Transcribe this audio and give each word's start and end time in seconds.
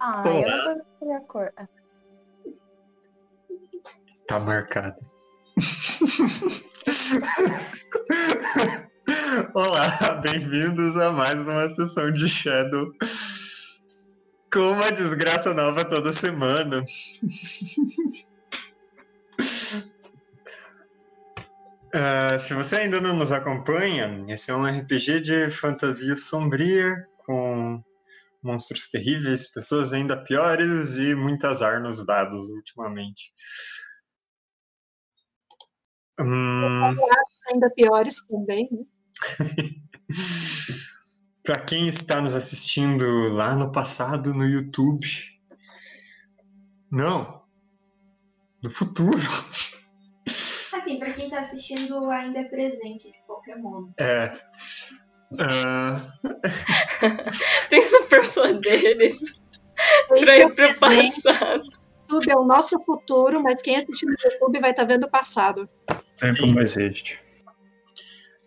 Ah, 0.00 0.22
Olá. 0.24 0.30
eu 0.30 0.42
não 0.42 0.64
vou 0.64 0.76
escolher 0.76 1.14
a 1.14 1.20
cor. 1.20 1.52
Tá 4.28 4.38
marcado. 4.38 4.96
Olá, 9.54 9.90
bem-vindos 10.22 10.96
a 10.96 11.10
mais 11.10 11.36
uma 11.40 11.68
sessão 11.74 12.12
de 12.12 12.28
Shadow. 12.28 12.92
Com 14.52 14.70
uma 14.72 14.92
desgraça 14.92 15.52
nova 15.52 15.84
toda 15.84 16.12
semana. 16.12 16.84
Ah, 21.90 22.38
se 22.38 22.52
você 22.52 22.76
ainda 22.76 23.00
não 23.00 23.16
nos 23.16 23.32
acompanha, 23.32 24.22
esse 24.28 24.50
é 24.50 24.54
um 24.54 24.66
RPG 24.66 25.22
de 25.22 25.50
fantasia 25.50 26.14
sombria 26.16 27.08
com 27.24 27.82
monstros 28.42 28.88
terríveis, 28.88 29.52
pessoas 29.52 29.92
ainda 29.92 30.20
piores 30.22 30.96
e 30.96 31.14
muito 31.14 31.46
azar 31.46 31.82
nos 31.82 32.04
dados 32.04 32.48
ultimamente. 32.50 33.32
Hum, 36.20 36.82
ainda 37.52 37.70
piores 37.70 38.22
também. 38.26 38.66
Né? 38.72 38.84
Para 41.44 41.60
quem 41.60 41.86
está 41.88 42.20
nos 42.20 42.34
assistindo 42.34 43.06
lá 43.32 43.54
no 43.54 43.72
passado 43.72 44.34
no 44.34 44.44
YouTube, 44.44 45.06
não, 46.90 47.42
no 48.62 48.70
futuro, 48.70 49.18
Assim, 50.88 50.98
pra 50.98 51.12
quem 51.12 51.28
tá 51.28 51.40
assistindo 51.40 52.10
ainda 52.10 52.40
é 52.40 52.44
presente 52.44 53.10
de 53.10 53.18
qualquer 53.26 53.58
modo. 53.58 53.92
é. 53.98 54.34
Ah, 55.38 56.00
Tem 57.68 57.82
superpoderes 57.82 59.18
pra 60.08 60.36
ir 60.36 60.46
o 60.46 60.46
pro 60.46 60.56
presente, 60.56 61.22
passado. 61.22 61.62
YouTube 62.08 62.30
é 62.30 62.36
o 62.36 62.44
nosso 62.44 62.80
futuro, 62.84 63.42
mas 63.42 63.60
quem 63.60 63.76
assistir 63.76 64.06
no 64.06 64.12
YouTube 64.12 64.60
vai 64.60 64.70
estar 64.70 64.84
vendo 64.84 65.04
o 65.04 65.10
passado. 65.10 65.68
Tempo 66.18 66.46
não 66.46 66.62
existe. 66.62 67.20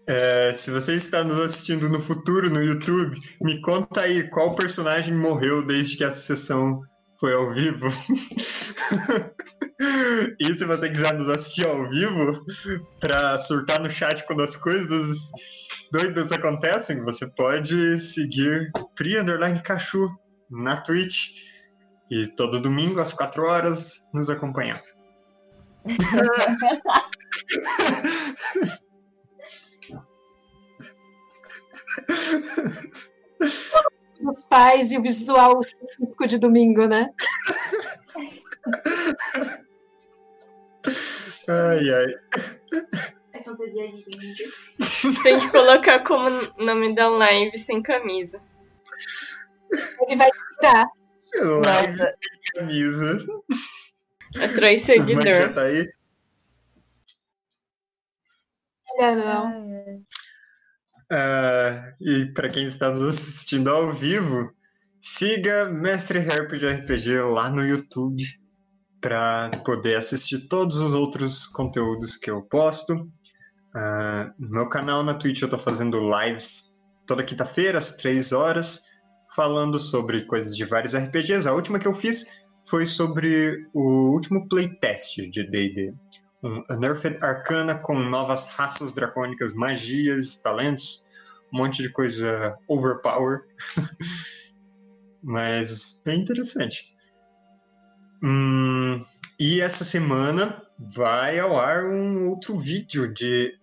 é, 0.08 0.52
se 0.54 0.72
você 0.72 0.96
está 0.96 1.24
nos 1.24 1.38
assistindo 1.38 1.88
no 1.88 2.02
futuro 2.02 2.50
no 2.50 2.62
YouTube, 2.62 3.18
me 3.42 3.62
conta 3.62 4.02
aí 4.02 4.28
qual 4.30 4.56
personagem 4.56 5.16
morreu 5.16 5.66
desde 5.66 5.98
que 5.98 6.04
essa 6.04 6.20
sessão 6.20 6.82
foi 7.20 7.34
ao 7.34 7.54
vivo. 7.54 7.88
e 10.40 10.54
se 10.54 10.66
você 10.66 10.90
quiser 10.90 11.14
nos 11.14 11.30
assistir 11.30 11.68
ao 11.68 11.88
vivo 11.88 12.44
para 13.00 13.38
surtar 13.38 13.80
no 13.80 13.90
chat 13.90 14.26
quando 14.26 14.42
as 14.42 14.56
coisas 14.56 15.32
doidas 15.92 16.32
acontecem, 16.32 17.04
você 17.04 17.28
pode 17.28 18.00
seguir 18.00 18.72
Pri 18.96 19.20
Underline 19.20 19.62
Cachu 19.62 20.08
na 20.50 20.78
Twitch. 20.78 21.52
E 22.10 22.28
todo 22.36 22.60
domingo, 22.60 23.00
às 23.00 23.14
4 23.14 23.44
horas, 23.44 24.10
nos 24.14 24.30
acompanhar. 24.30 24.84
Os 34.24 34.44
pais 34.44 34.92
e 34.92 34.98
o 34.98 35.02
visual 35.02 35.60
específico 35.62 36.28
de 36.28 36.38
domingo, 36.38 36.86
né? 36.86 37.10
Ai, 41.48 41.90
ai. 41.90 42.16
É 43.42 43.44
fantasia 43.44 43.92
de 43.92 44.04
índio. 44.08 44.52
Tem 45.24 45.40
que 45.40 45.50
colocar 45.50 46.04
como 46.04 46.40
nome 46.64 46.94
da 46.94 47.08
live 47.08 47.58
sem 47.58 47.82
camisa. 47.82 48.40
Ele 50.08 50.16
vai 50.16 50.30
tirar. 50.30 50.88
Live 51.34 51.92
Nossa. 51.92 52.16
sem 52.22 52.54
camisa. 52.54 53.26
Atrai 54.36 54.76
Mike 54.76 54.88
já 54.88 54.94
seguidor. 54.94 55.54
tá 55.54 55.62
aí. 55.64 55.90
Olha, 59.00 59.16
não. 59.16 60.04
Ah, 61.12 61.94
e 62.00 62.32
para 62.34 62.50
quem 62.50 62.68
está 62.68 62.92
nos 62.92 63.02
assistindo 63.02 63.70
ao 63.70 63.92
vivo, 63.92 64.54
siga 65.00 65.66
Mestre 65.66 66.20
Herp 66.20 66.52
de 66.52 66.68
RPG 66.68 67.22
lá 67.22 67.50
no 67.50 67.66
YouTube 67.66 68.24
para 69.02 69.50
poder 69.66 69.96
assistir 69.96 70.48
todos 70.48 70.78
os 70.78 70.94
outros 70.94 71.48
conteúdos 71.48 72.16
que 72.16 72.30
eu 72.30 72.44
posto. 72.44 73.12
Ah, 73.74 74.34
no 74.38 74.50
meu 74.50 74.70
canal 74.70 75.04
na 75.04 75.14
Twitch 75.14 75.42
eu 75.42 75.46
estou 75.46 75.60
fazendo 75.60 76.00
lives 76.00 76.72
toda 77.06 77.24
quinta-feira, 77.24 77.78
às 77.78 77.94
3 77.94 78.32
horas, 78.32 78.84
falando 79.36 79.80
sobre 79.80 80.26
coisas 80.26 80.56
de 80.56 80.66
vários 80.66 80.96
RPGs. 80.96 81.48
A 81.48 81.54
última 81.54 81.80
que 81.80 81.88
eu 81.88 81.96
fiz 81.96 82.26
foi 82.68 82.86
sobre 82.86 83.68
o 83.74 84.14
último 84.14 84.48
playtest 84.48 85.16
de 85.32 85.44
D&D. 85.50 85.94
Um 86.44 86.64
Unearthed 86.70 87.18
Arcana 87.22 87.76
com 87.76 88.00
novas 88.00 88.48
raças 88.56 88.94
dracônicas, 88.94 89.54
magias, 89.54 90.38
talentos, 90.38 91.04
um 91.54 91.58
monte 91.58 91.82
de 91.82 91.90
coisa 91.90 92.58
overpower. 92.68 93.42
Mas 95.24 96.02
bem 96.04 96.22
interessante. 96.22 96.96
Hum, 98.24 99.00
e 99.40 99.62
essa 99.62 99.84
semana 99.84 100.62
vai 100.78 101.40
ao 101.40 101.60
ar 101.60 101.86
um 101.86 102.28
outro 102.30 102.58
vídeo 102.58 103.12
de 103.14 103.54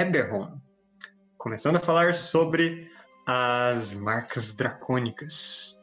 Eberron, 0.00 0.60
começando 1.38 1.76
a 1.76 1.80
falar 1.80 2.14
sobre 2.14 2.90
as 3.26 3.94
marcas 3.94 4.52
dracônicas. 4.54 5.82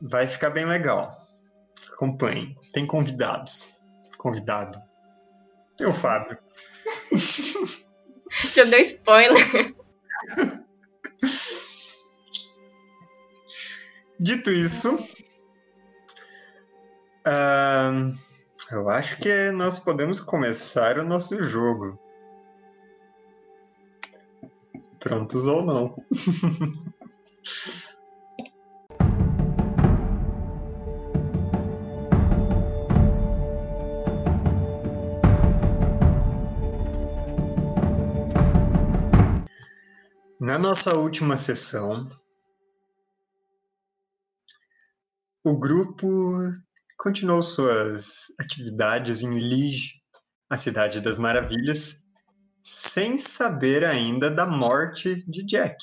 Vai 0.00 0.26
ficar 0.26 0.50
bem 0.50 0.64
legal. 0.64 1.12
Acompanhem. 1.92 2.58
Tem 2.72 2.86
convidados. 2.86 3.74
Convidado. 4.18 4.80
Tem 5.76 5.86
o 5.86 5.94
Fábio. 5.94 6.38
Já 8.44 8.64
deu 8.64 8.80
spoiler. 8.80 9.74
Dito 14.22 14.50
isso, 14.52 14.96
ahn, 17.26 18.12
eu 18.70 18.88
acho 18.88 19.16
que 19.18 19.50
nós 19.50 19.80
podemos 19.80 20.20
começar 20.20 20.96
o 20.96 21.04
nosso 21.04 21.42
jogo. 21.42 21.98
Prontos 25.02 25.46
ou 25.46 25.64
não? 25.64 25.96
Na 40.38 40.56
nossa 40.56 40.94
última 40.94 41.36
sessão, 41.36 42.08
o 45.42 45.58
grupo 45.58 46.06
continuou 46.96 47.42
suas 47.42 48.26
atividades 48.38 49.22
em 49.22 49.36
Lige, 49.36 50.00
a 50.48 50.56
cidade 50.56 51.00
das 51.00 51.18
maravilhas, 51.18 52.01
sem 52.62 53.18
saber 53.18 53.84
ainda 53.84 54.30
da 54.30 54.46
morte 54.46 55.24
de 55.28 55.44
Jack. 55.44 55.76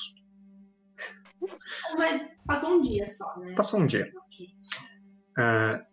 Mas 1.96 2.22
passou 2.46 2.78
um 2.78 2.80
dia 2.80 3.08
só, 3.08 3.38
né? 3.38 3.54
Passou 3.54 3.80
um 3.80 3.86
dia. 3.86 4.10
Ah, 5.36 5.84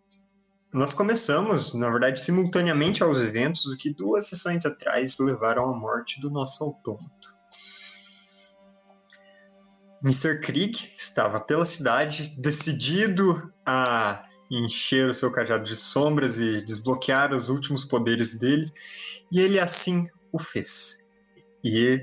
nós 0.72 0.94
começamos, 0.94 1.74
na 1.74 1.90
verdade, 1.90 2.20
simultaneamente 2.20 3.02
aos 3.02 3.18
eventos, 3.18 3.66
o 3.66 3.76
que 3.76 3.92
duas 3.92 4.28
sessões 4.28 4.64
atrás 4.64 5.18
levaram 5.18 5.70
à 5.70 5.76
morte 5.76 6.20
do 6.20 6.30
nosso 6.30 6.64
autômato. 6.64 7.38
Mr. 10.02 10.40
Krieg 10.40 10.92
estava 10.96 11.40
pela 11.40 11.64
cidade, 11.64 12.34
decidido 12.40 13.52
a 13.66 14.24
encher 14.50 15.10
o 15.10 15.14
seu 15.14 15.30
cajado 15.32 15.64
de 15.64 15.76
sombras 15.76 16.38
e 16.38 16.62
desbloquear 16.62 17.34
os 17.34 17.48
últimos 17.48 17.84
poderes 17.84 18.38
dele, 18.38 18.70
e 19.30 19.40
ele 19.40 19.58
assim 19.58 20.06
o 20.38 20.44
fez. 20.44 21.06
E 21.62 22.00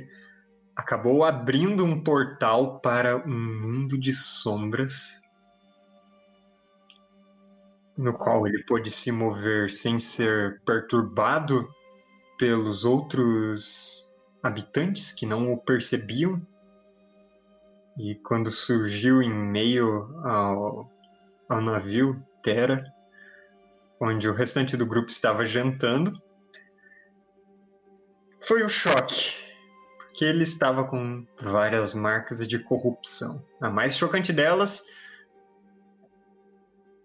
acabou 0.75 1.23
abrindo 1.23 1.83
um 1.83 2.03
portal 2.03 2.79
para 2.79 3.17
um 3.17 3.61
mundo 3.61 3.97
de 3.97 4.13
sombras 4.13 5.21
no 7.97 8.13
qual 8.13 8.45
ele 8.45 8.63
pôde 8.65 8.91
se 8.91 9.11
mover 9.11 9.71
sem 9.71 9.97
ser 9.97 10.61
perturbado 10.65 11.67
pelos 12.37 12.83
outros 12.83 14.09
habitantes 14.43 15.13
que 15.13 15.25
não 15.25 15.51
o 15.51 15.57
percebiam. 15.57 16.45
E 17.97 18.15
quando 18.15 18.51
surgiu 18.51 19.21
em 19.21 19.33
meio 19.33 19.87
ao, 20.25 20.91
ao 21.47 21.61
navio 21.61 22.21
Terra, 22.43 22.83
onde 23.99 24.27
o 24.27 24.33
restante 24.33 24.75
do 24.75 24.85
grupo 24.85 25.09
estava 25.09 25.45
jantando, 25.45 26.11
foi 28.47 28.63
um 28.63 28.69
choque, 28.69 29.33
porque 29.97 30.23
ele 30.23 30.43
estava 30.43 30.85
com 30.85 31.25
várias 31.39 31.93
marcas 31.93 32.47
de 32.47 32.59
corrupção. 32.59 33.43
A 33.61 33.69
mais 33.69 33.97
chocante 33.97 34.31
delas 34.31 34.85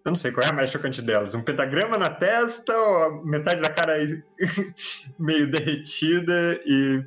Eu 0.05 0.11
não 0.11 0.17
sei 0.17 0.33
qual 0.33 0.47
é 0.47 0.51
a 0.51 0.53
mais 0.53 0.71
chocante 0.71 1.03
delas. 1.03 1.35
Um 1.35 1.43
pentagrama 1.43 1.99
na 1.99 2.11
testa 2.11 2.75
ou 2.75 3.25
metade 3.25 3.61
da 3.61 3.71
cara 3.71 3.95
meio 5.19 5.51
derretida 5.51 6.61
e 6.65 7.05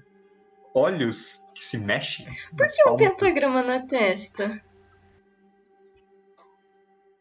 olhos 0.74 1.52
que 1.56 1.64
se 1.64 1.78
mexem? 1.80 2.26
Por 2.56 2.68
que 2.68 2.90
um 2.90 2.98
pentagrama 2.98 3.62
na 3.64 3.86
testa? 3.86 4.62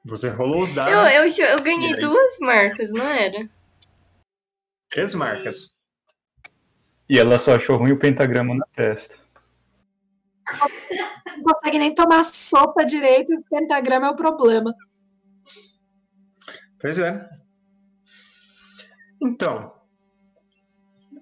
Você 0.05 0.29
rolou 0.29 0.63
os 0.63 0.75
dados. 0.75 1.13
Eu, 1.15 1.27
eu, 1.27 1.47
eu 1.51 1.63
ganhei 1.63 1.95
duas 1.97 2.39
marcas, 2.41 2.91
não 2.91 3.07
era? 3.07 3.49
Três 4.91 5.15
marcas. 5.15 5.82
E 7.09 7.19
ela 7.19 7.39
só 7.39 7.57
achou 7.57 7.77
ruim 7.77 7.93
o 7.93 7.99
pentagrama 7.99 8.55
na 8.55 8.67
testa. 8.75 9.17
Não 11.37 11.43
consegue 11.43 11.79
nem 11.79 11.95
tomar 11.95 12.25
sopa 12.25 12.85
direito 12.85 13.33
o 13.35 13.43
pentagrama 13.45 14.07
é 14.07 14.11
o 14.11 14.17
problema. 14.17 14.75
Pois 16.81 16.99
é. 16.99 17.29
Então, 19.23 19.73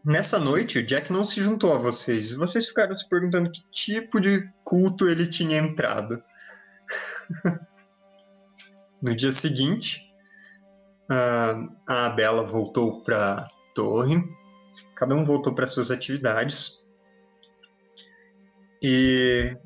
nessa 0.05 0.39
noite 0.39 0.79
o 0.79 0.87
Jack 0.87 1.13
não 1.13 1.27
se 1.27 1.41
juntou 1.41 1.75
a 1.75 1.79
vocês. 1.79 2.33
Vocês 2.33 2.67
ficaram 2.67 2.97
se 2.97 3.09
perguntando 3.09 3.51
que 3.51 3.63
tipo 3.71 4.21
de 4.21 4.51
culto 4.65 5.09
ele 5.09 5.27
tinha 5.27 5.59
entrado. 5.59 6.23
no 9.03 9.15
dia 9.15 9.33
seguinte, 9.33 10.03
a 11.87 12.11
Bela 12.11 12.43
voltou 12.43 13.03
para 13.03 13.47
torre. 13.75 14.23
Cada 15.01 15.15
um 15.15 15.25
voltou 15.25 15.55
para 15.55 15.67
suas 15.67 15.91
atividades. 15.91 16.87
E 18.83 19.57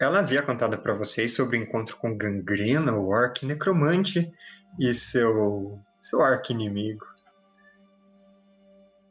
ela 0.00 0.18
havia 0.18 0.42
contado 0.42 0.76
para 0.82 0.92
vocês 0.92 1.32
sobre 1.32 1.56
o 1.56 1.62
encontro 1.62 1.96
com 1.96 2.18
Gangrena, 2.18 2.92
o 2.92 3.06
orc 3.06 3.46
necromante, 3.46 4.28
e 4.80 4.92
seu, 4.92 5.80
seu 6.02 6.20
arco-inimigo. 6.20 7.06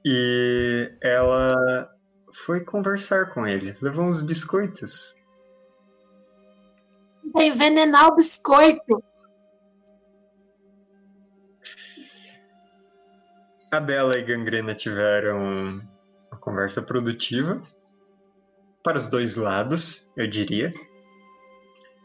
E 0.06 0.92
ela 1.02 1.90
foi 2.34 2.66
conversar 2.66 3.30
com 3.34 3.48
ele, 3.48 3.74
levou 3.82 4.04
uns 4.04 4.22
biscoitos. 4.22 5.16
Envenenar 7.38 8.08
o 8.08 8.16
biscoito. 8.16 9.02
A 13.74 13.80
Bela 13.80 14.16
e 14.20 14.22
Gangrena 14.22 14.76
tiveram 14.76 15.82
uma 16.32 16.40
conversa 16.40 16.80
produtiva 16.80 17.60
para 18.84 19.00
os 19.00 19.10
dois 19.10 19.36
lados, 19.36 20.14
eu 20.16 20.28
diria. 20.28 20.72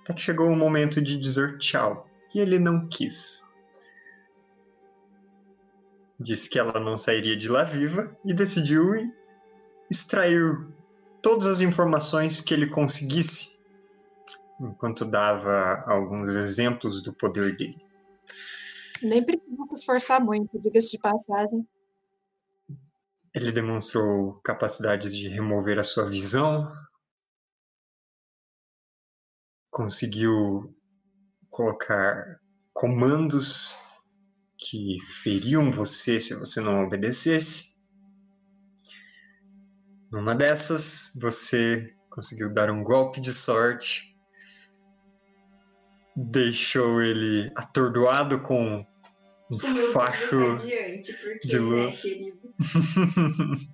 Até 0.01 0.15
que 0.15 0.23
chegou 0.23 0.49
o 0.49 0.57
momento 0.57 0.99
de 1.03 1.15
dizer 1.15 1.59
tchau. 1.59 2.09
E 2.35 2.41
ele 2.41 2.59
não 2.59 2.89
quis. 2.89 3.45
Disse 6.19 6.49
que 6.49 6.59
ela 6.59 6.81
não 6.81 6.97
sairia 6.97 7.37
de 7.37 7.51
lá 7.51 7.65
viva 7.65 8.17
e 8.25 8.33
decidiu 8.33 9.13
extrair 9.91 10.67
todas 11.21 11.47
as 11.47 11.61
informações 11.61 12.41
que 12.41 12.55
ele 12.55 12.69
conseguisse, 12.69 13.61
enquanto 14.59 15.05
dava 15.05 15.85
alguns 15.87 16.31
exemplos 16.31 17.03
do 17.03 17.13
poder 17.13 17.55
dele. 17.59 17.87
Nem 19.03 19.25
precisa 19.25 19.65
se 19.67 19.75
esforçar 19.75 20.25
muito, 20.25 20.59
diga-se 20.61 20.93
de 20.93 20.99
passagem. 20.99 21.67
Ele 23.35 23.53
demonstrou 23.53 24.41
capacidades 24.41 25.17
de 25.17 25.29
remover 25.29 25.79
a 25.79 25.85
sua 25.85 26.09
visão, 26.09 26.67
conseguiu 29.71 30.75
colocar 31.51 32.41
comandos 32.73 33.77
que 34.59 34.99
feriam 35.23 35.71
você 35.71 36.19
se 36.19 36.35
você 36.35 36.61
não 36.61 36.83
obedecesse. 36.83 37.79
Numa 40.11 40.35
dessas, 40.35 41.13
você 41.21 41.95
conseguiu 42.11 42.53
dar 42.53 42.71
um 42.71 42.83
golpe 42.83 43.21
de 43.21 43.33
sorte, 43.33 44.08
deixou 46.19 47.01
ele 47.01 47.53
atordoado 47.55 48.41
com 48.41 48.85
um 49.51 49.59
facho 49.93 50.59
de 51.45 51.59
luz. 51.59 52.03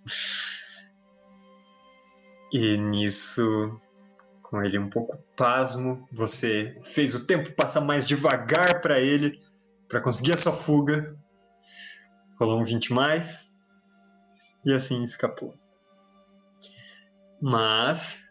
e 2.52 2.76
nisso, 2.76 3.70
com 4.42 4.62
ele 4.62 4.78
um 4.78 4.90
pouco 4.90 5.16
pasmo, 5.34 6.06
você 6.12 6.76
fez 6.82 7.14
o 7.14 7.26
tempo 7.26 7.50
passar 7.52 7.80
mais 7.80 8.06
devagar 8.06 8.82
para 8.82 9.00
ele, 9.00 9.38
para 9.88 10.02
conseguir 10.02 10.32
a 10.32 10.36
sua 10.36 10.52
fuga. 10.52 11.16
Rolou 12.38 12.60
um 12.60 12.64
20 12.64 12.92
mais. 12.92 13.54
E 14.66 14.72
assim 14.72 15.02
escapou. 15.02 15.54
Mas, 17.40 18.23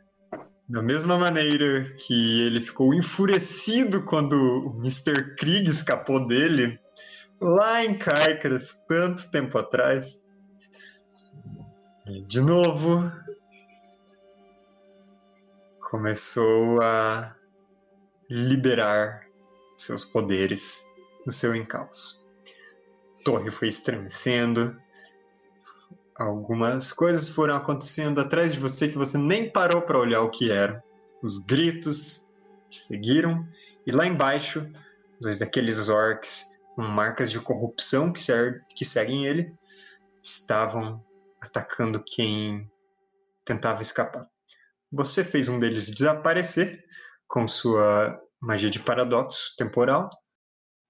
da 0.68 0.82
mesma 0.82 1.18
maneira 1.18 1.84
que 1.98 2.42
ele 2.42 2.62
ficou 2.62 2.94
enfurecido 2.94 4.04
quando 4.04 4.34
o 4.34 4.78
Mr. 4.80 5.36
Krieg 5.36 5.70
escapou 5.70 6.26
dele, 6.26 6.80
lá 7.40 7.84
em 7.84 7.98
Caicras, 7.98 8.80
tanto 8.88 9.30
tempo 9.30 9.58
atrás. 9.58 10.24
de 12.28 12.42
novo 12.42 13.12
começou 15.80 16.82
a 16.82 17.36
liberar 18.30 19.28
seus 19.78 20.04
poderes 20.04 20.84
do 21.26 21.32
seu 21.32 21.54
encalço. 21.54 22.32
A 23.20 23.24
torre 23.24 23.52
foi 23.52 23.68
estremecendo, 23.68 24.76
algumas 26.24 26.94
coisas 26.94 27.30
foram 27.30 27.56
acontecendo 27.56 28.22
atrás 28.22 28.54
de 28.54 28.60
você 28.60 28.88
que 28.88 28.98
você 28.98 29.18
nem 29.18 29.50
parou 29.50 29.82
para 29.82 30.00
olhar 30.00 30.22
o 30.22 30.32
que 30.32 30.52
eram. 30.52 30.82
Os 31.22 31.40
gritos 31.40 32.30
te 32.70 32.80
seguiram 32.80 33.48
e 33.86 33.92
lá 33.92 34.06
embaixo, 34.06 34.68
dois 35.20 35.38
daqueles 35.38 35.90
orcs 35.90 36.60
com 36.76 36.82
marcas 36.82 37.30
de 37.32 37.40
corrupção 37.40 38.12
que, 38.12 38.22
que 38.76 38.86
seguem 38.86 39.26
ele, 39.26 39.54
estavam 40.22 41.02
atacando 41.42 42.04
quem 42.04 42.70
tentava 43.46 43.82
escapar. 43.82 44.28
Você 44.92 45.24
fez 45.24 45.48
um 45.50 45.60
deles 45.60 45.90
desaparecer 45.90 46.84
com 47.28 47.48
sua 47.48 48.20
magia 48.40 48.70
de 48.70 48.80
paradoxo 48.80 49.56
temporal 49.58 50.10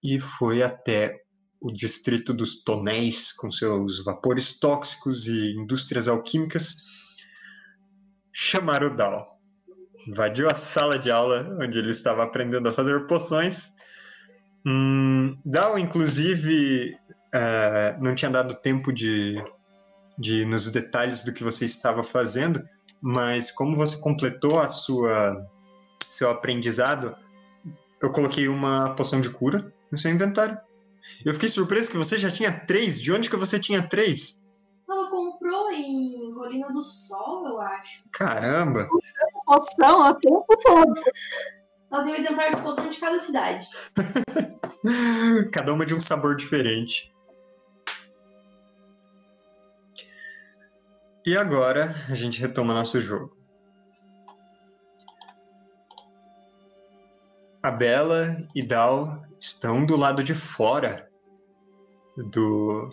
e 0.03 0.19
foi 0.19 0.61
até 0.61 1.22
o 1.63 1.71
distrito 1.71 2.33
dos 2.33 2.63
tonéis 2.63 3.31
com 3.31 3.49
seus 3.49 4.03
vapores 4.03 4.59
tóxicos 4.59 5.27
e 5.27 5.55
indústrias 5.55 6.07
alquímicas 6.07 6.75
chamar 8.31 8.83
o 8.83 8.95
Dal. 8.95 9.25
Invadiu 10.07 10.49
a 10.49 10.55
sala 10.55 10.99
de 10.99 11.09
aula 11.09 11.57
onde 11.61 11.79
ele 11.79 11.91
estava 11.91 12.23
aprendendo 12.23 12.67
a 12.67 12.73
fazer 12.73 13.07
poções 13.07 13.73
Hum, 14.65 15.37
Dal, 15.43 15.77
inclusive, 15.77 16.97
uh, 17.35 18.01
não 18.03 18.15
tinha 18.15 18.31
dado 18.31 18.55
tempo 18.55 18.93
de, 18.93 19.43
de 20.17 20.41
ir 20.41 20.45
nos 20.45 20.71
detalhes 20.71 21.23
do 21.23 21.33
que 21.33 21.43
você 21.43 21.65
estava 21.65 22.01
fazendo, 22.01 22.63
mas 23.01 23.51
como 23.51 23.75
você 23.75 23.97
completou 23.97 24.59
a 24.59 24.67
sua 24.67 25.45
seu 26.07 26.29
aprendizado, 26.29 27.15
eu 28.01 28.11
coloquei 28.11 28.47
uma 28.47 28.93
poção 28.95 29.19
de 29.19 29.29
cura 29.29 29.73
no 29.91 29.97
seu 29.97 30.11
inventário. 30.11 30.57
Eu 31.25 31.33
fiquei 31.33 31.49
surpreso 31.49 31.91
que 31.91 31.97
você 31.97 32.17
já 32.17 32.29
tinha 32.29 32.51
três. 32.51 32.99
De 32.99 33.11
onde 33.11 33.29
que 33.29 33.35
você 33.35 33.59
tinha 33.59 33.87
três? 33.87 34.41
Ela 34.89 35.09
comprou 35.09 35.71
em 35.71 36.33
Rolina 36.33 36.71
do 36.71 36.83
Sol, 36.83 37.47
eu 37.47 37.59
acho. 37.59 38.03
Caramba! 38.11 38.87
Poção 39.45 40.09
o 40.09 40.13
tempo 40.15 40.57
todo. 40.61 41.01
Ela 41.91 42.03
tem 42.03 42.13
um 42.13 42.15
exemplar 42.15 42.55
de 42.55 42.61
poção 42.61 42.89
de 42.89 42.99
cada 42.99 43.19
cidade. 43.19 43.67
cada 45.51 45.73
uma 45.73 45.85
de 45.85 45.93
um 45.93 45.99
sabor 45.99 46.35
diferente. 46.35 47.13
E 51.25 51.37
agora 51.37 51.95
a 52.09 52.15
gente 52.15 52.41
retoma 52.41 52.73
nosso 52.73 52.99
jogo. 53.01 53.42
A 57.63 57.71
Bela 57.71 58.45
e 58.53 58.61
Dal 58.61 59.23
estão 59.39 59.85
do 59.85 59.95
lado 59.95 60.23
de 60.23 60.35
fora 60.35 61.09
do 62.17 62.89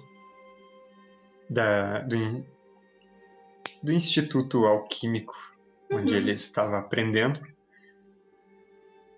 da, 1.51 1.99
do, 2.03 2.45
do 3.83 3.93
Instituto 3.93 4.65
Alquímico, 4.65 5.35
onde 5.93 6.13
Uhum. 6.13 6.19
ele 6.21 6.33
estava 6.33 6.79
aprendendo. 6.79 7.41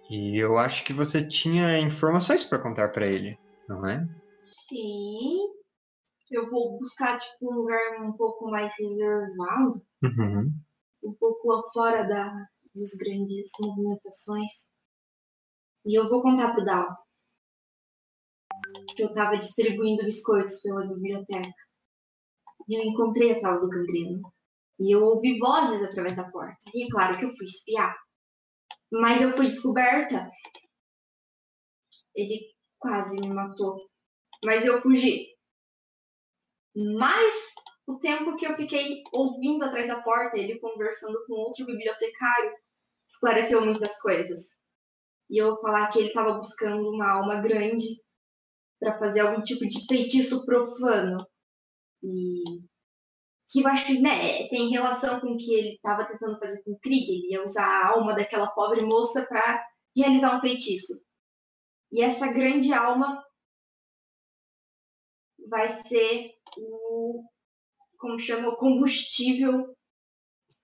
E 0.09 0.39
eu 0.39 0.59
acho 0.59 0.85
que 0.85 0.93
você 0.95 1.27
tinha 1.29 1.79
informações 1.79 2.43
para 2.45 2.59
contar 2.59 2.89
para 2.91 3.07
ele, 3.07 3.39
não 3.69 3.87
é? 3.87 4.07
Sim. 4.69 5.39
Eu 6.31 6.49
vou 6.51 6.79
buscar, 6.79 7.19
tipo, 7.19 7.53
um 7.53 7.57
lugar 7.57 8.01
um 8.03 8.13
pouco 8.13 8.51
mais 8.51 8.73
reservado, 8.79 9.73
Uhum. 10.03 10.51
um 11.05 11.13
pouco 11.13 11.63
fora 11.75 12.05
da, 12.05 12.33
das 12.75 12.95
grandes 12.99 13.51
movimentações. 13.61 14.72
E 15.85 15.99
eu 15.99 16.09
vou 16.09 16.23
contar 16.23 16.55
pro 16.55 16.65
Dal. 16.65 16.87
que 18.97 19.03
eu 19.03 19.13
tava 19.13 19.37
distribuindo 19.37 20.05
biscoitos 20.05 20.61
pela 20.61 20.87
biblioteca. 20.87 21.53
E 22.69 22.79
eu 22.79 22.83
encontrei 22.83 23.33
a 23.33 23.35
sala 23.35 23.61
do 23.61 23.69
gangreno. 23.69 24.33
E 24.79 24.95
eu 24.95 25.03
ouvi 25.03 25.39
vozes 25.39 25.83
através 25.83 26.17
da 26.17 26.31
porta. 26.31 26.59
E 26.75 26.85
é 26.87 26.89
claro 26.91 27.19
que 27.19 27.25
eu 27.25 27.35
fui 27.37 27.47
espiar. 27.47 27.97
Mas 28.91 29.21
eu 29.21 29.33
fui 29.33 29.47
descoberta. 29.47 30.31
Ele 32.15 32.53
quase 32.79 33.21
me 33.21 33.35
matou. 33.35 33.81
Mas 34.45 34.65
eu 34.65 34.81
fugi. 34.81 35.29
Mas 36.75 37.55
o 37.87 37.99
tempo 37.99 38.37
que 38.37 38.47
eu 38.47 38.57
fiquei 38.57 39.03
ouvindo 39.13 39.65
atrás 39.65 39.89
da 39.89 40.03
porta, 40.03 40.39
ele 40.39 40.59
conversando 40.59 41.25
com 41.27 41.35
outro 41.35 41.67
bibliotecário, 41.67 42.53
esclareceu 43.07 43.65
muitas 43.65 44.01
coisas. 44.01 44.62
E 45.33 45.39
eu 45.39 45.57
falar 45.57 45.89
que 45.89 45.99
ele 45.99 46.09
estava 46.09 46.35
buscando 46.35 46.91
uma 46.91 47.11
alma 47.11 47.41
grande 47.41 47.87
para 48.79 48.99
fazer 48.99 49.21
algum 49.21 49.43
tipo 49.43 49.67
de 49.67 49.87
feitiço 49.87 50.45
profano. 50.45 51.17
E 52.05 52.43
que 53.51 53.63
eu 53.63 53.67
acho 53.67 53.87
que 53.87 53.99
né, 53.99 54.47
tem 54.49 54.69
relação 54.69 55.21
com 55.21 55.29
o 55.29 55.37
que 55.39 55.55
ele 55.55 55.75
estava 55.77 56.05
tentando 56.05 56.39
fazer 56.39 56.63
com 56.63 56.73
o 56.73 56.79
Krieg. 56.79 57.11
Ele 57.11 57.33
ia 57.33 57.43
usar 57.43 57.65
a 57.65 57.89
alma 57.95 58.15
daquela 58.15 58.51
pobre 58.51 58.85
moça 58.85 59.27
para 59.27 59.67
realizar 59.97 60.37
um 60.37 60.41
feitiço. 60.41 60.93
E 61.91 62.03
essa 62.03 62.31
grande 62.31 62.71
alma 62.75 63.25
vai 65.49 65.71
ser 65.71 66.31
o 66.59 67.25
como 67.97 68.19
chama 68.21 68.51
o 68.51 68.57
combustível 68.57 69.75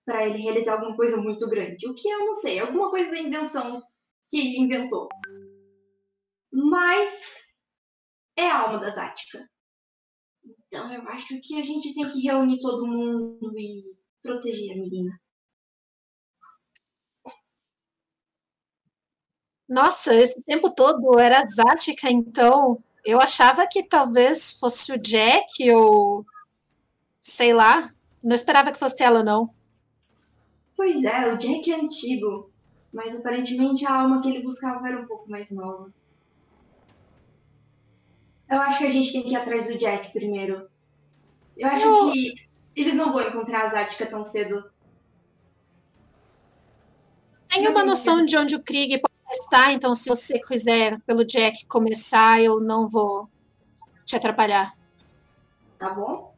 para 0.05 0.27
ele 0.27 0.37
realizar 0.37 0.73
alguma 0.73 0.95
coisa 0.95 1.17
muito 1.17 1.49
grande. 1.49 1.87
O 1.87 1.95
que 1.95 2.07
eu 2.07 2.19
não 2.19 2.35
sei, 2.35 2.59
alguma 2.59 2.91
coisa 2.91 3.11
da 3.11 3.17
invenção 3.17 3.81
que 4.29 4.37
ele 4.37 4.57
inventou. 4.59 5.09
Mas 6.51 7.61
é 8.37 8.49
a 8.49 8.61
alma 8.61 8.79
da 8.79 8.89
Zática. 8.89 9.49
Então 10.45 10.93
eu 10.93 11.01
acho 11.09 11.39
que 11.41 11.59
a 11.59 11.63
gente 11.63 11.93
tem 11.93 12.07
que 12.07 12.21
reunir 12.21 12.61
todo 12.61 12.87
mundo 12.87 13.57
e 13.57 13.83
proteger 14.21 14.77
a 14.77 14.81
menina. 14.81 15.19
Nossa, 19.67 20.15
esse 20.15 20.41
tempo 20.43 20.71
todo 20.71 21.19
era 21.19 21.45
Zática, 21.45 22.09
então 22.09 22.83
eu 23.05 23.21
achava 23.21 23.67
que 23.67 23.83
talvez 23.83 24.53
fosse 24.53 24.91
o 24.91 25.01
Jack 25.01 25.69
ou 25.71 26.25
sei 27.21 27.53
lá. 27.53 27.93
Não 28.23 28.35
esperava 28.35 28.71
que 28.71 28.79
fosse 28.79 29.01
ela, 29.03 29.23
não. 29.23 29.53
Pois 30.75 31.03
é, 31.03 31.31
o 31.31 31.37
Jack 31.37 31.71
é 31.71 31.75
antigo, 31.75 32.51
mas 32.93 33.15
aparentemente 33.19 33.85
a 33.85 34.01
alma 34.01 34.21
que 34.21 34.29
ele 34.29 34.43
buscava 34.43 34.87
era 34.87 34.99
um 35.01 35.05
pouco 35.07 35.29
mais 35.29 35.51
nova. 35.51 35.91
Eu 38.49 38.61
acho 38.61 38.79
que 38.79 38.87
a 38.87 38.89
gente 38.89 39.11
tem 39.11 39.23
que 39.23 39.29
ir 39.31 39.35
atrás 39.35 39.67
do 39.67 39.77
Jack 39.77 40.11
primeiro. 40.11 40.67
Eu 41.55 41.67
acho 41.69 41.85
Eu- 41.85 42.11
que 42.11 42.49
eles 42.75 42.95
não 42.95 43.11
vão 43.13 43.21
encontrar 43.21 43.65
a 43.65 43.69
Zática 43.69 44.05
tão 44.07 44.23
cedo. 44.23 44.71
Tenho 47.47 47.71
uma 47.71 47.83
noção 47.83 48.23
de 48.25 48.37
onde 48.37 48.55
o 48.55 48.61
Krieg 48.63 48.99
pode 48.99 49.13
estar, 49.31 49.71
então 49.71 49.93
se 49.95 50.07
você 50.07 50.39
quiser, 50.39 50.99
pelo 51.01 51.25
Jack, 51.25 51.65
começar, 51.67 52.41
eu 52.41 52.59
não 52.59 52.87
vou 52.87 53.29
te 54.05 54.15
atrapalhar. 54.15 54.73
tá 55.77 55.89
bom? 55.91 56.35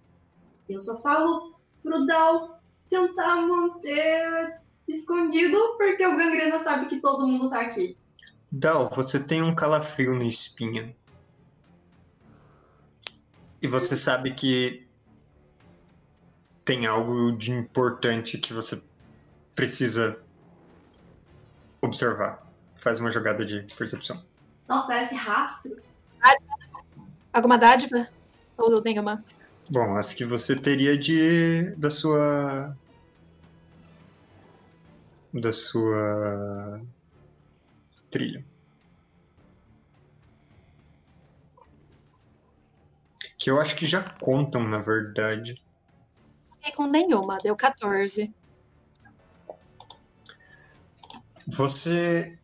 Eu 0.69 0.79
só 0.79 1.01
falo 1.01 1.55
pro 1.81 2.05
Dal 2.05 2.61
tentar 2.87 3.37
manter 3.37 4.60
escondido, 4.87 5.57
porque 5.77 6.05
o 6.05 6.17
Gangrena 6.17 6.59
sabe 6.59 6.87
que 6.87 6.99
todo 6.99 7.27
mundo 7.27 7.49
tá 7.49 7.61
aqui. 7.61 7.97
Dal, 8.51 8.89
você 8.93 9.19
tem 9.19 9.41
um 9.41 9.55
calafrio 9.55 10.15
na 10.15 10.25
espinha. 10.25 10.95
E 13.61 13.67
você 13.67 13.95
sabe 13.95 14.33
que 14.33 14.87
tem 16.65 16.85
algo 16.85 17.31
de 17.31 17.51
importante 17.51 18.37
que 18.37 18.53
você 18.53 18.81
precisa 19.55 20.21
observar. 21.81 22.45
Faz 22.77 22.99
uma 22.99 23.11
jogada 23.11 23.45
de 23.45 23.61
percepção. 23.75 24.23
Nossa, 24.67 24.87
parece 24.87 25.15
rastro. 25.15 25.75
Alguma 27.33 27.57
dádiva? 27.57 28.07
Ou 28.57 28.81
nenhuma? 28.81 29.23
Bom, 29.69 29.95
as 29.95 30.13
que 30.13 30.25
você 30.25 30.55
teria 30.55 30.97
de 30.97 31.73
da 31.77 31.89
sua 31.89 32.75
da 35.33 35.53
sua 35.53 36.81
trilha. 38.09 38.43
Que 43.37 43.49
eu 43.49 43.59
acho 43.59 43.75
que 43.75 43.85
já 43.85 44.03
contam, 44.19 44.67
na 44.67 44.79
verdade. 44.79 45.63
Fiquei 46.57 46.73
com 46.73 46.85
nenhuma, 46.85 47.39
deu 47.39 47.55
14. 47.55 48.31
Você 51.47 52.37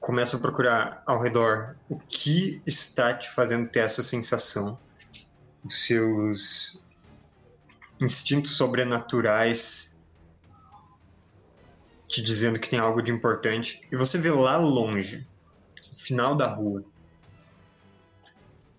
começa 0.00 0.36
a 0.36 0.40
procurar 0.40 1.02
ao 1.06 1.20
redor 1.20 1.76
o 1.88 1.98
que 1.98 2.62
está 2.66 3.14
te 3.14 3.30
fazendo 3.30 3.68
ter 3.68 3.80
essa 3.80 4.02
sensação. 4.02 4.78
Os 5.64 5.86
seus 5.86 6.82
instintos 8.00 8.52
sobrenaturais 8.52 9.91
te 12.12 12.20
dizendo 12.20 12.60
que 12.60 12.68
tem 12.68 12.78
algo 12.78 13.00
de 13.00 13.10
importante. 13.10 13.80
E 13.90 13.96
você 13.96 14.18
vê 14.18 14.30
lá 14.30 14.58
longe, 14.58 15.26
no 15.90 15.98
final 15.98 16.36
da 16.36 16.46
rua, 16.46 16.82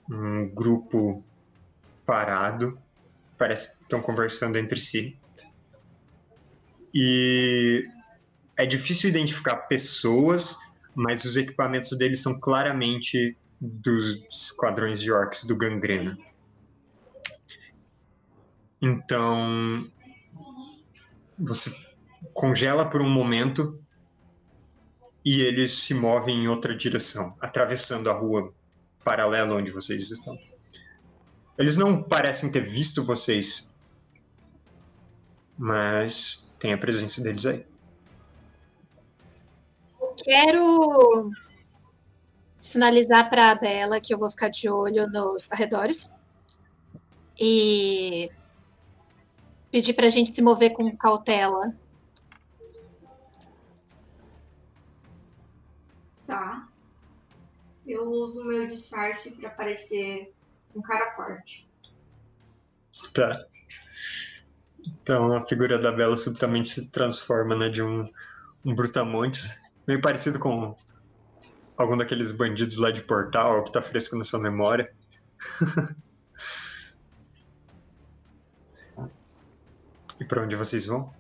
um 0.08 0.48
grupo 0.54 1.20
parado. 2.06 2.80
Parece 3.36 3.76
que 3.76 3.84
estão 3.84 4.00
conversando 4.02 4.56
entre 4.58 4.80
si. 4.80 5.18
E 6.94 7.90
é 8.56 8.68
difícil 8.68 9.10
identificar 9.10 9.56
pessoas, 9.68 10.56
mas 10.94 11.26
os 11.26 11.36
equipamentos 11.36 11.98
deles 11.98 12.22
são 12.22 12.40
claramente 12.40 13.36
dos 13.60 14.28
esquadrões 14.30 15.02
de 15.02 15.12
orcs 15.12 15.44
do 15.46 15.58
Gangrena. 15.58 16.16
Então, 18.80 19.90
você 21.40 21.72
congela 22.34 22.90
por 22.90 23.02
um 23.02 23.10
momento 23.10 23.80
e 25.26 25.42
eles 25.42 25.74
se 25.74 25.94
movem 25.94 26.44
em 26.44 26.48
outra 26.48 26.76
direção, 26.76 27.36
atravessando 27.40 28.10
a 28.10 28.14
rua 28.14 28.50
paralela 29.04 29.56
onde 29.56 29.72
vocês 29.72 30.12
estão. 30.12 30.38
Eles 31.58 31.78
não 31.78 32.02
parecem 32.02 32.52
ter 32.52 32.62
visto 32.62 33.04
vocês, 33.04 33.74
mas 35.58 36.50
tem 36.60 36.74
a 36.74 36.78
presença 36.78 37.22
deles 37.22 37.46
aí. 37.46 37.66
Quero 40.18 41.32
sinalizar 42.60 43.30
para 43.30 43.52
a 43.52 43.56
Bela 43.56 44.00
que 44.00 44.14
eu 44.14 44.18
vou 44.18 44.30
ficar 44.30 44.50
de 44.50 44.70
olho 44.70 45.08
nos 45.08 45.52
arredores 45.52 46.10
e 47.40 48.32
pedir 49.70 49.94
para 49.94 50.08
a 50.08 50.10
gente 50.10 50.32
se 50.32 50.42
mover 50.42 50.72
com 50.72 50.96
cautela. 50.96 51.76
Tá. 56.34 56.68
Eu 57.86 58.10
uso 58.10 58.44
meu 58.44 58.66
disfarce 58.66 59.36
pra 59.36 59.52
parecer 59.52 60.34
um 60.76 60.82
cara 60.82 61.16
forte. 61.16 61.70
Tá. 63.14 63.46
Então 64.80 65.36
a 65.36 65.46
figura 65.46 65.78
da 65.78 65.92
Bela 65.92 66.18
subitamente 66.18 66.70
se 66.70 66.90
transforma 66.90 67.56
né, 67.56 67.70
de 67.70 67.84
um, 67.84 68.12
um 68.66 68.74
brutamontes, 68.74 69.62
meio 69.86 70.02
parecido 70.02 70.40
com 70.40 70.76
algum 71.78 71.96
daqueles 71.96 72.32
bandidos 72.32 72.78
lá 72.78 72.90
de 72.90 73.04
Portal, 73.04 73.64
que 73.66 73.72
tá 73.72 73.84
fresco 73.84 74.16
na 74.16 74.24
sua 74.24 74.40
memória. 74.40 74.92
e 80.20 80.26
pra 80.26 80.42
onde 80.42 80.56
vocês 80.56 80.88
vão? 80.88 81.14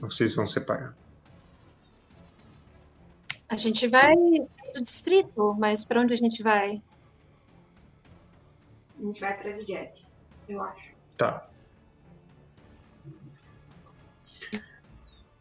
Vocês 0.00 0.34
vão 0.34 0.46
separar? 0.46 1.03
A 3.54 3.56
gente 3.56 3.86
vai 3.86 4.02
sair 4.02 4.72
do 4.74 4.82
distrito, 4.82 5.54
mas 5.56 5.84
para 5.84 6.00
onde 6.00 6.12
a 6.12 6.16
gente 6.16 6.42
vai? 6.42 6.82
A 8.98 9.02
gente 9.02 9.20
vai 9.20 9.32
atrás 9.32 9.56
do 9.58 9.64
Jack, 9.64 10.04
eu 10.48 10.60
acho. 10.60 10.92
Tá. 11.16 11.48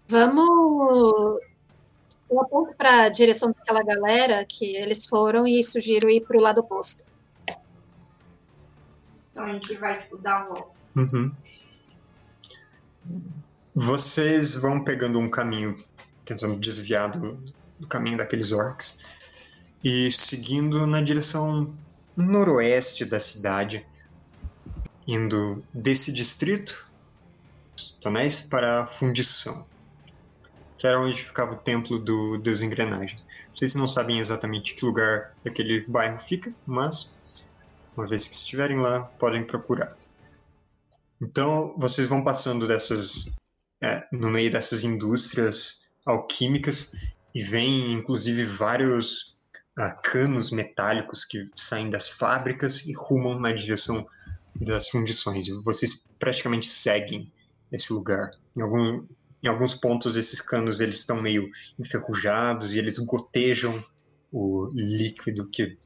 Vamos. 0.08 1.41
Eu 2.29 2.39
aponto 2.39 2.75
para 2.77 3.05
a 3.05 3.10
direção 3.10 3.51
daquela 3.51 3.84
galera 3.84 4.46
que 4.46 4.75
eles 4.75 5.08
foram 5.08 5.48
e 5.48 5.63
sugiro 5.63 6.08
ir 6.08 6.22
para 6.22 6.38
o 6.38 6.41
lado 6.41 6.60
oposto. 6.60 7.03
Então 9.32 9.46
a 9.46 9.53
gente 9.53 9.75
vai, 9.77 10.03
tipo, 10.03 10.20
dar 10.20 10.43
a 10.43 10.46
volta. 10.50 10.79
Uhum. 10.96 11.36
Vocês 13.74 14.53
vão 14.53 14.84
pegando 14.84 15.17
um 15.17 15.32
caminho, 15.32 15.84
tentando 16.24 16.55
desviar 16.60 17.10
do, 17.10 17.43
do 17.84 17.88
caminho 17.88 18.18
daqueles 18.18 18.52
orcs. 18.52 19.04
e 19.84 20.12
seguindo 20.12 20.88
na 20.88 21.02
direção 21.02 21.78
noroeste 22.16 23.04
da 23.04 23.20
cidade, 23.20 23.86
indo 25.06 25.63
desse 25.74 26.12
distrito, 26.12 26.90
Tonéis, 28.00 28.40
para 28.40 28.84
a 28.84 28.88
fundição, 28.88 29.66
que 30.78 30.88
era 30.88 31.00
onde 31.00 31.22
ficava 31.22 31.54
o 31.54 31.58
templo 31.58 32.00
do 32.00 32.38
Deus 32.38 32.62
Engrenagem. 32.62 33.20
Vocês 33.54 33.75
não 33.75 33.88
sabem 33.88 34.20
exatamente 34.20 34.74
que 34.74 34.86
lugar 34.86 35.36
daquele 35.44 35.82
bairro 35.82 36.20
fica, 36.20 36.54
mas 36.66 37.13
uma 37.96 38.08
vez 38.08 38.28
que 38.28 38.36
estiverem 38.36 38.78
lá, 38.78 39.02
podem 39.20 39.44
procurar. 39.44 39.96
Então, 41.22 41.75
vocês 41.78 42.08
vão 42.08 42.24
passando 42.24 42.68
dessas, 42.68 43.36
é, 43.82 44.06
no 44.12 44.32
meio 44.32 44.52
dessas 44.52 44.84
indústrias 44.84 45.84
alquímicas 46.06 46.94
e 47.34 47.42
vem, 47.42 47.94
inclusive, 47.94 48.44
vários 48.44 49.34
ah, 49.78 49.92
canos 49.92 50.52
metálicos 50.52 51.25
que 51.25 51.42
saem 51.56 51.90
das 51.90 52.08
fábricas 52.08 52.86
e 52.86 52.94
rumam 52.94 53.40
na 53.40 53.52
direção 53.52 54.08
das 54.56 54.90
fundições. 54.90 55.48
Vocês 55.63 56.06
praticamente 56.20 56.68
seguem 56.68 57.32
esse 57.72 57.92
lugar. 57.92 58.30
Em, 58.56 58.62
algum, 58.62 59.06
em 59.42 59.48
alguns 59.48 59.74
pontos, 59.74 60.16
esses 60.16 60.40
canos 60.40 60.80
eles 60.80 61.00
estão 61.00 61.22
meio 61.22 61.50
enferrujados 61.80 62.74
e 62.74 62.80
eles 62.80 63.00
gotejam 63.00 63.84
o 64.32 64.70
líquido 64.74 65.48
que 65.50 65.78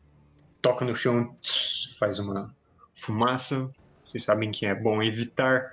toca 0.61 0.83
no 0.83 0.95
chão, 0.95 1.35
faz 1.97 2.19
uma 2.19 2.53
fumaça. 2.93 3.71
Vocês 4.05 4.23
sabem 4.23 4.51
que 4.51 4.65
é 4.65 4.75
bom 4.75 5.01
evitar 5.01 5.65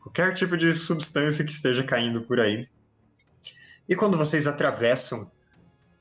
qualquer 0.00 0.34
tipo 0.34 0.56
de 0.56 0.74
substância 0.74 1.44
que 1.44 1.52
esteja 1.52 1.84
caindo 1.84 2.22
por 2.22 2.40
aí. 2.40 2.68
E 3.90 3.96
quando 3.96 4.16
vocês 4.16 4.46
atravessam 4.46 5.28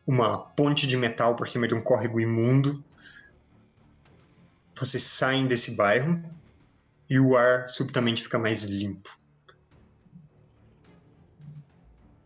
uma 0.06 0.38
ponte 0.38 0.86
de 0.86 0.96
metal 0.96 1.36
por 1.36 1.50
cima 1.50 1.68
de 1.68 1.74
um 1.74 1.82
córrego 1.82 2.22
imundo, 2.22 2.86
vocês 4.78 5.02
saem 5.02 5.48
desse 5.48 5.72
bairro 5.72 6.22
e 7.10 7.20
o 7.20 7.36
ar 7.36 7.68
subitamente 7.68 8.22
fica 8.22 8.38
mais 8.38 8.66
limpo. 8.66 9.10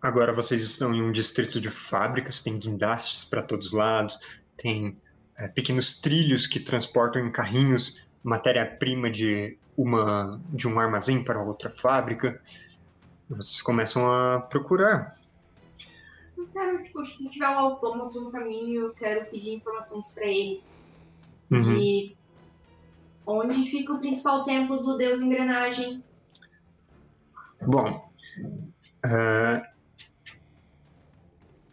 Agora 0.01 0.33
vocês 0.33 0.61
estão 0.61 0.93
em 0.93 1.01
um 1.01 1.13
distrito 1.13 1.61
de 1.61 1.69
fábricas, 1.69 2.41
tem 2.41 2.59
guindastes 2.59 3.23
para 3.23 3.41
todos 3.41 3.67
os 3.67 3.71
lados, 3.71 4.19
tem 4.57 4.97
é, 5.37 5.47
pequenos 5.47 6.01
trilhos 6.01 6.45
que 6.45 6.59
transportam 6.59 7.25
em 7.25 7.31
carrinhos 7.31 8.05
matéria-prima 8.21 9.09
de 9.09 9.57
uma 9.77 10.41
de 10.49 10.67
um 10.67 10.77
armazém 10.77 11.23
para 11.23 11.41
outra 11.41 11.69
fábrica. 11.69 12.41
Vocês 13.29 13.61
começam 13.61 14.11
a 14.11 14.41
procurar. 14.41 15.22
Quero, 16.51 16.83
tipo, 16.83 17.05
se 17.05 17.29
tiver 17.31 17.49
um 17.49 17.59
autômato 17.59 18.19
no 18.19 18.31
caminho, 18.31 18.87
eu 18.87 18.93
quero 18.93 19.29
pedir 19.29 19.53
informações 19.55 20.11
pra 20.13 20.25
ele 20.25 20.61
Uhum. 21.51 21.59
de 21.59 22.15
onde 23.25 23.69
fica 23.69 23.93
o 23.93 23.99
principal 23.99 24.43
templo 24.43 24.77
do 24.77 24.97
deus 24.97 25.21
engrenagem. 25.21 26.03
Bom, 27.61 28.11
é, 29.05 29.61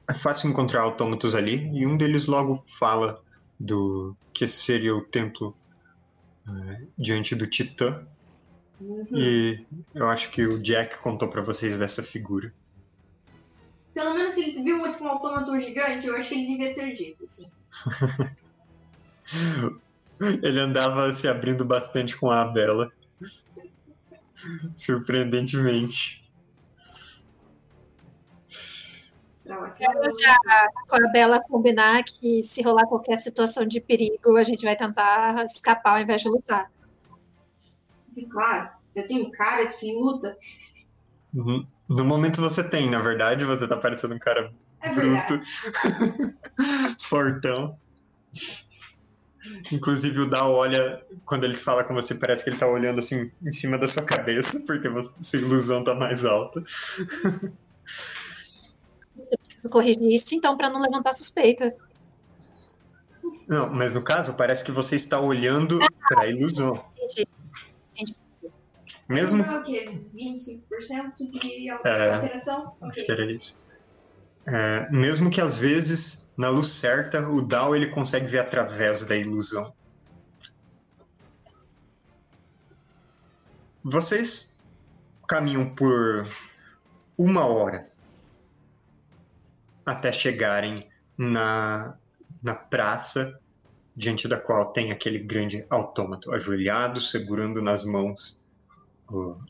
é 0.08 0.14
fácil 0.14 0.50
encontrar 0.50 0.82
autômatos 0.82 1.34
ali 1.34 1.70
e 1.74 1.86
um 1.86 1.96
deles 1.96 2.26
logo 2.26 2.64
fala 2.78 3.22
do 3.58 4.14
que 4.32 4.46
seria 4.46 4.94
o 4.94 5.02
templo 5.02 5.56
é, 6.46 6.82
diante 6.96 7.34
do 7.34 7.46
Titã. 7.46 8.06
Uhum. 8.80 9.06
E 9.12 9.66
eu 9.94 10.08
acho 10.08 10.30
que 10.30 10.46
o 10.46 10.62
Jack 10.62 10.98
contou 11.00 11.28
pra 11.28 11.42
vocês 11.42 11.78
dessa 11.78 12.02
figura. 12.02 12.52
Pelo 13.94 14.14
menos 14.14 14.34
que 14.34 14.40
ele 14.40 14.62
viu 14.62 14.90
tipo, 14.90 15.04
um 15.04 15.08
autômato 15.08 15.58
gigante, 15.58 16.06
eu 16.06 16.16
acho 16.16 16.28
que 16.28 16.34
ele 16.34 16.46
devia 16.46 16.72
ter 16.72 16.94
dito, 16.94 17.24
assim. 17.24 17.50
Ele 20.42 20.60
andava 20.60 21.10
se 21.14 21.26
abrindo 21.26 21.64
bastante 21.64 22.14
com 22.14 22.30
a 22.30 22.44
Bela. 22.44 22.92
Surpreendentemente. 24.76 26.20
Quero 29.76 30.20
já 30.20 30.36
com 30.88 30.96
a 30.96 31.10
Bela 31.10 31.40
combinar 31.48 32.02
que 32.04 32.42
se 32.42 32.62
rolar 32.62 32.86
qualquer 32.86 33.18
situação 33.18 33.66
de 33.66 33.80
perigo, 33.80 34.36
a 34.36 34.42
gente 34.42 34.64
vai 34.64 34.76
tentar 34.76 35.44
escapar 35.44 35.96
ao 35.96 36.02
invés 36.02 36.20
de 36.20 36.28
lutar. 36.28 36.70
Sim, 38.12 38.28
claro, 38.28 38.70
eu 38.94 39.06
tenho 39.06 39.30
cara 39.30 39.72
que 39.72 39.92
luta. 39.92 40.36
Uhum. 41.34 41.66
No 41.90 42.04
momento 42.04 42.40
você 42.40 42.62
tem, 42.62 42.88
na 42.88 43.00
verdade, 43.00 43.44
você 43.44 43.66
tá 43.66 43.76
parecendo 43.76 44.14
um 44.14 44.18
cara 44.18 44.52
É 44.80 44.90
bruto, 44.94 45.40
fortão. 47.02 47.76
Inclusive 49.72 50.20
o 50.20 50.26
Dal 50.30 50.52
olha, 50.52 51.04
quando 51.24 51.42
ele 51.44 51.54
fala 51.54 51.82
com 51.82 51.92
você, 51.92 52.14
parece 52.14 52.44
que 52.44 52.50
ele 52.50 52.58
tá 52.58 52.68
olhando 52.68 53.00
assim 53.00 53.32
em 53.42 53.50
cima 53.50 53.76
da 53.76 53.88
sua 53.88 54.04
cabeça, 54.04 54.60
porque 54.66 54.88
você- 54.88 55.16
sua 55.20 55.40
ilusão 55.40 55.82
tá 55.82 55.92
mais 55.92 56.24
alta. 56.24 56.62
Você 59.16 59.36
precisa 59.44 59.68
corrigir 59.68 60.12
isso, 60.14 60.32
então, 60.32 60.56
para 60.56 60.70
não 60.70 60.80
levantar 60.80 61.12
suspeita. 61.14 61.74
Não, 63.48 63.68
mas 63.72 63.94
no 63.94 64.02
caso, 64.02 64.34
parece 64.34 64.62
que 64.62 64.70
você 64.70 64.94
está 64.94 65.18
olhando 65.18 65.80
pra 66.08 66.28
ilusão. 66.28 66.84
Entendi. 66.96 67.26
Mesmo. 69.10 69.42
É 69.42 69.58
o 69.58 69.62
quê? 69.64 70.06
25% 70.14 71.28
de 71.32 71.68
É. 71.68 71.72
alteração? 71.72 72.76
Acho 72.80 73.04
que 73.04 73.10
era 73.10 73.32
isso. 73.32 73.58
É, 74.46 74.88
mesmo 74.90 75.28
que 75.30 75.40
às 75.40 75.56
vezes, 75.56 76.32
na 76.36 76.48
luz 76.48 76.68
certa, 76.68 77.28
o 77.28 77.42
Dao 77.42 77.74
ele 77.74 77.88
consegue 77.88 78.26
ver 78.26 78.38
através 78.38 79.04
da 79.04 79.16
ilusão. 79.16 79.74
Vocês 83.82 84.62
caminham 85.28 85.74
por 85.74 86.24
uma 87.18 87.44
hora 87.46 87.90
até 89.84 90.12
chegarem 90.12 90.88
na, 91.18 91.98
na 92.40 92.54
praça 92.54 93.40
diante 93.96 94.28
da 94.28 94.38
qual 94.38 94.72
tem 94.72 94.92
aquele 94.92 95.18
grande 95.18 95.66
autômato 95.68 96.32
ajoelhado, 96.32 97.00
segurando 97.00 97.60
nas 97.60 97.84
mãos 97.84 98.39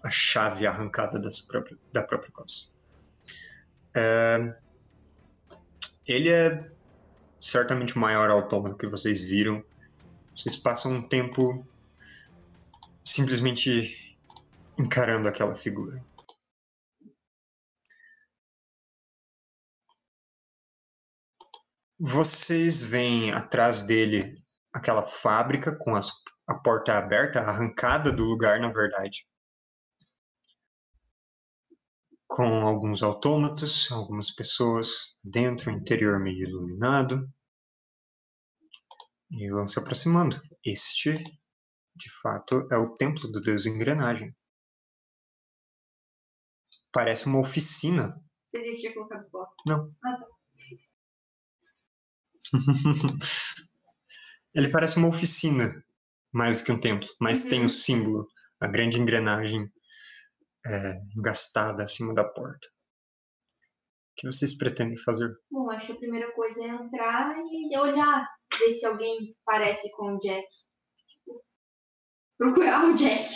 a 0.02 0.10
chave 0.10 0.66
arrancada 0.66 1.18
das 1.18 1.40
própria- 1.40 1.78
da 1.92 2.02
própria 2.02 2.32
costa. 2.32 2.72
É, 3.94 4.58
ele 6.06 6.28
é 6.30 6.70
certamente 7.40 7.96
o 7.96 7.98
maior 7.98 8.30
autômato 8.30 8.76
que 8.76 8.86
vocês 8.86 9.22
viram. 9.22 9.64
Vocês 10.34 10.56
passam 10.56 10.92
um 10.92 11.08
tempo 11.08 11.66
simplesmente 13.04 14.16
encarando 14.78 15.28
aquela 15.28 15.54
figura. 15.56 16.02
Vocês 21.98 22.80
veem 22.80 23.30
atrás 23.32 23.82
dele 23.82 24.42
aquela 24.72 25.02
fábrica 25.02 25.76
com 25.76 25.94
as- 25.94 26.12
a 26.48 26.54
porta 26.54 26.96
aberta, 26.96 27.40
arrancada 27.40 28.10
do 28.10 28.24
lugar, 28.24 28.58
na 28.58 28.72
verdade. 28.72 29.26
Com 32.32 32.64
alguns 32.64 33.02
autômatos, 33.02 33.90
algumas 33.90 34.30
pessoas 34.30 35.18
dentro, 35.22 35.68
interior 35.68 36.20
meio 36.20 36.48
iluminado. 36.48 37.28
E 39.32 39.50
vão 39.50 39.66
se 39.66 39.80
aproximando. 39.80 40.40
Este, 40.64 41.12
de 41.12 42.10
fato, 42.22 42.68
é 42.70 42.76
o 42.76 42.94
templo 42.94 43.26
do 43.32 43.42
deus 43.42 43.66
engrenagem. 43.66 44.32
Parece 46.92 47.26
uma 47.26 47.40
oficina. 47.40 48.14
Desiste 48.52 48.88
de 48.88 48.94
colocar 48.94 49.24
foto. 49.30 49.52
Ele 54.54 54.68
parece 54.68 54.96
uma 54.98 55.08
oficina, 55.08 55.84
mais 56.32 56.60
do 56.60 56.64
que 56.64 56.72
um 56.72 56.80
templo, 56.80 57.08
mas 57.20 57.42
Uhum. 57.42 57.50
tem 57.50 57.64
o 57.64 57.68
símbolo, 57.68 58.28
a 58.60 58.68
grande 58.68 59.00
engrenagem 59.00 59.68
é, 60.66 61.00
engastada 61.16 61.82
acima 61.82 62.14
da 62.14 62.24
porta. 62.24 62.66
O 62.66 64.20
que 64.20 64.26
vocês 64.26 64.56
pretendem 64.56 64.98
fazer? 64.98 65.30
Bom, 65.50 65.70
acho 65.70 65.86
que 65.86 65.92
a 65.92 65.96
primeira 65.96 66.30
coisa 66.32 66.62
é 66.62 66.68
entrar 66.68 67.34
e 67.38 67.78
olhar, 67.78 68.28
ver 68.58 68.72
se 68.72 68.84
alguém 68.84 69.28
parece 69.44 69.90
com 69.96 70.14
o 70.14 70.18
Jack. 70.18 70.46
Tipo, 71.08 71.42
procurar 72.36 72.84
o 72.84 72.94
Jack. 72.94 73.30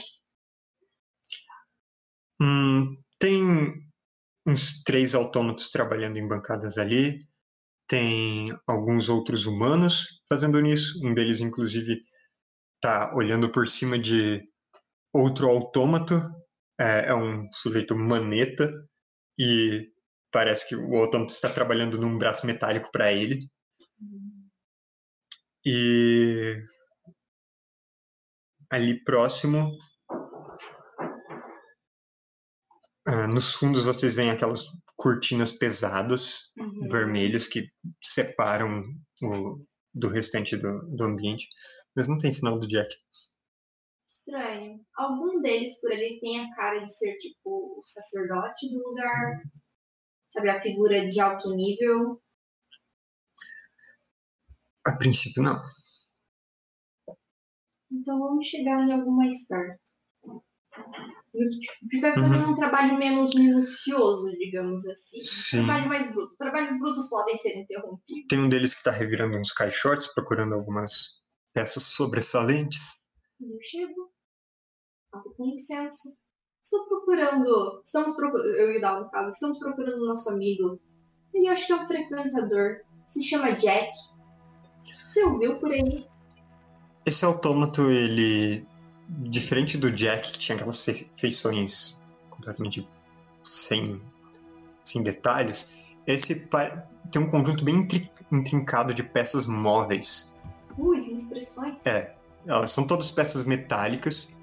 Hum, 2.41 2.97
tem 3.19 3.43
uns 4.47 4.83
três 4.83 5.15
autômatos 5.15 5.71
trabalhando 5.71 6.19
em 6.19 6.29
bancadas 6.29 6.77
ali. 6.77 7.27
Tem 7.89 8.51
alguns 8.67 9.09
outros 9.09 9.47
humanos 9.47 10.23
fazendo 10.29 10.61
nisso. 10.61 11.01
Um 11.07 11.15
deles, 11.15 11.41
inclusive, 11.41 12.03
tá 12.81 13.15
olhando 13.15 13.51
por 13.51 13.69
cima 13.69 13.99
de 13.99 14.43
outro 15.15 15.49
autômato. 15.49 16.15
É, 16.79 17.07
é 17.11 17.15
um 17.15 17.49
sujeito 17.53 17.97
maneta 17.97 18.73
e 19.39 19.89
parece 20.33 20.69
que 20.69 20.75
o 20.77 20.97
autômato 20.97 21.33
está 21.33 21.49
trabalhando 21.49 21.99
num 21.99 22.19
braço 22.19 22.47
metálico 22.47 22.91
para 22.93 23.13
ele. 23.13 23.39
E 25.65 26.57
ali 28.71 29.03
próximo, 29.05 29.71
ah, 33.07 33.27
nos 33.29 33.55
fundos 33.55 33.85
vocês 33.85 34.15
veem 34.15 34.31
aquelas 34.31 34.65
cortinas 34.97 35.53
pesadas, 35.53 36.53
Uhum. 36.57 36.89
vermelhos, 36.89 37.47
que 37.47 37.69
separam 38.03 38.85
o, 39.23 39.65
do 39.93 40.09
restante 40.09 40.57
do, 40.57 40.81
do 40.97 41.05
ambiente. 41.05 41.47
Mas 41.95 42.09
não 42.09 42.19
tem 42.19 42.33
sinal 42.33 42.59
do 42.59 42.67
Jack. 42.67 42.95
Algum 44.97 45.41
deles 45.41 45.81
por 45.81 45.93
ali 45.93 46.21
tem 46.21 46.41
a 46.41 46.55
cara 46.55 46.79
de 46.79 46.93
ser 46.93 47.17
tipo 47.19 47.79
o 47.79 47.83
sacerdote 47.83 48.71
do 48.71 48.79
lugar. 48.89 49.43
Sabe, 50.31 50.51
a 50.51 50.63
figura 50.63 51.09
de 51.09 51.21
alto 51.21 51.55
nível. 51.55 52.21
A 54.87 54.97
princípio, 54.97 55.43
não. 55.43 55.63
Então 57.91 58.19
vamos 58.19 58.47
chegar 58.47 58.87
em 58.87 58.93
algum 58.93 59.13
mais 59.13 59.47
perto. 59.47 59.81
Que 61.91 62.01
vai 62.01 62.15
fazer 62.15 62.39
um 62.45 62.55
trabalho 62.55 62.97
menos 62.97 63.35
minucioso, 63.35 64.31
digamos 64.39 64.87
assim. 64.87 65.23
Sim. 65.25 65.65
Trabalho 65.65 65.89
mais 65.89 66.13
bruto. 66.13 66.37
Trabalhos 66.37 66.79
brutos 66.79 67.09
podem 67.09 67.37
ser 67.39 67.57
interrompidos. 67.59 68.27
Tem 68.29 68.39
um 68.39 68.49
deles 68.49 68.73
que 68.73 68.81
está 68.81 68.91
revirando 68.91 69.37
uns 69.37 69.53
caixotes, 69.53 70.13
procurando 70.13 70.55
algumas 70.55 71.25
peças 71.53 71.83
sobressalentes. 71.85 73.09
Eu 73.41 73.59
chego. 73.63 74.04
Com 75.37 75.47
licença. 75.47 76.13
Estou 76.63 76.87
procurando. 76.87 77.81
Estamos 77.85 78.15
procurando. 78.15 78.49
Eu 78.57 78.73
e 78.73 78.79
o 78.79 78.81
Dal, 78.81 79.03
no 79.05 79.11
caso. 79.11 79.29
Estamos 79.29 79.59
procurando 79.59 80.03
o 80.03 80.07
nosso 80.07 80.31
amigo. 80.31 80.79
Ele 81.33 81.49
acho 81.49 81.67
que 81.67 81.73
é 81.73 81.77
um 81.77 81.87
frequentador. 81.87 82.81
Se 83.07 83.23
chama 83.23 83.53
Jack. 83.53 83.93
Você 85.07 85.23
ouviu 85.25 85.59
por 85.59 85.71
aí? 85.71 86.07
Esse 87.05 87.25
autômato, 87.25 87.83
ele. 87.91 88.67
Diferente 89.07 89.77
do 89.77 89.91
Jack, 89.91 90.33
que 90.33 90.39
tinha 90.39 90.57
aquelas 90.57 90.81
fe- 90.81 91.07
feições 91.15 92.03
completamente 92.31 92.89
sem, 93.43 94.01
sem 94.83 95.03
detalhes, 95.03 95.93
esse 96.07 96.49
tem 97.13 97.21
um 97.21 97.29
conjunto 97.29 97.63
bem 97.63 97.75
intri- 97.77 98.11
intrincado 98.33 98.95
de 98.95 99.03
peças 99.03 99.45
móveis. 99.47 100.35
Ui, 100.79 101.03
tem 101.03 101.15
expressões. 101.15 101.85
É, 101.85 102.17
elas 102.47 102.71
são 102.71 102.87
todas 102.87 103.11
peças 103.11 103.45
metálicas, 103.45 104.35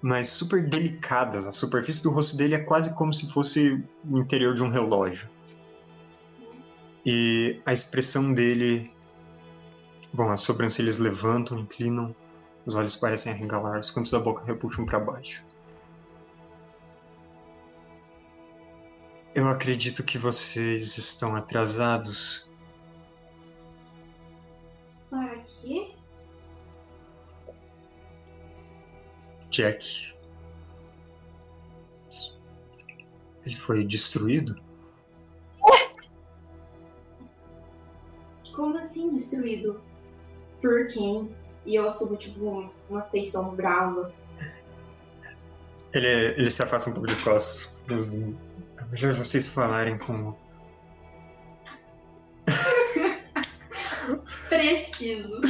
mas 0.00 0.28
super 0.28 0.66
delicadas. 0.66 1.46
A 1.46 1.52
superfície 1.52 2.02
do 2.02 2.10
rosto 2.10 2.36
dele 2.36 2.54
é 2.54 2.58
quase 2.58 2.94
como 2.94 3.12
se 3.12 3.30
fosse 3.30 3.82
o 4.08 4.18
interior 4.18 4.54
de 4.54 4.62
um 4.62 4.68
relógio. 4.68 5.28
E 7.04 7.60
a 7.64 7.72
expressão 7.72 8.32
dele. 8.32 8.90
Bom, 10.12 10.30
as 10.30 10.40
sobrancelhas 10.40 10.98
levantam, 10.98 11.58
inclinam, 11.58 12.14
os 12.64 12.74
olhos 12.74 12.96
parecem 12.96 13.32
arregalar, 13.32 13.78
os 13.78 13.90
cantos 13.90 14.10
da 14.10 14.18
boca 14.18 14.44
repuxam 14.44 14.84
para 14.86 14.98
baixo. 14.98 15.44
Eu 19.34 19.48
acredito 19.48 20.02
que 20.02 20.18
vocês 20.18 20.96
estão 20.98 21.36
atrasados. 21.36 22.50
Para 25.10 25.38
quê? 25.38 25.97
Jack. 29.50 30.14
Ele 33.44 33.56
foi 33.56 33.84
destruído? 33.84 34.60
Como 38.54 38.76
assim 38.78 39.10
destruído? 39.10 39.80
Por 40.60 40.86
quem? 40.88 41.34
E 41.64 41.74
eu 41.76 41.86
assumo, 41.86 42.16
tipo, 42.16 42.44
um- 42.44 42.70
uma 42.90 43.02
feição 43.02 43.54
brava. 43.54 44.12
Ele, 45.92 46.06
ele 46.06 46.50
se 46.50 46.62
afasta 46.62 46.90
um 46.90 46.92
pouco 46.92 47.08
de 47.08 47.16
costas. 47.22 47.72
É 48.12 48.84
melhor 48.90 49.14
vocês 49.14 49.46
falarem 49.46 49.96
com. 49.98 50.34
Preciso. 54.48 55.40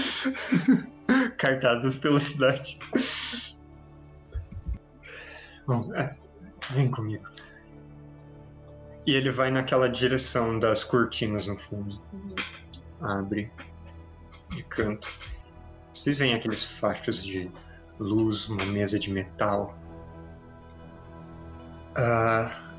cartadas 1.39 1.97
pela 1.99 2.21
cidade. 2.21 2.79
Bom, 5.69 5.95
é, 5.95 6.17
vem 6.71 6.91
comigo. 6.91 7.29
E 9.07 9.15
ele 9.15 9.31
vai 9.31 9.51
naquela 9.51 9.87
direção 9.87 10.59
das 10.59 10.83
cortinas 10.83 11.47
no 11.47 11.59
fundo. 11.59 12.01
Abre 13.03 13.53
de 14.49 14.63
canto. 14.63 15.07
Vocês 15.93 16.17
veem 16.17 16.33
aqueles 16.33 16.65
fachos 16.65 17.23
de 17.23 17.53
luz, 18.01 18.49
uma 18.49 18.65
mesa 18.65 18.99
de 18.99 19.13
metal. 19.13 19.75
Ah, 21.95 22.73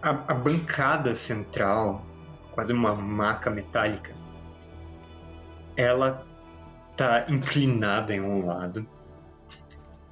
a, 0.00 0.10
a 0.10 0.34
bancada 0.34 1.12
central, 1.12 2.06
quase 2.52 2.72
uma 2.72 2.94
maca 2.94 3.50
metálica, 3.50 4.14
ela 5.76 6.24
tá 6.96 7.26
inclinada 7.28 8.14
em 8.14 8.20
um 8.20 8.46
lado, 8.46 8.88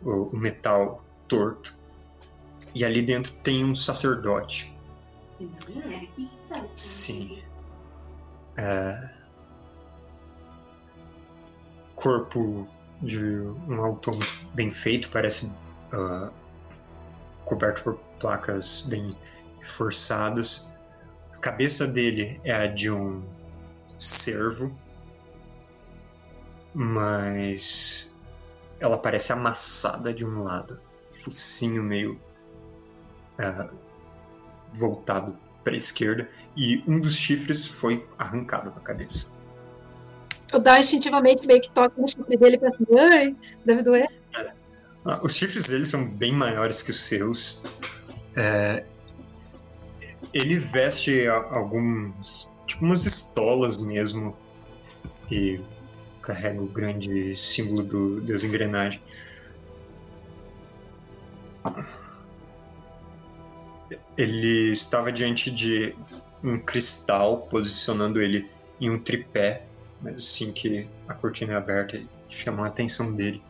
o, 0.03 0.35
o 0.35 0.37
metal 0.37 1.05
torto, 1.31 1.75
e 2.75 2.85
ali 2.85 3.01
dentro 3.01 3.33
tem 3.41 3.65
um 3.65 3.75
sacerdote. 3.75 4.77
Então, 5.41 5.83
é 5.91 6.07
tá 6.53 6.69
Sim. 6.69 7.43
É, 8.59 9.11
corpo 11.95 12.67
de 13.01 13.21
um 13.69 13.81
autômato 13.81 14.27
bem 14.55 14.71
feito, 14.71 15.09
parece 15.11 15.55
ah, 15.93 16.31
coberto 17.45 17.83
por 17.83 17.95
placas 18.19 18.83
bem 18.83 19.17
reforçadas. 19.59 20.71
A 21.33 21.39
cabeça 21.39 21.87
dele 21.87 22.41
é 22.45 22.53
a 22.53 22.67
de 22.67 22.91
um 22.91 23.23
cervo, 23.99 24.77
mas 26.75 28.15
ela 28.79 28.99
parece 28.99 29.33
amassada 29.33 30.13
de 30.13 30.25
um 30.25 30.43
lado, 30.43 30.81
focinho 31.23 31.83
meio 31.83 32.21
ah, 33.39 33.71
voltado 34.73 35.37
para 35.63 35.75
a 35.75 35.77
esquerda 35.77 36.29
e 36.57 36.83
um 36.87 37.01
dos 37.01 37.15
chifres 37.15 37.67
foi 37.67 38.07
arrancado 38.19 38.71
da 38.71 38.81
cabeça. 38.81 39.39
O 40.53 40.59
Dal 40.59 40.79
instintivamente 40.79 41.47
meio 41.47 41.61
que 41.61 41.71
toca 41.71 42.01
no 42.01 42.09
chifre 42.09 42.37
dele 42.37 42.59
pra 42.59 42.71
assim, 42.71 42.85
ai, 42.99 43.37
deve 43.65 43.83
doer. 43.83 44.09
Ah, 45.05 45.21
os 45.23 45.35
chifres 45.35 45.69
dele 45.69 45.87
são 45.87 46.09
bem 46.09 46.33
maiores 46.33 46.83
que 46.83 46.91
os 46.91 47.01
seus. 47.01 47.63
É, 48.37 48.85
ele 50.33 50.57
veste 50.57 51.27
alguns, 51.27 52.51
tipo 52.67 52.85
umas 52.85 53.07
estolas 53.07 53.79
mesmo 53.79 54.37
e 55.31 55.61
carrega 56.21 56.61
o 56.61 56.67
grande 56.67 57.37
símbolo 57.37 57.83
do 57.83 58.21
Deus 58.21 58.45
Engrenagem. 58.45 59.01
Ele 64.17 64.73
estava 64.73 65.11
diante 65.11 65.51
de 65.51 65.95
um 66.43 66.59
cristal, 66.59 67.43
posicionando 67.43 68.21
ele 68.21 68.51
em 68.81 68.91
um 68.91 68.99
tripé, 68.99 69.67
assim 70.17 70.53
que 70.53 70.89
a 71.07 71.15
cortina 71.15 71.53
é 71.53 71.57
aberta, 71.57 71.97
ele 71.97 72.09
chamou 72.29 72.65
a 72.65 72.69
atenção 72.69 73.15
dele. 73.15 73.43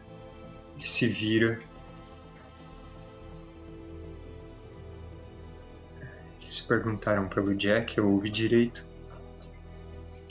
Ele 0.76 0.86
se 0.86 1.06
vira. 1.06 1.60
Eles 6.42 6.60
perguntaram 6.60 7.28
pelo 7.28 7.54
Jack, 7.54 7.96
eu 7.96 8.10
ouvi 8.10 8.30
direito. 8.30 8.86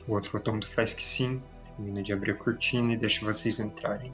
O 0.07 0.13
outro 0.13 0.37
autômato 0.37 0.67
faz 0.67 0.93
que 0.93 1.03
sim. 1.03 1.41
Termina 1.77 2.03
de 2.03 2.11
abrir 2.11 2.31
a 2.31 2.35
cortina 2.35 2.91
e 2.91 2.97
deixa 2.97 3.25
vocês 3.25 3.59
entrarem. 3.59 4.13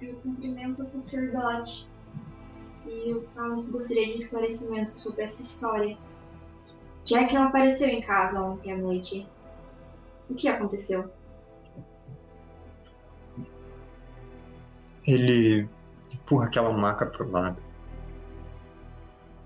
Eu 0.00 0.16
cumprimento 0.16 0.82
o 0.82 0.84
sacerdote. 0.84 1.88
E 2.86 3.10
eu 3.10 3.28
falo 3.34 3.62
que 3.62 3.70
gostaria 3.70 4.06
de 4.06 4.12
um 4.14 4.16
esclarecimento 4.16 4.92
sobre 4.92 5.22
essa 5.22 5.42
história. 5.42 5.96
Jack 7.04 7.34
não 7.34 7.44
apareceu 7.44 7.88
em 7.88 8.00
casa 8.00 8.40
ontem 8.42 8.72
à 8.72 8.76
noite. 8.76 9.28
O 10.28 10.34
que 10.34 10.48
aconteceu? 10.48 11.10
Ele 15.06 15.68
empurra 16.12 16.46
aquela 16.46 16.72
maca 16.72 17.06
pro 17.06 17.30
lado. 17.30 17.62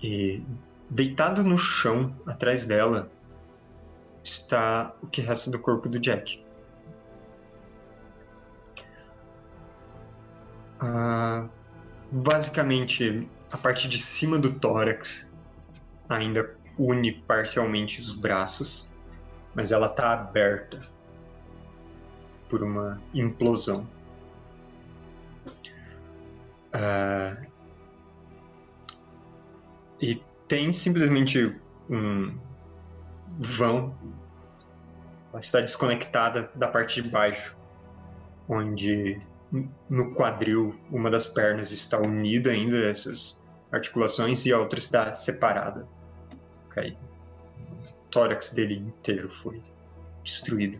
E 0.01 0.43
deitado 0.89 1.43
no 1.43 1.57
chão, 1.57 2.15
atrás 2.25 2.65
dela, 2.65 3.11
está 4.23 4.95
o 5.01 5.07
que 5.07 5.21
resta 5.21 5.49
do 5.49 5.59
corpo 5.59 5.89
do 5.89 5.99
Jack. 5.99 6.44
Ah, 10.79 11.47
basicamente, 12.11 13.27
a 13.51 13.57
parte 13.57 13.87
de 13.87 13.99
cima 13.99 14.37
do 14.37 14.59
tórax 14.59 15.33
ainda 16.09 16.55
une 16.77 17.11
parcialmente 17.11 17.99
os 17.99 18.13
braços. 18.13 18.93
mas 19.55 19.71
ela 19.71 19.87
tá 19.87 20.11
aberta 20.11 20.79
por 22.49 22.61
uma 22.61 23.01
implosão. 23.13 23.87
Ah, 26.73 27.37
e 30.01 30.19
tem 30.47 30.73
simplesmente 30.73 31.55
um 31.89 32.37
vão. 33.39 33.95
Ela 35.31 35.39
está 35.39 35.61
desconectada 35.61 36.51
da 36.53 36.67
parte 36.67 37.01
de 37.01 37.09
baixo, 37.09 37.55
onde 38.47 39.17
no 39.89 40.13
quadril 40.13 40.75
uma 40.89 41.09
das 41.09 41.27
pernas 41.27 41.71
está 41.71 41.99
unida 41.99 42.51
ainda, 42.51 42.77
essas 42.89 43.41
articulações, 43.71 44.45
e 44.45 44.53
a 44.53 44.59
outra 44.59 44.79
está 44.79 45.11
separada. 45.13 45.87
O 47.99 48.07
tórax 48.09 48.51
dele 48.51 48.75
inteiro 48.75 49.29
foi 49.29 49.61
destruído. 50.23 50.79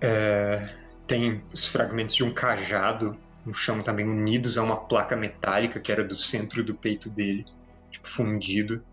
É, 0.00 0.74
tem 1.06 1.42
os 1.52 1.66
fragmentos 1.66 2.14
de 2.14 2.24
um 2.24 2.32
cajado 2.32 3.18
no 3.44 3.54
chão 3.54 3.82
também 3.82 4.06
unidos 4.06 4.58
a 4.58 4.62
uma 4.62 4.76
placa 4.76 5.16
metálica 5.16 5.80
que 5.80 5.92
era 5.92 6.04
do 6.04 6.16
centro 6.16 6.64
do 6.64 6.74
peito 6.74 7.08
dele, 7.10 7.46
tipo 7.90 8.08
fundido. 8.08 8.84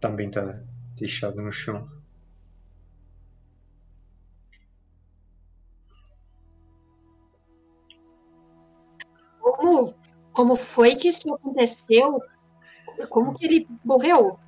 Também 0.00 0.30
tá 0.30 0.60
deixado 0.96 1.40
no 1.40 1.52
chão. 1.52 1.88
Como, 10.38 10.54
foi 10.54 10.94
que 10.94 11.08
isso 11.08 11.34
aconteceu? 11.34 12.22
Como 13.10 13.36
que 13.36 13.44
ele 13.44 13.68
morreu? 13.84 14.38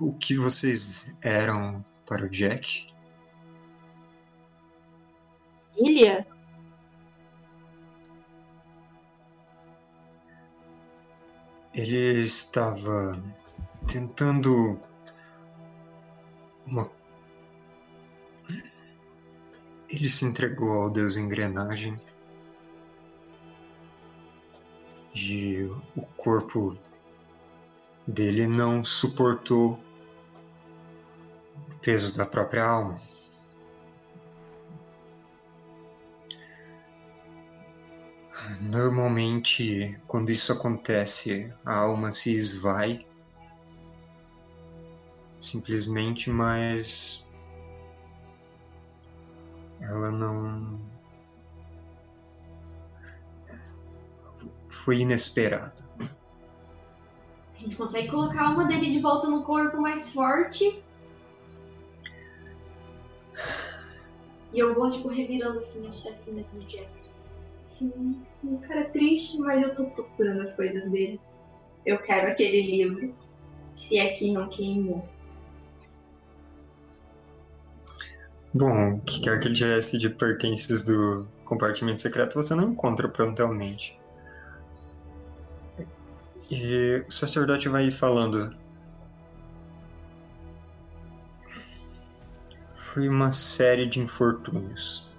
O 0.00 0.12
que 0.12 0.36
vocês 0.36 1.18
eram 1.20 1.84
para 2.06 2.24
o 2.24 2.28
Jack? 2.28 2.86
Ilha? 5.76 6.24
Ele 11.74 12.20
estava 12.20 13.20
tentando 13.88 14.80
uma 16.64 16.88
ele 19.88 20.08
se 20.08 20.24
entregou 20.24 20.82
ao 20.82 20.88
deus 20.88 21.16
engrenagem 21.16 22.00
e 25.14 25.64
o 25.96 26.02
corpo 26.16 26.76
dele 28.06 28.46
não 28.46 28.84
suportou 28.84 29.78
o 31.70 31.74
peso 31.80 32.16
da 32.16 32.26
própria 32.26 32.64
alma. 32.64 32.96
Normalmente, 38.60 39.96
quando 40.06 40.30
isso 40.30 40.52
acontece, 40.52 41.52
a 41.64 41.74
alma 41.74 42.12
se 42.12 42.34
esvai 42.34 43.06
simplesmente, 45.40 46.30
mas 46.30 47.28
ela 49.80 50.10
não 50.10 50.78
foi 54.84 54.98
inesperado. 54.98 55.82
A 56.00 57.58
gente 57.58 57.76
consegue 57.76 58.08
colocar 58.08 58.40
a 58.40 58.48
alma 58.48 58.64
dele 58.64 58.90
de 58.90 58.98
volta 58.98 59.28
no 59.28 59.44
corpo 59.44 59.80
mais 59.80 60.08
forte. 60.08 60.82
E 64.52 64.58
eu 64.58 64.74
vou, 64.74 64.90
tipo, 64.90 65.08
revirando 65.08 65.58
assim 65.58 65.86
as 65.86 66.00
pecinhas 66.00 66.50
do 66.50 66.60
Jack. 66.64 66.90
Sim, 67.64 68.20
um 68.42 68.56
cara 68.58 68.90
triste, 68.90 69.38
mas 69.38 69.62
eu 69.62 69.74
tô 69.74 69.86
procurando 69.86 70.40
as 70.40 70.56
coisas 70.56 70.90
dele. 70.90 71.20
Eu 71.86 71.98
quero 71.98 72.32
aquele 72.32 72.62
livro. 72.62 73.14
Se 73.72 73.98
aqui 74.00 74.32
não 74.32 74.48
queimou. 74.48 75.08
Bom, 78.52 78.96
o 78.96 79.00
que 79.00 79.22
quer 79.22 79.40
que 79.40 79.46
ele 79.46 79.54
tivesse 79.54 79.96
de 79.96 80.10
pertences 80.10 80.82
do 80.82 81.26
compartimento 81.44 82.00
secreto 82.00 82.34
você 82.34 82.54
não 82.54 82.72
encontra 82.72 83.08
prontamente. 83.08 84.01
E 86.54 87.02
o 87.08 87.10
sacerdote 87.10 87.66
vai 87.66 87.90
falando. 87.90 88.54
Foi 92.76 93.08
uma 93.08 93.32
série 93.32 93.86
de 93.86 93.98
infortúnios. 93.98 95.10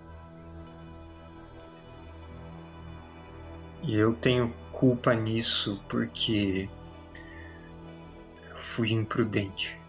E 3.82 3.98
eu 3.98 4.14
tenho 4.14 4.54
culpa 4.72 5.16
nisso 5.16 5.84
porque 5.90 6.70
fui 8.56 8.92
imprudente. 8.92 9.82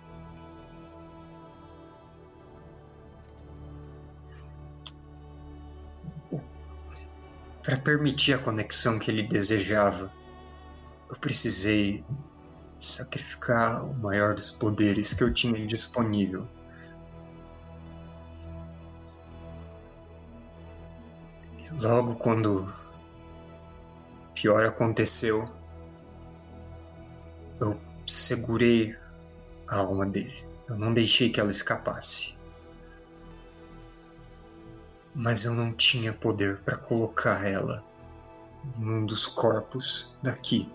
Para 7.62 7.76
permitir 7.76 8.32
a 8.32 8.38
conexão 8.38 8.98
que 8.98 9.10
ele 9.10 9.24
desejava, 9.24 10.10
eu 11.14 11.18
precisei 11.20 12.04
sacrificar 12.80 13.84
o 13.84 13.94
maior 13.94 14.34
dos 14.34 14.50
poderes 14.50 15.14
que 15.14 15.22
eu 15.22 15.32
tinha 15.32 15.64
disponível. 15.64 16.46
E 21.56 21.70
logo 21.80 22.16
quando 22.16 22.74
pior 24.34 24.66
aconteceu, 24.66 25.48
eu 27.60 27.80
segurei 28.04 28.96
a 29.68 29.76
alma 29.76 30.04
dele. 30.04 30.44
Eu 30.68 30.76
não 30.76 30.92
deixei 30.92 31.30
que 31.30 31.38
ela 31.38 31.50
escapasse. 31.50 32.36
Mas 35.14 35.44
eu 35.44 35.54
não 35.54 35.72
tinha 35.72 36.12
poder 36.12 36.58
para 36.62 36.76
colocar 36.76 37.46
ela 37.48 37.84
num 38.76 39.06
dos 39.06 39.26
corpos 39.26 40.12
daqui. 40.20 40.68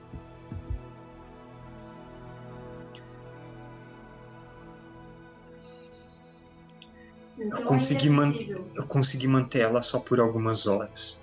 Consegui, 7.70 8.10
man 8.10 8.34
eu 8.74 8.88
consegui 8.88 9.28
manter 9.28 9.60
ela 9.60 9.84
só 9.84 10.00
por 10.00 10.20
algumas 10.20 10.66
horas. 10.66 11.22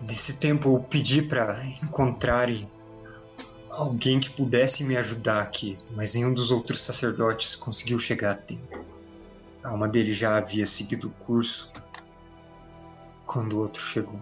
Nesse 0.00 0.40
tempo 0.40 0.74
eu 0.74 0.82
pedi 0.82 1.22
para 1.22 1.64
encontrarem 1.80 2.68
alguém 3.70 4.18
que 4.18 4.28
pudesse 4.28 4.82
me 4.82 4.96
ajudar 4.96 5.40
aqui, 5.40 5.78
mas 5.92 6.14
nenhum 6.14 6.34
dos 6.34 6.50
outros 6.50 6.82
sacerdotes 6.82 7.54
conseguiu 7.54 8.00
chegar 8.00 8.32
a 8.32 8.34
tempo. 8.34 8.84
A 9.62 9.68
alma 9.68 9.88
dele 9.88 10.12
já 10.12 10.36
havia 10.36 10.66
seguido 10.66 11.06
o 11.06 11.24
curso 11.24 11.70
quando 13.24 13.52
o 13.52 13.60
outro 13.60 13.80
chegou. 13.80 14.18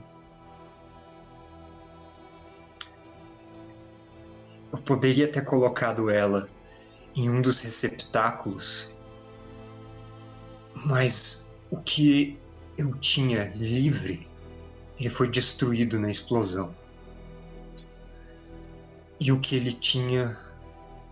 Eu 4.71 4.79
poderia 4.81 5.27
ter 5.33 5.43
colocado 5.43 6.11
ela 6.11 6.51
em 7.17 7.31
um 7.31 7.41
dos 7.41 7.61
receptáculos, 7.61 8.93
mas 10.85 11.51
o 11.71 11.81
que 11.81 12.39
eu 12.77 12.95
tinha 12.99 13.53
livre, 13.55 14.29
ele 14.99 15.09
foi 15.09 15.29
destruído 15.31 15.99
na 15.99 16.11
explosão. 16.11 16.75
E 19.21 19.33
o 19.33 19.41
que 19.41 19.57
ele 19.57 19.73
tinha 19.73 20.37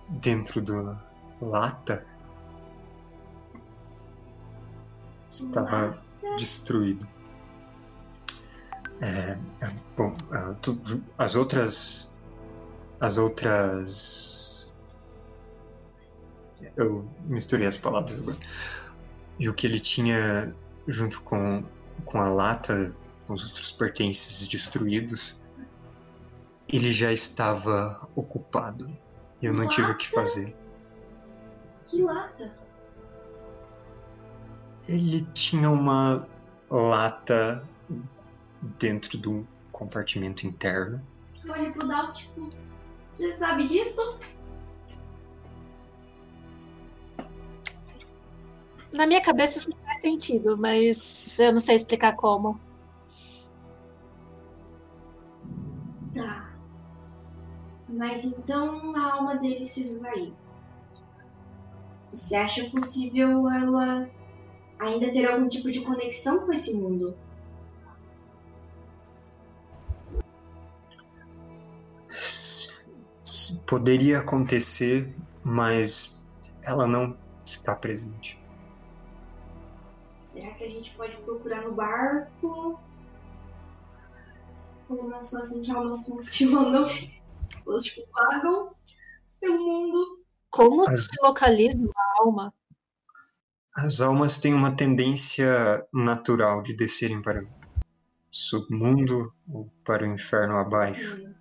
dentro 0.08 0.60
da 0.62 0.96
lata 1.40 2.06
estava 5.28 6.00
destruído. 6.38 7.06
É, 9.00 9.36
é, 9.64 9.72
bom, 9.96 10.14
tu- 10.62 10.80
as 11.18 11.34
outras. 11.34 12.14
As 13.00 13.18
outras. 13.18 14.70
Eu 16.76 17.06
misturei 17.26 17.66
as 17.66 17.76
palavras 17.76 18.18
agora. 18.18 18.38
E 19.38 19.48
o 19.48 19.54
que 19.54 19.66
ele 19.66 19.80
tinha 19.80 20.54
junto 20.86 21.20
com, 21.22 21.64
com 22.04 22.20
a 22.20 22.28
lata, 22.28 22.94
com 23.26 23.34
os 23.34 23.44
outros 23.44 23.72
pertences 23.72 24.46
destruídos, 24.46 25.44
ele 26.68 26.92
já 26.92 27.12
estava 27.12 28.08
ocupado. 28.14 28.88
E 29.40 29.46
eu 29.46 29.52
não 29.52 29.68
tive 29.68 29.90
o 29.90 29.96
que 29.96 30.08
fazer. 30.08 30.56
Que 31.86 32.02
lata. 32.02 32.56
Ele 34.88 35.26
tinha 35.34 35.70
uma 35.70 36.26
lata 36.70 37.66
dentro 38.78 39.18
do 39.18 39.46
compartimento 39.70 40.46
interno. 40.46 41.00
Olha 41.48 41.70
pro 41.72 41.86
Dal, 41.86 42.12
tipo, 42.12 42.48
Você 43.14 43.32
sabe 43.34 43.66
disso? 43.66 44.18
Na 48.96 49.06
minha 49.06 49.20
cabeça 49.20 49.58
isso 49.58 49.68
não 49.68 49.76
faz 49.84 50.00
sentido, 50.00 50.56
mas 50.56 51.38
eu 51.38 51.52
não 51.52 51.60
sei 51.60 51.76
explicar 51.76 52.16
como. 52.16 52.58
Tá. 56.14 56.56
Mas 57.86 58.24
então 58.24 58.96
a 58.96 59.12
alma 59.12 59.36
dele 59.36 59.66
se 59.66 59.82
esvaiu. 59.82 60.34
Você 62.10 62.36
acha 62.36 62.70
possível 62.70 63.50
ela 63.50 64.08
ainda 64.78 65.10
ter 65.12 65.30
algum 65.30 65.46
tipo 65.46 65.70
de 65.70 65.82
conexão 65.82 66.46
com 66.46 66.52
esse 66.54 66.72
mundo? 66.74 67.14
Poderia 73.66 74.20
acontecer, 74.20 75.14
mas 75.44 76.18
ela 76.62 76.86
não 76.86 77.14
está 77.44 77.76
presente. 77.76 78.45
Será 80.36 80.52
que 80.52 80.64
a 80.64 80.68
gente 80.68 80.94
pode 80.94 81.16
procurar 81.22 81.62
no 81.62 81.72
barco? 81.72 82.78
Ou 84.86 85.08
nas 85.08 85.30
suas 85.30 85.66
almas 85.70 86.06
funcionam? 86.06 86.84
Elas 87.66 87.84
tipo 87.84 88.06
vagam 88.12 88.70
pelo 89.40 89.64
mundo. 89.64 90.26
Como 90.50 90.82
As- 90.86 91.04
se 91.06 91.16
localiza 91.22 91.78
uma 91.78 91.94
alma? 92.18 92.54
As 93.74 94.02
almas 94.02 94.38
têm 94.38 94.52
uma 94.52 94.76
tendência 94.76 95.86
natural 95.90 96.62
de 96.62 96.74
descerem 96.74 97.22
para 97.22 97.42
o 97.42 97.48
submundo 98.30 99.32
ou 99.50 99.70
para 99.86 100.02
o 100.02 100.06
inferno 100.06 100.56
abaixo. 100.58 101.16
Hum, 101.16 101.34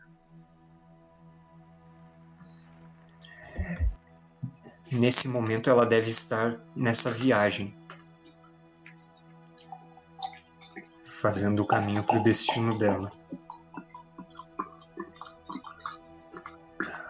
Nesse 4.90 5.28
momento, 5.28 5.70
ela 5.70 5.86
deve 5.86 6.08
estar 6.10 6.62
nessa 6.76 7.12
viagem, 7.12 7.76
fazendo 11.26 11.64
o 11.64 11.66
caminho 11.66 12.04
para 12.04 12.20
o 12.20 12.22
destino 12.22 12.78
dela. 12.78 13.10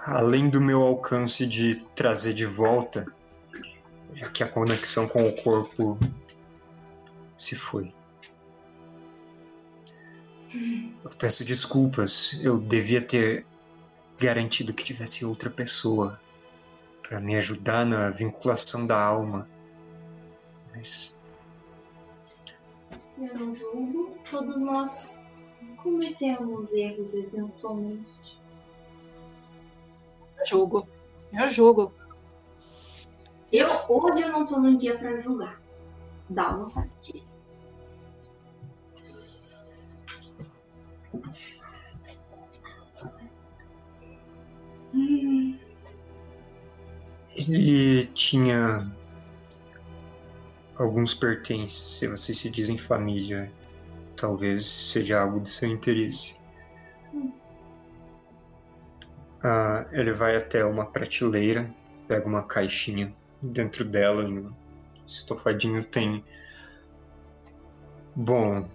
Além 0.05 0.49
do 0.49 0.61
meu 0.61 0.81
alcance 0.81 1.45
de 1.45 1.81
trazer 1.93 2.33
de 2.33 2.45
volta, 2.45 3.05
já 4.13 4.29
que 4.29 4.41
a 4.41 4.47
conexão 4.47 5.05
com 5.05 5.27
o 5.27 5.35
corpo 5.43 5.99
se 7.35 7.55
foi. 7.55 7.93
Eu 11.03 11.09
peço 11.17 11.43
desculpas, 11.43 12.39
eu 12.41 12.57
devia 12.57 13.01
ter 13.01 13.45
garantido 14.17 14.73
que 14.73 14.85
tivesse 14.85 15.25
outra 15.25 15.49
pessoa 15.49 16.21
para 17.03 17.19
me 17.19 17.35
ajudar 17.35 17.85
na 17.85 18.09
vinculação 18.11 18.87
da 18.87 18.97
alma. 18.97 19.45
Mas 20.73 21.14
Eu 23.17 23.33
não 23.39 23.55
julgo. 23.55 24.17
Todos 24.29 24.61
nós 24.61 25.23
cometemos 25.81 26.73
erros 26.73 27.15
eventualmente. 27.15 28.39
Eu 30.37 30.45
julgo. 30.45 30.87
Eu 31.31 31.49
julgo. 31.49 31.93
Eu, 33.51 33.67
hoje 33.87 34.23
eu 34.23 34.31
não 34.31 34.45
tô 34.45 34.59
num 34.59 34.75
dia 34.75 34.97
pra 34.97 35.21
julgar. 35.21 35.61
Dalma 36.29 36.67
sabe 36.67 36.91
disso. 37.01 37.45
Hum, 44.93 45.57
ele 47.35 48.05
tinha 48.07 48.87
alguns 50.77 51.13
pertences, 51.13 51.97
se 51.99 52.07
vocês 52.07 52.37
se 52.37 52.49
dizem 52.49 52.77
família. 52.77 53.51
Talvez 54.15 54.65
seja 54.65 55.21
algo 55.21 55.41
de 55.41 55.49
seu 55.49 55.69
interesse. 55.69 56.39
Ah, 59.43 59.85
ele 59.91 60.11
vai 60.11 60.35
até 60.35 60.63
uma 60.65 60.85
prateleira, 60.85 61.69
pega 62.07 62.25
uma 62.25 62.43
caixinha. 62.43 63.13
Dentro 63.43 63.83
dela, 63.83 64.23
no 64.23 64.55
estofadinho, 65.05 65.83
tem. 65.83 66.23
Bom, 68.15 68.65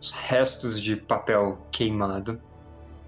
os 0.00 0.10
restos 0.10 0.80
de 0.80 0.96
papel 0.96 1.64
queimado. 1.70 2.40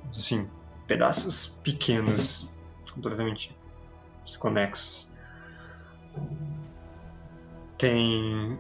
Assim, 0.09 0.49
pedaços 0.87 1.61
pequenos, 1.63 2.55
completamente 2.95 3.57
desconexos. 4.23 5.13
Tem 7.79 8.59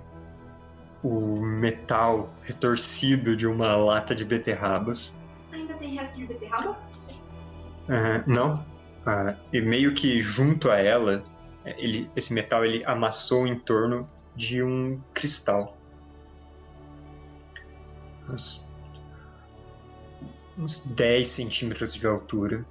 o 1.02 1.40
metal 1.40 2.30
retorcido 2.42 3.36
de 3.36 3.46
uma 3.46 3.76
lata 3.76 4.14
de 4.14 4.24
beterrabas. 4.24 5.16
ainda 5.52 5.74
tem 5.74 5.94
resto 5.94 6.18
de 6.18 6.26
beterraba? 6.26 6.76
Ah, 7.88 8.24
não. 8.26 8.64
Ah, 9.06 9.36
e 9.52 9.60
meio 9.60 9.94
que 9.94 10.20
junto 10.20 10.68
a 10.70 10.78
ela, 10.78 11.24
ele, 11.64 12.10
esse 12.16 12.34
metal 12.34 12.64
ele 12.64 12.84
amassou 12.84 13.46
em 13.46 13.56
torno 13.56 14.08
de 14.34 14.62
um 14.62 15.00
cristal. 15.14 15.78
Uns, 18.28 18.62
uns 20.58 20.86
10 20.88 21.28
centímetros 21.28 21.94
de 21.94 22.04
altura, 22.04 22.66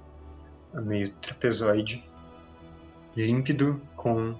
meio 0.74 1.10
trapezoide, 1.14 2.06
límpido 3.16 3.80
com 3.96 4.38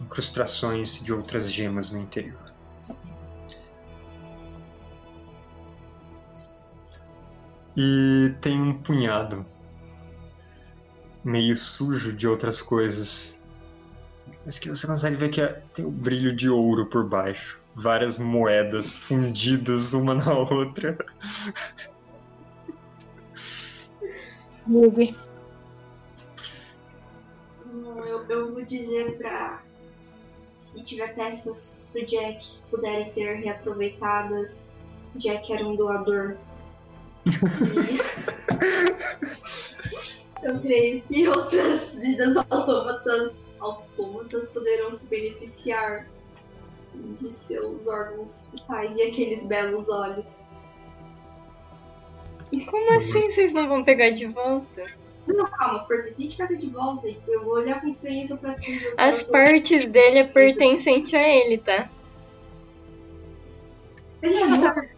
incrustações 0.00 1.02
de 1.02 1.12
outras 1.12 1.50
gemas 1.52 1.90
no 1.90 1.98
interior. 1.98 2.50
E 7.76 8.34
tem 8.40 8.60
um 8.60 8.74
punhado 8.82 9.44
meio 11.24 11.54
sujo 11.56 12.12
de 12.12 12.26
outras 12.26 12.60
coisas. 12.60 13.40
Mas 14.44 14.58
que 14.58 14.68
você 14.68 14.86
consegue 14.86 15.16
ver 15.16 15.28
que 15.28 15.40
é- 15.40 15.62
tem 15.72 15.84
o 15.84 15.90
brilho 15.90 16.34
de 16.34 16.48
ouro 16.48 16.86
por 16.86 17.08
baixo. 17.08 17.60
Várias 17.74 18.18
moedas 18.18 18.92
fundidas 18.92 19.92
uma 19.92 20.14
na 20.14 20.32
outra. 20.32 20.98
Ligue. 24.66 25.16
Hum, 27.66 27.98
Eu, 28.04 28.24
eu 28.28 28.52
vou 28.52 28.64
dizer 28.64 29.16
pra. 29.18 29.62
Se 30.60 30.84
tiver 30.84 31.14
peças 31.14 31.86
do 31.92 32.04
Jack 32.04 32.60
puderem 32.70 33.08
ser 33.08 33.36
reaproveitadas. 33.36 34.68
Jack 35.16 35.52
era 35.52 35.66
um 35.66 35.74
doador. 35.74 36.36
E 37.26 37.98
eu 40.46 40.60
creio 40.60 41.00
que 41.02 41.26
outras 41.28 41.98
vidas 41.98 42.36
autômatas, 42.36 43.38
autômatas 43.58 44.50
poderão 44.50 44.92
se 44.92 45.08
beneficiar 45.08 46.06
de 46.94 47.32
seus 47.32 47.88
órgãos 47.88 48.50
vitais 48.52 48.98
e 48.98 49.02
aqueles 49.02 49.46
belos 49.46 49.88
olhos. 49.88 50.44
Como 52.70 52.94
assim 52.94 53.30
vocês 53.30 53.54
não 53.54 53.66
vão 53.66 53.82
pegar 53.82 54.10
de 54.10 54.26
volta? 54.26 54.84
Não, 55.36 55.46
calma, 55.46 55.76
pertencentes 55.86 56.34
pega 56.36 56.56
de 56.56 56.66
volta 56.68 57.06
eu 57.28 57.44
vou 57.44 57.54
olhar 57.54 57.80
com 57.80 57.88
estranheza 57.88 58.36
pra 58.36 58.54
ti. 58.54 58.78
As 58.96 59.22
eu- 59.22 59.32
partes 59.32 59.86
dele 59.86 60.18
é 60.20 60.24
pertencente 60.24 61.14
a 61.16 61.22
ele, 61.28 61.58
tá? 61.58 61.88
Mas 64.22 64.32
Se 64.32 64.42
é 64.42 64.46
você 64.48 64.66
amor, 64.66 64.88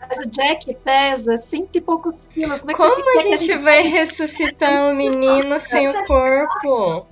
Mas 0.00 0.18
o 0.18 0.26
Jack 0.28 0.74
pesa 0.84 1.36
cento 1.36 1.76
e 1.76 1.80
poucos 1.80 2.26
quilos. 2.26 2.58
Como 2.60 2.70
é 2.72 2.74
que 2.74 2.80
Como 2.82 2.94
você 2.96 3.00
a 3.00 3.12
quer 3.12 3.22
que 3.28 3.36
gente 3.36 3.58
vai 3.58 3.82
ressuscitar 3.82 4.90
o 4.90 4.94
menino 4.96 5.58
sem 5.60 5.88
o 5.88 6.06
corpo? 6.06 7.06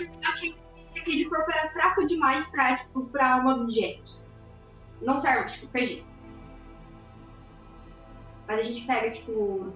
eu 0.00 0.34
tinha 0.34 0.54
que 0.92 1.00
aquele 1.00 1.24
corpo 1.28 1.50
era 1.50 1.68
fraco 1.70 2.06
demais 2.06 2.50
pra, 2.50 2.76
tipo, 2.78 3.04
pra 3.06 3.34
alma 3.34 3.54
do 3.54 3.72
Jack. 3.72 4.02
Não 5.02 5.16
serve 5.16 5.46
de 5.50 5.58
qualquer 5.60 5.86
jeito. 5.86 6.18
Mas 8.46 8.60
a 8.60 8.62
gente 8.62 8.86
pega, 8.86 9.10
tipo, 9.10 9.72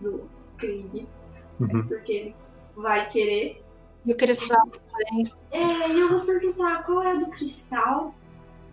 do 0.00 0.28
Krieg, 0.58 1.08
Uhum. 1.60 1.86
porque 1.86 2.12
ele 2.12 2.36
vai 2.76 3.08
querer. 3.08 3.62
E 4.04 4.12
o 4.12 4.16
cristal 4.16 4.68
É, 5.50 5.90
e 5.90 5.98
eu 6.00 6.08
vou 6.10 6.20
perguntar 6.20 6.84
qual 6.84 7.02
é 7.02 7.12
a 7.12 7.14
do 7.14 7.30
cristal. 7.30 8.14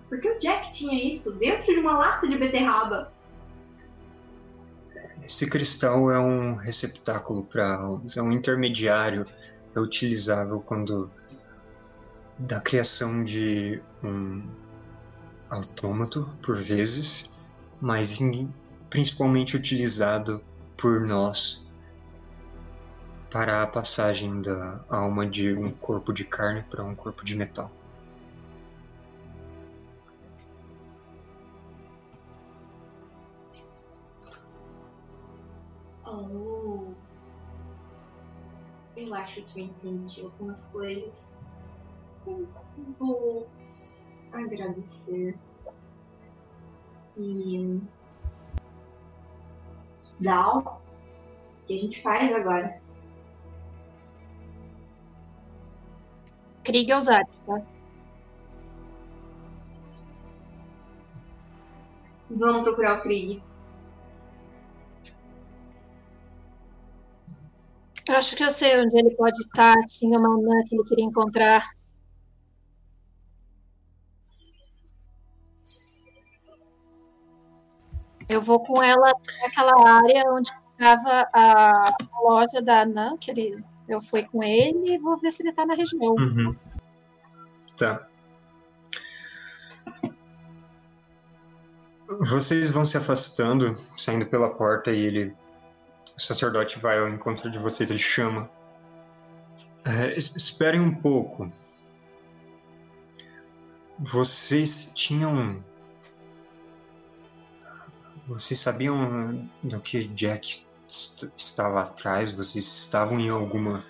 Porque 0.09 0.29
o 0.29 0.39
Jack 0.39 0.73
tinha 0.73 1.09
isso 1.09 1.33
dentro 1.37 1.73
de 1.73 1.79
uma 1.79 1.97
lata 1.97 2.27
de 2.27 2.37
beterraba. 2.37 3.11
Esse 5.23 5.49
cristal 5.49 6.11
é 6.11 6.19
um 6.19 6.53
receptáculo 6.55 7.45
para 7.45 7.79
é 8.15 8.21
um 8.21 8.31
intermediário, 8.31 9.25
é 9.73 9.79
utilizável 9.79 10.59
quando 10.59 11.09
da 12.37 12.59
criação 12.59 13.23
de 13.23 13.81
um 14.03 14.43
autômato, 15.49 16.29
por 16.43 16.57
vezes, 16.57 17.31
mas 17.79 18.19
em- 18.19 18.53
principalmente 18.89 19.55
utilizado 19.55 20.43
por 20.75 21.01
nós 21.01 21.62
parar 23.33 23.63
a 23.63 23.67
passagem 23.67 24.43
da 24.43 24.85
alma 24.87 25.25
de 25.25 25.55
um 25.55 25.71
corpo 25.71 26.13
de 26.13 26.23
carne 26.23 26.61
para 26.69 26.83
um 26.83 26.93
corpo 26.93 27.25
de 27.25 27.35
metal. 27.35 27.71
Oh. 36.05 36.93
Eu 38.95 39.15
acho 39.15 39.41
que 39.41 39.61
eu 39.61 39.65
entendi 39.65 40.21
algumas 40.21 40.67
coisas. 40.67 41.33
Vou 42.99 43.47
agradecer. 44.31 45.35
E. 47.17 47.81
Dal, 50.19 50.83
o 51.63 51.65
que 51.65 51.75
a 51.75 51.81
gente 51.81 51.99
faz 51.99 52.31
agora? 52.31 52.82
Krieg 56.63 56.93
Ozari, 56.93 57.27
tá? 57.45 57.61
Vamos 62.29 62.63
procurar 62.63 62.99
o 62.99 63.01
Krieg. 63.03 63.43
Acho 68.09 68.35
que 68.35 68.43
eu 68.43 68.51
sei 68.51 68.79
onde 68.81 68.97
ele 68.97 69.15
pode 69.15 69.39
estar. 69.39 69.75
Tinha 69.87 70.19
uma 70.19 70.35
anã 70.35 70.63
que 70.67 70.75
ele 70.75 70.83
queria 70.83 71.05
encontrar. 71.05 71.63
Eu 78.29 78.41
vou 78.41 78.59
com 78.63 78.81
ela 78.81 79.09
até 79.09 79.45
aquela 79.45 79.89
área 79.89 80.23
onde 80.31 80.51
estava 80.71 81.29
a 81.33 81.95
loja 82.21 82.61
da 82.61 82.81
Anã, 82.81 83.17
que 83.17 83.31
ele, 83.31 83.63
eu 83.87 84.01
fui 84.01 84.23
com 84.23 84.43
ele 84.43 84.93
e 84.93 84.97
vou 84.97 85.19
ver 85.19 85.31
se 85.31 85.43
ele 85.43 85.49
está 85.49 85.65
na 85.65 85.75
região. 85.75 86.13
Uhum. 86.15 86.55
Tá. 87.77 88.07
Vocês 92.19 92.69
vão 92.69 92.85
se 92.85 92.97
afastando, 92.97 93.73
saindo 93.73 94.25
pela 94.25 94.53
porta 94.53 94.91
e 94.91 95.01
ele. 95.01 95.35
O 96.15 96.19
sacerdote 96.21 96.77
vai 96.77 96.99
ao 96.99 97.09
encontro 97.09 97.49
de 97.49 97.57
vocês, 97.57 97.89
ele 97.89 97.99
chama. 97.99 98.49
É, 99.85 100.15
es- 100.15 100.35
esperem 100.35 100.79
um 100.79 100.93
pouco. 100.93 101.47
Vocês 103.99 104.91
tinham. 104.93 105.63
Vocês 108.27 108.59
sabiam 108.59 109.49
do 109.63 109.79
que 109.79 110.05
Jack 110.05 110.65
estava 111.37 111.81
atrás? 111.81 112.31
Vocês 112.31 112.65
estavam 112.65 113.19
em 113.19 113.29
alguma 113.29 113.85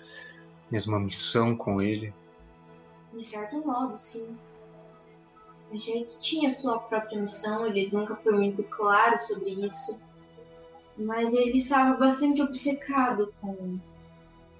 mesma 0.70 0.98
missão 0.98 1.56
com 1.56 1.80
ele? 1.80 2.14
De 3.12 3.24
certo 3.24 3.64
modo, 3.64 3.96
sim. 3.98 4.36
A 5.70 5.76
gente 5.76 6.18
tinha 6.20 6.50
sua 6.50 6.78
própria 6.78 7.20
missão, 7.20 7.66
ele 7.66 7.88
nunca 7.92 8.16
foi 8.16 8.32
muito 8.32 8.62
claro 8.64 9.18
sobre 9.18 9.50
isso. 9.50 10.00
Mas 10.96 11.34
ele 11.34 11.56
estava 11.56 11.96
bastante 11.96 12.40
obcecado 12.42 13.34
com 13.40 13.78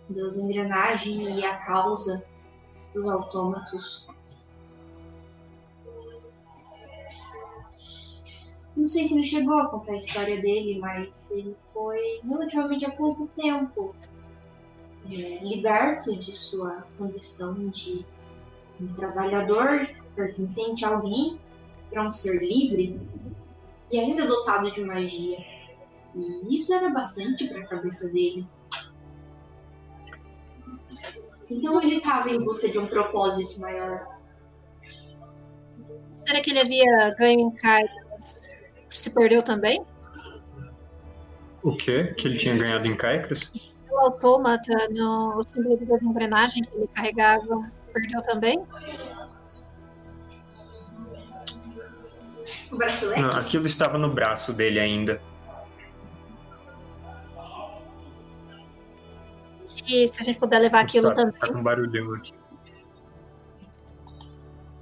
Deus 0.09 0.37
engrenagem 0.37 1.39
e 1.39 1.45
a 1.45 1.57
causa 1.59 2.25
dos 2.93 3.09
autômatos. 3.09 4.07
Não 8.77 8.89
sei 8.89 9.05
se 9.05 9.15
ele 9.15 9.23
chegou 9.23 9.59
a 9.59 9.69
contar 9.69 9.93
a 9.93 9.99
história 9.99 10.41
dele, 10.41 10.79
mas 10.79 11.31
ele 11.31 11.57
foi 11.73 12.21
relativamente 12.29 12.85
há 12.85 12.91
pouco 12.91 13.29
tempo 13.37 13.95
é, 15.11 15.45
liberto 15.45 16.17
de 16.17 16.35
sua 16.35 16.87
condição 16.99 17.69
de 17.69 18.05
um 18.81 18.93
trabalhador 18.93 19.89
pertencente 20.17 20.85
a 20.85 20.89
alguém 20.89 21.39
para 21.91 22.07
um 22.07 22.11
ser 22.11 22.43
livre 22.43 23.01
e 23.91 23.99
ainda 23.99 24.27
dotado 24.27 24.71
de 24.71 24.83
magia. 24.83 25.39
E 26.15 26.57
isso 26.57 26.75
era 26.75 26.91
bastante 26.91 27.47
para 27.49 27.61
a 27.61 27.67
cabeça 27.67 28.09
dele. 28.13 28.47
Então 31.51 31.81
ele 31.81 31.97
estava 31.97 32.31
em 32.31 32.39
busca 32.39 32.69
de 32.69 32.79
um 32.79 32.87
propósito 32.87 33.61
maior. 33.61 34.19
Será 36.13 36.41
que 36.41 36.51
ele 36.51 36.61
havia 36.61 37.11
ganho 37.19 37.41
em 37.41 37.51
Kairos? 37.51 38.64
Se 38.95 39.11
perdeu 39.11 39.43
também? 39.43 39.85
O 41.65 41.77
quê? 41.77 42.15
Que 42.17 42.29
ele 42.29 42.39
tinha 42.39 42.57
ganhado 42.57 42.87
em 42.87 42.97
Caicras? 42.97 43.73
O 43.91 43.99
autômata, 43.99 44.89
no 44.91 45.37
o 45.37 45.43
símbolo 45.43 45.85
das 45.85 46.01
engrenagens 46.03 46.65
que 46.67 46.77
ele 46.77 46.89
carregava, 46.95 47.71
perdeu 47.93 48.23
também? 48.23 48.65
O 52.71 52.77
bracelete? 52.77 53.21
Não, 53.21 53.31
aquilo 53.31 53.67
estava 53.67 53.99
no 53.99 54.15
braço 54.15 54.53
dele 54.53 54.79
ainda. 54.79 55.21
E 59.87 60.07
se 60.07 60.23
a 60.23 60.25
gente 60.25 60.39
puder 60.39 60.61
levar 60.61 60.81
aquilo 60.81 61.09
Está, 61.09 61.23
também? 61.23 61.41
tá 61.41 61.53
com 61.53 61.63
barulhão 61.63 62.15
aqui. 62.15 62.33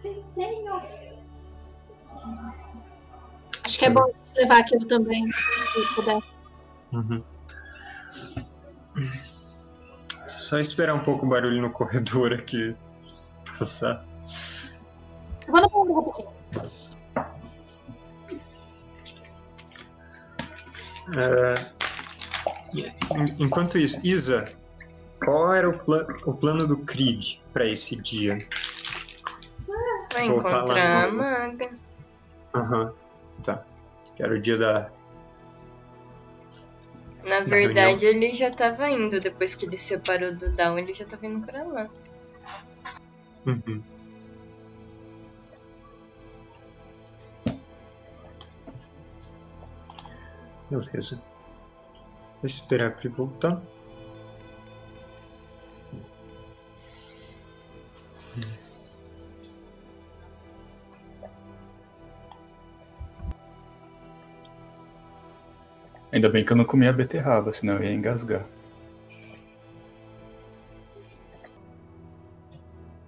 Desenhos. 0.02 1.12
Acho 3.64 3.78
que 3.78 3.84
é 3.86 3.90
bom 3.90 4.04
levar 4.36 4.60
aquilo 4.60 4.84
também, 4.86 5.24
se 5.32 5.94
puder. 5.94 6.18
Uhum. 6.92 7.22
Só 10.26 10.58
esperar 10.58 10.94
um 10.94 11.00
pouco 11.02 11.26
o 11.26 11.28
barulho 11.28 11.60
no 11.60 11.70
corredor 11.70 12.32
aqui 12.32 12.76
passar. 13.58 14.04
Eu 15.46 15.52
vou 15.52 15.62
no 15.62 15.70
fundo 15.70 15.94
rapidinho. 15.94 16.32
En- 22.74 23.36
enquanto 23.38 23.76
isso, 23.78 24.00
Isa, 24.04 24.50
qual 25.24 25.52
era 25.54 25.68
o, 25.68 25.78
pla- 25.78 26.06
o 26.26 26.34
plano 26.34 26.66
do 26.66 26.78
Krieg 26.78 27.40
para 27.52 27.66
esse 27.66 28.00
dia? 28.00 28.38
Vai 30.12 30.28
Voltar 30.28 30.48
lá 30.50 30.62
encontrar 30.64 31.04
a 31.04 31.06
no- 31.10 31.18
maga. 31.18 31.78
Aham, 32.54 32.94
tá. 33.42 33.64
Que 34.16 34.22
era 34.22 34.34
o 34.34 34.40
dia 34.40 34.58
da. 34.58 34.90
Na 37.26 37.40
verdade, 37.40 38.06
ele 38.06 38.34
já 38.34 38.50
tava 38.50 38.90
indo. 38.90 39.20
Depois 39.20 39.54
que 39.54 39.66
ele 39.66 39.76
se 39.76 39.88
separou 39.88 40.34
do 40.34 40.50
Down, 40.50 40.78
ele 40.78 40.92
já 40.92 41.04
tava 41.04 41.26
indo 41.26 41.46
pra 41.46 41.62
lá. 41.64 41.88
Uhum. 43.46 43.82
Beleza. 50.70 51.22
Vou 52.40 52.46
esperar 52.46 52.92
pra 52.92 53.04
ele 53.04 53.14
voltar. 53.14 53.62
Ainda 66.12 66.28
bem 66.28 66.44
que 66.44 66.52
eu 66.52 66.56
não 66.56 66.64
comi 66.64 66.86
a 66.86 66.92
beterraba, 66.92 67.52
senão 67.52 67.74
eu 67.76 67.84
ia 67.84 67.92
engasgar. 67.92 68.44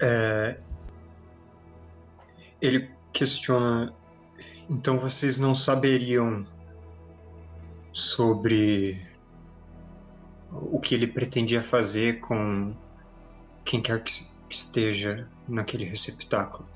É, 0.01 0.59
Ele 2.61 2.91
questiona. 3.13 3.95
Então 4.71 4.99
vocês 4.99 5.39
não 5.39 5.55
saberiam 5.55 6.47
sobre 7.93 8.99
o 10.51 10.81
que 10.81 10.95
ele 10.95 11.07
pretendia 11.07 11.63
fazer 11.63 12.21
com 12.21 12.75
quem 13.65 13.83
quer 13.83 14.03
que 14.03 14.11
esteja 14.49 15.29
naquele 15.47 15.85
receptáculo? 15.85 16.67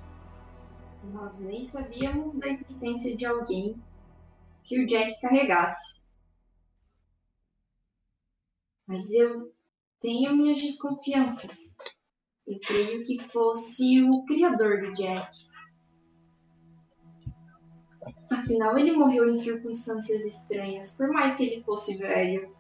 Nós 1.12 1.40
nem 1.40 1.64
sabíamos 1.64 2.36
da 2.38 2.48
existência 2.48 3.16
de 3.16 3.24
alguém 3.24 3.74
que 4.62 4.82
o 4.82 4.86
Jack 4.86 5.20
carregasse. 5.20 5.97
Mas 8.88 9.12
eu 9.12 9.52
tenho 10.00 10.34
minhas 10.34 10.62
desconfianças. 10.62 11.76
Eu 12.46 12.58
creio 12.58 13.02
que 13.04 13.18
fosse 13.18 14.02
o 14.02 14.24
criador 14.24 14.80
do 14.80 14.94
Jack. 14.94 15.46
Afinal, 18.32 18.78
ele 18.78 18.92
morreu 18.92 19.28
em 19.28 19.34
circunstâncias 19.34 20.24
estranhas, 20.24 20.94
por 20.94 21.08
mais 21.08 21.36
que 21.36 21.44
ele 21.44 21.62
fosse 21.64 21.98
velho. 21.98 22.56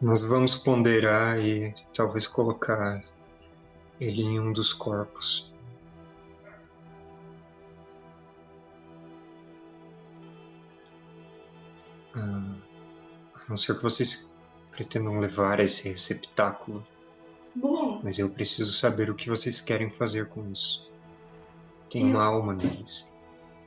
Nós 0.00 0.22
vamos 0.22 0.56
ponderar 0.56 1.38
e 1.38 1.72
talvez 1.94 2.26
colocar 2.26 3.04
ele 4.02 4.22
em 4.22 4.40
um 4.40 4.52
dos 4.52 4.72
corpos. 4.72 5.52
Ah, 12.14 12.56
a 13.34 13.48
não 13.48 13.56
ser 13.56 13.76
que 13.76 13.82
vocês 13.82 14.34
pretendam 14.70 15.18
levar 15.18 15.60
esse 15.60 15.88
receptáculo, 15.88 16.86
Bom, 17.54 18.00
mas 18.02 18.18
eu 18.18 18.30
preciso 18.30 18.72
saber 18.72 19.10
o 19.10 19.14
que 19.14 19.28
vocês 19.28 19.60
querem 19.60 19.88
fazer 19.90 20.28
com 20.28 20.50
isso. 20.50 20.90
Tem 21.90 22.02
Eu- 22.02 22.08
uma 22.16 22.24
alma 22.24 22.54
neles. 22.54 23.06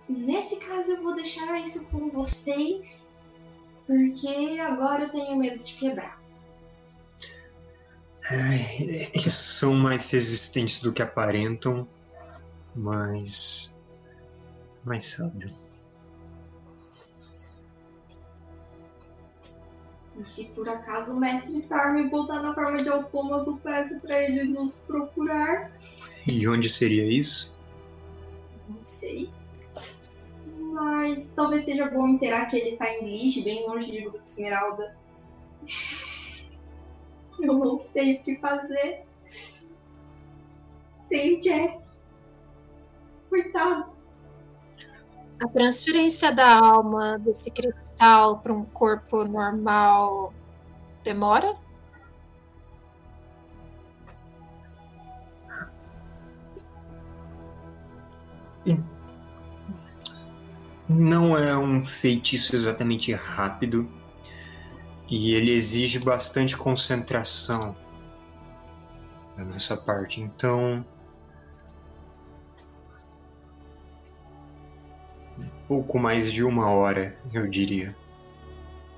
nesse 0.09 0.57
caso 0.59 0.91
eu 0.91 1.03
vou 1.03 1.15
deixar 1.15 1.59
isso 1.61 1.85
com 1.87 2.09
vocês, 2.09 3.15
porque 3.87 4.59
agora 4.59 5.03
eu 5.05 5.09
tenho 5.09 5.35
medo 5.37 5.63
de 5.63 5.73
quebrar. 5.75 6.19
Ai, 8.29 9.09
eles 9.13 9.33
são 9.33 9.75
mais 9.75 10.09
resistentes 10.09 10.81
do 10.81 10.91
que 10.91 11.01
aparentam, 11.01 11.87
mas. 12.75 13.73
mais 14.83 15.05
sábios. 15.05 15.75
E 20.17 20.27
se 20.27 20.45
por 20.45 20.67
acaso 20.67 21.13
o 21.13 21.19
mestre 21.19 21.61
Tarme 21.63 22.09
voltar 22.09 22.41
na 22.41 22.55
forma 22.55 22.77
de 22.77 22.89
autômato, 22.89 23.59
peço 23.61 23.99
pra 23.99 24.23
ele 24.23 24.45
nos 24.45 24.77
procurar. 24.77 25.71
E 26.27 26.47
onde 26.47 26.67
seria 26.67 27.05
isso? 27.05 27.55
Não 28.67 28.81
sei. 28.81 29.29
Mas 30.57 31.31
talvez 31.35 31.65
seja 31.65 31.89
bom 31.89 32.07
inteirar 32.07 32.47
que 32.47 32.57
ele 32.57 32.77
tá 32.77 32.89
em 32.89 33.05
Lige, 33.05 33.43
bem 33.43 33.67
longe 33.67 33.91
de 33.91 34.01
Grupo 34.01 34.21
Esmeralda. 34.23 34.97
Eu 37.39 37.53
não 37.53 37.77
sei 37.77 38.15
o 38.15 38.23
que 38.23 38.37
fazer. 38.37 39.05
Sem 40.99 41.37
o 41.37 41.41
Jack. 41.41 41.79
Coitado. 43.29 43.95
A 45.43 45.47
transferência 45.49 46.31
da 46.31 46.59
alma 46.59 47.19
desse 47.19 47.51
cristal 47.51 48.39
para 48.39 48.53
um 48.53 48.63
corpo 48.63 49.25
normal 49.25 50.33
demora? 51.03 51.55
Não 60.87 61.37
é 61.37 61.57
um 61.57 61.83
feitiço 61.83 62.55
exatamente 62.55 63.11
rápido 63.11 63.89
e 65.09 65.33
ele 65.33 65.51
exige 65.51 65.99
bastante 65.99 66.57
concentração 66.57 67.75
da 69.35 69.43
nossa 69.43 69.77
parte. 69.77 70.21
Então, 70.21 70.85
um 75.37 75.67
pouco 75.67 75.99
mais 75.99 76.31
de 76.31 76.43
uma 76.43 76.69
hora, 76.69 77.17
eu 77.33 77.47
diria. 77.47 77.95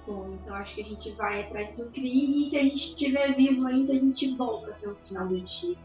Bom, 0.06 0.38
então 0.42 0.56
acho 0.56 0.76
que 0.76 0.82
a 0.82 0.86
gente 0.86 1.12
vai 1.12 1.42
atrás 1.42 1.76
do 1.76 1.88
Krieg 1.88 2.42
e 2.42 2.46
se 2.46 2.58
a 2.58 2.64
gente 2.64 2.76
estiver 2.76 3.36
vivo 3.36 3.68
ainda, 3.68 3.92
a 3.92 3.98
gente 3.98 4.34
volta 4.36 4.72
até 4.72 4.88
o 4.88 4.96
final 5.06 5.28
do 5.28 5.42
dia. 5.42 5.76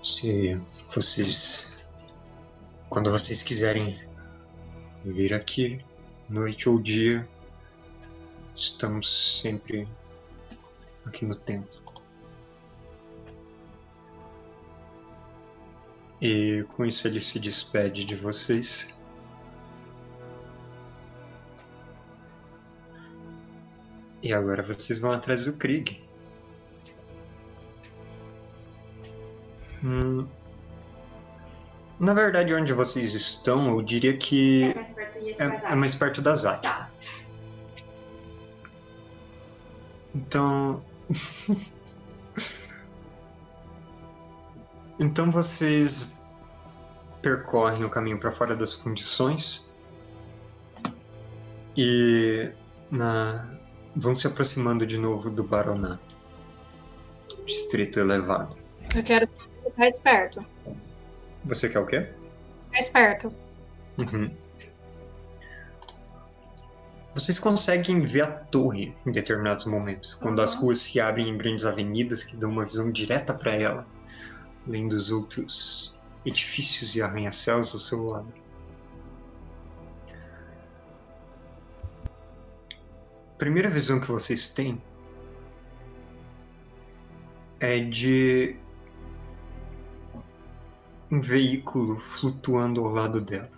Se 0.00 0.56
vocês, 0.94 1.71
quando 2.92 3.10
vocês 3.10 3.42
quiserem 3.42 3.98
vir 5.02 5.32
aqui, 5.32 5.82
noite 6.28 6.68
ou 6.68 6.78
dia, 6.78 7.26
estamos 8.54 9.40
sempre 9.40 9.88
aqui 11.06 11.24
no 11.24 11.34
templo. 11.34 11.80
E 16.20 16.66
com 16.74 16.84
isso 16.84 17.08
ele 17.08 17.18
se 17.18 17.40
despede 17.40 18.04
de 18.04 18.14
vocês. 18.14 18.94
E 24.22 24.34
agora 24.34 24.62
vocês 24.62 24.98
vão 24.98 25.12
atrás 25.12 25.46
do 25.46 25.54
Krieg. 25.54 25.98
Hum. 29.82 30.28
Na 32.02 32.12
verdade, 32.14 32.52
onde 32.52 32.72
vocês 32.72 33.14
estão, 33.14 33.68
eu 33.68 33.80
diria 33.80 34.16
que 34.16 34.64
É 34.64 34.74
mais 34.74 34.92
perto 34.92 35.18
é, 35.18 35.72
é 35.72 35.74
mais 35.76 35.94
perto 35.94 36.20
da 36.20 36.34
Zat. 36.34 36.60
Tá. 36.60 36.90
Então. 40.12 40.84
então 44.98 45.30
vocês 45.30 46.18
percorrem 47.22 47.84
o 47.84 47.88
caminho 47.88 48.18
para 48.18 48.32
fora 48.32 48.56
das 48.56 48.74
condições 48.74 49.72
e 51.76 52.50
na... 52.90 53.48
vão 53.94 54.16
se 54.16 54.26
aproximando 54.26 54.84
de 54.84 54.98
novo 54.98 55.30
do 55.30 55.44
baronato. 55.44 56.20
Distrito 57.46 58.00
elevado. 58.00 58.56
Eu 58.92 59.04
quero 59.04 59.28
ficar 59.28 59.86
esperto. 59.86 60.44
Você 61.44 61.68
quer 61.68 61.78
o 61.80 61.86
quê? 61.86 62.08
Ficar 62.70 62.78
esperto. 62.78 63.34
Uhum. 63.98 64.30
Vocês 67.14 67.38
conseguem 67.38 68.00
ver 68.06 68.22
a 68.22 68.30
torre 68.30 68.94
em 69.04 69.12
determinados 69.12 69.66
momentos, 69.66 70.14
quando 70.14 70.40
as 70.40 70.54
Uhum. 70.54 70.60
ruas 70.62 70.78
se 70.78 70.98
abrem 71.00 71.28
em 71.28 71.36
grandes 71.36 71.64
avenidas 71.66 72.24
que 72.24 72.36
dão 72.36 72.50
uma 72.50 72.64
visão 72.64 72.90
direta 72.90 73.34
para 73.34 73.52
ela, 73.54 73.86
além 74.66 74.88
dos 74.88 75.10
outros 75.10 75.94
edifícios 76.24 76.94
e 76.96 77.02
arranha-céus 77.02 77.74
ao 77.74 77.80
seu 77.80 78.02
lado. 78.08 78.32
A 83.34 83.38
primeira 83.38 83.68
visão 83.68 84.00
que 84.00 84.06
vocês 84.10 84.48
têm 84.48 84.80
é 87.60 87.80
de 87.80 88.56
um 91.12 91.20
veículo 91.20 91.98
flutuando 91.98 92.80
ao 92.82 92.90
lado 92.90 93.20
dela. 93.20 93.50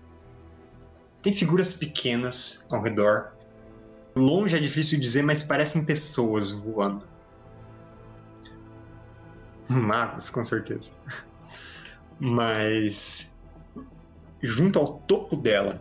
Tem 1.22 1.32
figuras 1.32 1.72
pequenas 1.72 2.66
ao 2.68 2.82
redor. 2.82 3.32
Longe 4.16 4.56
é 4.56 4.58
difícil 4.58 4.98
dizer, 4.98 5.22
mas 5.22 5.40
parecem 5.40 5.84
pessoas 5.84 6.50
voando. 6.50 7.06
Magos, 9.70 10.28
com 10.30 10.44
certeza. 10.44 10.90
Mas 12.18 13.38
junto 14.42 14.78
ao 14.78 14.98
topo 14.98 15.36
dela, 15.36 15.80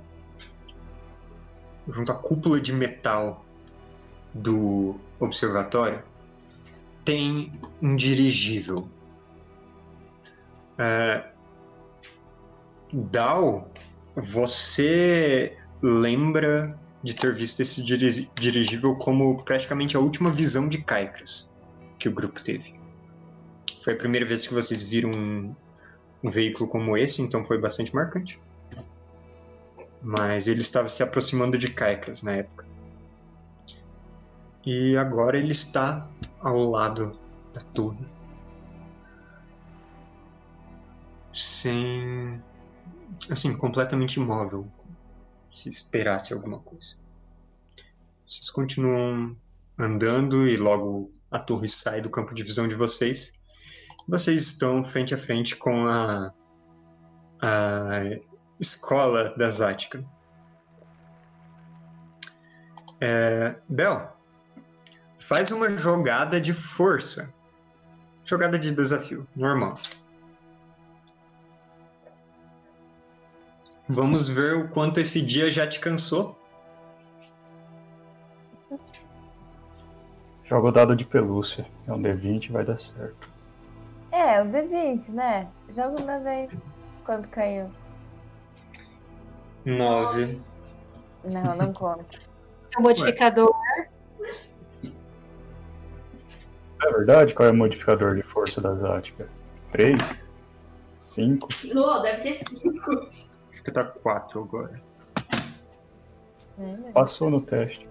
junto 1.88 2.12
à 2.12 2.16
cúpula 2.16 2.62
de 2.62 2.72
metal 2.72 3.44
do 4.32 4.96
observatório, 5.20 6.04
tem 7.04 7.52
um 7.82 7.96
dirigível. 7.96 8.88
É, 10.78 11.33
Dal, 12.94 13.68
você 14.16 15.58
lembra 15.82 16.80
de 17.02 17.16
ter 17.16 17.34
visto 17.34 17.60
esse 17.60 17.84
diri- 17.84 18.30
dirigível 18.36 18.96
como 18.96 19.44
praticamente 19.44 19.98
a 19.98 20.00
última 20.00 20.32
visão 20.32 20.70
de 20.70 20.78
Kaikras 20.78 21.52
que 22.00 22.08
o 22.08 22.14
grupo 22.14 22.42
teve. 22.44 22.80
Foi 23.84 23.94
a 23.94 23.98
primeira 23.98 24.26
vez 24.26 24.48
que 24.48 24.54
vocês 24.54 24.84
viram 24.84 25.10
um, 25.10 25.56
um 26.24 26.30
veículo 26.30 26.70
como 26.70 26.96
esse, 26.96 27.22
então 27.22 27.44
foi 27.44 27.60
bastante 27.60 27.94
marcante. 27.96 28.38
Mas 30.02 30.48
ele 30.48 30.62
estava 30.62 30.88
se 30.88 31.02
aproximando 31.02 31.58
de 31.58 31.70
Kaikras 31.70 32.22
na 32.22 32.34
época. 32.34 32.66
E 34.66 34.96
agora 34.96 35.38
ele 35.38 35.52
está 35.52 36.08
ao 36.40 36.70
lado 36.70 37.20
da 37.54 37.62
torre. 37.62 38.06
Sem 41.34 42.40
assim, 43.30 43.56
completamente 43.58 44.20
imóvel, 44.20 44.72
se 45.52 45.70
esperasse 45.70 46.34
alguma 46.34 46.60
coisa. 46.60 46.96
Vocês 48.28 48.50
continuam 48.50 49.36
andando 49.78 50.48
e 50.48 50.58
logo 50.58 51.12
a 51.30 51.40
torre 51.40 51.68
sai 51.68 52.02
do 52.02 52.10
campo 52.10 52.34
de 52.34 52.44
visão 52.44 52.68
de 52.68 52.76
vocês. 52.76 53.34
Vocês 54.08 54.42
estão 54.42 54.84
frente 54.84 55.14
a 55.14 55.18
frente 55.18 55.56
com 55.56 55.86
a, 55.86 56.34
a 57.42 58.02
escola 58.60 59.36
da 59.38 59.50
Zática. 59.50 60.04
É, 63.00 63.56
Bel, 63.68 64.16
faz 65.20 65.52
uma 65.52 65.70
jogada 65.78 66.40
de 66.40 66.54
força. 66.54 67.34
Jogada 68.26 68.58
de 68.58 68.72
desafio, 68.72 69.28
normal. 69.36 69.78
Vamos 73.94 74.28
ver 74.28 74.56
o 74.56 74.70
quanto 74.70 75.00
esse 75.00 75.22
dia 75.22 75.52
já 75.52 75.68
te 75.68 75.80
cansou. 75.80 76.36
Joga 80.46 80.68
o 80.68 80.72
dado 80.72 80.96
de 80.96 81.06
pelúcia. 81.06 81.68
É 81.88 81.94
um 81.94 82.02
D20 82.02 82.52
vai 82.52 82.66
dar 82.66 82.80
certo. 82.80 83.30
É, 84.12 84.42
o 84.42 84.46
D20, 84.46 85.10
né? 85.10 85.48
Joga 85.70 86.02
uma 86.02 86.20
vez. 86.20 86.52
Quando 87.06 87.28
caiu. 87.28 87.70
Nove. 89.64 90.40
Não, 91.32 91.56
não 91.56 91.72
conta. 91.72 92.20
Seu 92.52 92.82
modificador. 92.82 93.54
É 96.82 96.92
verdade? 96.92 97.36
Qual 97.36 97.48
é 97.48 97.52
o 97.52 97.56
modificador 97.56 98.16
de 98.16 98.24
força 98.24 98.60
da 98.60 98.74
Zática? 98.74 99.30
3? 99.72 99.98
5? 101.06 101.48
Não, 101.74 102.02
deve 102.02 102.20
ser 102.20 102.34
cinco. 102.34 102.92
Que 103.64 103.72
tá 103.72 103.86
quatro 103.86 104.44
agora. 104.44 104.82
É, 106.60 106.92
Passou 106.92 107.30
no 107.30 107.42
teste. 107.42 107.88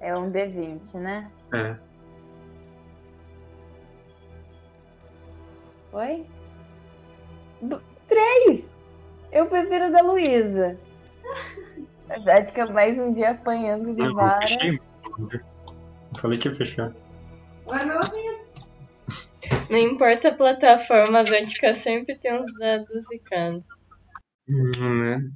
É 0.00 0.16
um 0.16 0.30
D20, 0.30 0.94
né? 0.94 1.30
É. 1.52 1.76
Do- 7.62 7.82
Três! 8.08 8.64
Eu 9.32 9.46
prefiro 9.46 9.90
da 9.90 10.02
Luísa. 10.02 10.78
A 12.08 12.20
Zática 12.20 12.66
mais 12.72 12.96
um 12.98 13.12
dia 13.12 13.30
apanhando 13.32 13.92
de 13.94 14.04
Eu 14.04 14.14
vara. 14.14 14.40
fechei. 14.42 14.78
Eu 15.18 15.40
falei 16.20 16.38
que 16.38 16.48
ia 16.48 16.54
fechar. 16.54 16.92
Agora 17.68 17.84
amigo. 17.98 18.45
Não 19.70 19.78
importa 19.78 20.28
a 20.28 20.34
plataforma, 20.34 21.20
a 21.20 21.24
Zantica 21.24 21.74
sempre 21.74 22.16
tem 22.18 22.34
uns 22.34 22.52
dados 22.58 23.06
zicando. 23.08 23.64
Hum, 24.48 25.00
né? 25.00 25.30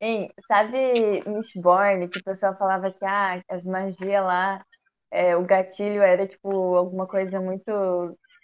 Hein, 0.00 0.30
sabe 0.46 1.22
Mistborn, 1.26 2.08
que 2.08 2.18
o 2.18 2.24
pessoal 2.24 2.56
falava 2.58 2.92
que 2.92 3.04
ah, 3.04 3.42
as 3.48 3.62
magias 3.64 4.22
lá, 4.24 4.62
é, 5.10 5.36
o 5.36 5.44
gatilho 5.44 6.02
era 6.02 6.26
tipo 6.26 6.48
alguma 6.76 7.06
coisa 7.06 7.40
muito 7.40 7.70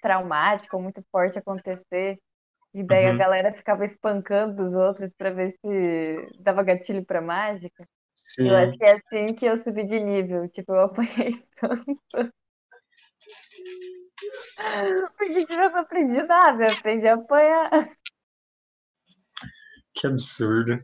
traumática 0.00 0.78
muito 0.78 1.02
forte 1.10 1.38
acontecer. 1.38 2.18
E 2.74 2.82
daí 2.82 3.06
a 3.06 3.12
Uhum. 3.12 3.18
galera 3.18 3.52
ficava 3.52 3.84
espancando 3.84 4.64
os 4.66 4.74
outros 4.74 5.12
pra 5.16 5.30
ver 5.30 5.54
se 5.60 6.28
dava 6.40 6.62
gatilho 6.62 7.04
pra 7.04 7.20
mágica. 7.20 7.86
Sim. 8.16 8.48
Eu 8.48 8.56
acho 8.56 8.78
que 8.78 8.84
é 8.84 8.92
assim 8.92 9.34
que 9.34 9.44
eu 9.44 9.58
subi 9.58 9.86
de 9.86 10.00
nível. 10.00 10.48
Tipo, 10.48 10.72
eu 10.74 10.80
apanhei 10.82 11.44
tanto. 11.60 12.32
Porque 15.16 15.46
eu 15.52 15.70
não 15.70 15.80
aprendi 15.80 16.22
nada, 16.22 16.64
eu 16.64 16.72
aprendi 16.72 17.08
a 17.08 17.14
apanhar. 17.14 17.70
Que 19.94 20.06
absurdo. 20.06 20.78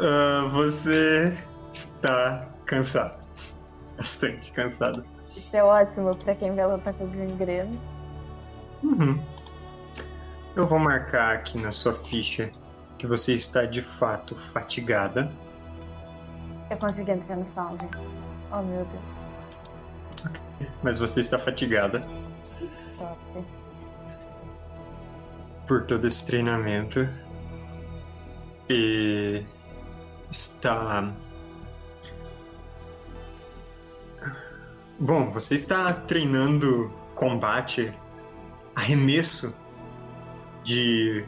Ah, 0.00 0.48
você 0.52 1.36
está 1.72 2.52
cansado. 2.66 3.26
Bastante 3.96 4.52
cansado. 4.52 5.04
Isso 5.24 5.56
é 5.56 5.62
ótimo 5.62 6.16
pra 6.18 6.34
quem 6.36 6.54
vai 6.54 6.66
lutar 6.66 6.94
com 6.94 7.04
o 7.04 7.10
gangreno. 7.10 7.80
Uhum. 8.82 9.20
Eu 10.54 10.66
vou 10.66 10.78
marcar 10.78 11.36
aqui 11.36 11.60
na 11.60 11.72
sua 11.72 11.94
ficha 11.94 12.52
que 12.98 13.06
você 13.06 13.32
está 13.34 13.64
de 13.64 13.82
fato 13.82 14.34
fatigada. 14.36 15.32
Eu 16.70 16.76
consegui 16.76 17.10
entrar 17.10 17.36
no 17.36 17.46
salve. 17.54 17.88
Oh 18.52 18.62
meu 18.62 18.84
Deus, 18.84 20.40
Mas 20.82 20.98
você 20.98 21.20
está 21.20 21.38
fatigada 21.38 22.00
top. 22.98 23.44
por 25.66 25.84
todo 25.84 26.06
esse 26.06 26.26
treinamento. 26.26 27.08
E 28.68 29.44
está. 30.30 31.10
Bom, 34.98 35.30
você 35.30 35.54
está 35.54 35.92
treinando 35.92 36.92
combate, 37.14 37.92
arremesso 38.74 39.56
de 40.64 41.24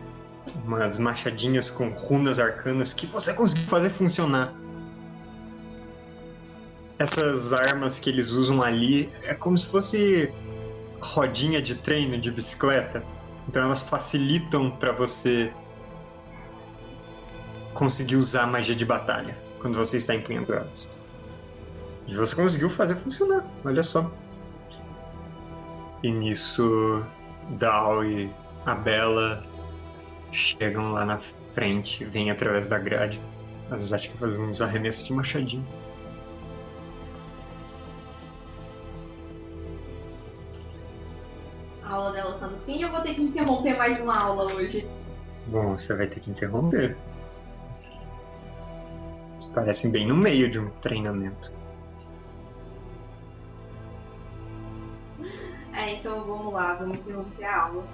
umas 0.64 0.98
machadinhas 0.98 1.70
com 1.70 1.88
runas 1.90 2.38
arcanas 2.38 2.92
que 2.92 3.06
você 3.06 3.32
conseguiu 3.32 3.66
fazer 3.68 3.90
funcionar. 3.90 4.52
Essas 7.00 7.54
armas 7.54 7.98
que 7.98 8.10
eles 8.10 8.28
usam 8.28 8.62
ali 8.62 9.10
é 9.22 9.34
como 9.34 9.56
se 9.56 9.66
fosse 9.68 10.30
rodinha 11.00 11.62
de 11.62 11.76
treino 11.76 12.20
de 12.20 12.30
bicicleta. 12.30 13.02
Então 13.48 13.62
elas 13.62 13.82
facilitam 13.82 14.70
para 14.70 14.92
você 14.92 15.50
conseguir 17.72 18.16
usar 18.16 18.42
a 18.42 18.46
magia 18.46 18.76
de 18.76 18.84
batalha 18.84 19.42
quando 19.58 19.78
você 19.78 19.96
está 19.96 20.14
empunhando 20.14 20.52
elas. 20.52 20.90
E 22.06 22.14
você 22.14 22.36
conseguiu 22.36 22.68
fazer 22.68 22.96
funcionar, 22.96 23.46
olha 23.64 23.82
só. 23.82 24.12
E 26.02 26.12
nisso, 26.12 27.06
Dal 27.58 28.04
e 28.04 28.30
a 28.66 28.74
Bela 28.74 29.42
chegam 30.30 30.92
lá 30.92 31.06
na 31.06 31.18
frente, 31.54 32.04
vêm 32.04 32.30
através 32.30 32.68
da 32.68 32.78
grade. 32.78 33.22
A 33.70 33.78
Zatka 33.78 34.18
fazendo 34.18 34.48
uns 34.48 34.60
arremessos 34.60 35.06
de 35.06 35.14
machadinho. 35.14 35.79
Que 43.20 43.24
interromper 43.24 43.76
mais 43.76 44.00
uma 44.00 44.18
aula 44.18 44.44
hoje. 44.54 44.88
Bom, 45.46 45.78
você 45.78 45.94
vai 45.94 46.06
ter 46.06 46.20
que 46.20 46.30
interromper. 46.30 46.96
Parecem 49.54 49.90
bem 49.90 50.06
no 50.06 50.16
meio 50.16 50.48
de 50.48 50.58
um 50.58 50.70
treinamento. 50.80 51.52
É, 55.72 55.94
então 55.94 56.24
vamos 56.24 56.52
lá, 56.52 56.74
vamos 56.74 56.98
interromper 56.98 57.44
a 57.44 57.62
aula. 57.64 57.84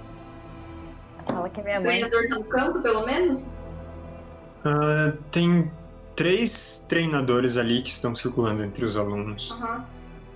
Fala 1.27 1.49
que 1.49 1.61
minha 1.61 1.79
O 1.79 1.83
mãe. 1.83 1.99
treinador 1.99 2.27
tá 2.29 2.35
no 2.35 2.45
canto, 2.45 2.81
pelo 2.81 3.05
menos? 3.05 3.53
Ah, 4.63 5.13
tem 5.31 5.71
três 6.15 6.85
treinadores 6.87 7.57
ali 7.57 7.81
que 7.81 7.89
estão 7.89 8.15
circulando 8.15 8.63
entre 8.63 8.85
os 8.85 8.97
alunos. 8.97 9.51
Aham. 9.51 9.85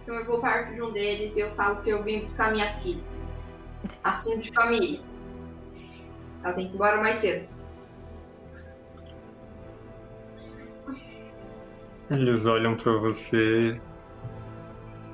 Então 0.04 0.16
eu 0.16 0.26
vou 0.26 0.42
perto 0.42 0.74
de 0.74 0.82
um 0.82 0.92
deles 0.92 1.38
e 1.38 1.42
eu 1.42 1.52
falo 1.52 1.82
que 1.82 1.90
eu 1.90 2.04
vim 2.04 2.22
buscar 2.22 2.52
minha 2.52 2.74
filha. 2.80 3.11
Assunto 4.04 4.42
de 4.42 4.52
família. 4.54 5.02
Ela 6.44 6.54
tem 6.54 6.68
que 6.68 6.74
ir 6.74 6.76
embora 6.76 7.02
mais 7.02 7.18
cedo. 7.18 7.48
Eles 12.10 12.46
olham 12.46 12.76
pra 12.76 12.92
você. 12.94 13.80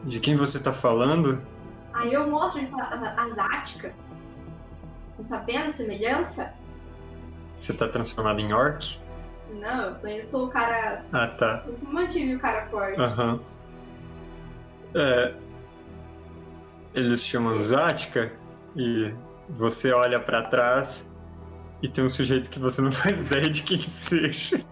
De 0.04 0.20
quem 0.20 0.36
você 0.36 0.62
tá 0.62 0.74
falando? 0.74 1.46
Aí 1.94 2.14
eu 2.14 2.28
mostro 2.30 2.62
a, 2.76 2.84
a, 2.84 3.22
a 3.24 3.30
Zática. 3.34 3.94
Não 5.18 5.26
tá 5.26 5.40
vendo 5.40 5.70
a 5.70 5.74
semelhança? 5.74 6.56
Você 7.54 7.74
tá 7.74 7.88
transformado 7.88 8.40
em 8.40 8.54
orc? 8.54 9.00
Não, 9.52 9.98
eu 9.98 10.06
ainda 10.06 10.28
sou 10.28 10.46
o 10.46 10.50
cara. 10.50 11.04
Ah, 11.12 11.28
tá. 11.28 11.64
Eu 11.66 11.78
mantive 11.90 12.36
o 12.36 12.40
cara 12.40 12.68
forte. 12.68 13.00
Aham. 13.00 13.40
É. 14.96 15.36
Eles 16.94 17.26
chamam 17.26 17.62
Zatka 17.64 18.32
e 18.78 19.14
você 19.50 19.92
olha 19.92 20.20
pra 20.20 20.44
trás 20.44 21.12
e 21.82 21.90
tem 21.90 22.04
um 22.04 22.10
sujeito 22.10 22.50
que 22.50 22.60
você 22.60 22.82
não 22.82 22.92
faz 22.94 23.20
ideia 23.20 23.50
de 23.50 23.64
quem 23.64 23.80
seja. 23.80 24.64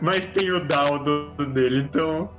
Mas 0.00 0.26
tem 0.28 0.50
o 0.52 0.64
Daldo 0.66 1.34
dele, 1.52 1.80
então. 1.80 2.30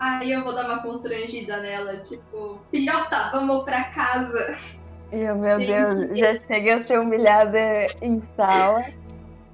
Aí 0.00 0.32
eu 0.32 0.42
vou 0.42 0.54
dar 0.54 0.64
uma 0.64 0.82
constrangida 0.82 1.60
nela, 1.60 1.98
tipo, 1.98 2.64
filhota, 2.70 3.30
vamos 3.32 3.64
pra 3.64 3.84
casa. 3.90 4.58
E 5.12 5.20
eu, 5.20 5.36
meu 5.36 5.60
Sim. 5.60 5.66
Deus, 5.66 6.18
já 6.18 6.34
cheguei 6.46 6.72
a 6.72 6.84
ser 6.84 6.98
humilhada 6.98 7.58
em 8.00 8.22
sala. 8.36 8.82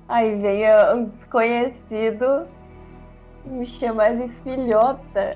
Aí 0.09 0.41
vem 0.41 0.65
um 0.95 1.05
desconhecido 1.07 2.47
me 3.47 3.67
chamar 3.67 4.17
de 4.17 4.29
filhota. 4.43 5.31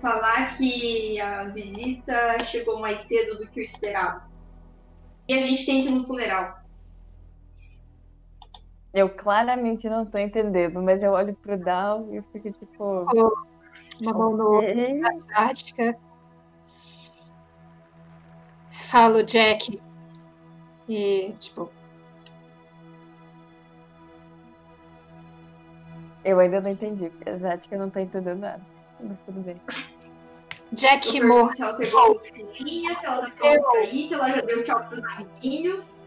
Falar 0.00 0.56
que 0.56 1.20
a 1.20 1.44
visita 1.48 2.42
chegou 2.44 2.78
mais 2.78 3.00
cedo 3.00 3.38
do 3.38 3.50
que 3.50 3.60
o 3.60 3.62
esperado. 3.62 4.22
E 5.28 5.34
a 5.34 5.42
gente 5.42 5.66
tem 5.66 5.82
que 5.82 5.88
ir 5.88 5.92
no 5.92 6.06
funeral. 6.06 6.58
Eu 8.94 9.10
claramente 9.10 9.88
não 9.88 10.06
tô 10.06 10.18
entendendo, 10.18 10.80
mas 10.80 11.02
eu 11.02 11.12
olho 11.12 11.34
pro 11.34 11.58
Dal 11.58 12.06
e 12.10 12.16
eu 12.16 12.24
fico 12.32 12.50
tipo. 12.52 13.06
Uma 14.00 14.12
mão 14.12 14.32
no 14.36 14.62
Zática. 15.20 15.98
Falo, 18.70 19.22
Jack. 19.22 19.80
E, 20.88 21.34
tipo, 21.38 21.70
Eu 26.28 26.38
ainda 26.40 26.60
não 26.60 26.70
entendi, 26.70 27.08
porque 27.08 27.30
a 27.30 27.38
Zática 27.38 27.78
não 27.78 27.88
tá 27.88 28.02
entendendo 28.02 28.40
nada. 28.40 28.60
Mas 29.00 29.18
tudo 29.24 29.40
bem. 29.40 29.56
Jack 30.72 31.16
Eu 31.16 31.26
morreu. 31.26 31.52
se 31.52 31.62
ela 31.62 31.76
pegou 31.76 32.00
a 32.00 32.08
mochilinha, 32.08 32.94
se 32.94 33.06
ela 33.06 33.22
tá 33.22 33.30
pra 33.30 33.48
ela 33.48 34.28
já 34.28 34.40
deu 34.42 34.64
tchau 34.64 34.84
pros 34.84 35.02
amiguinhos. 35.02 36.06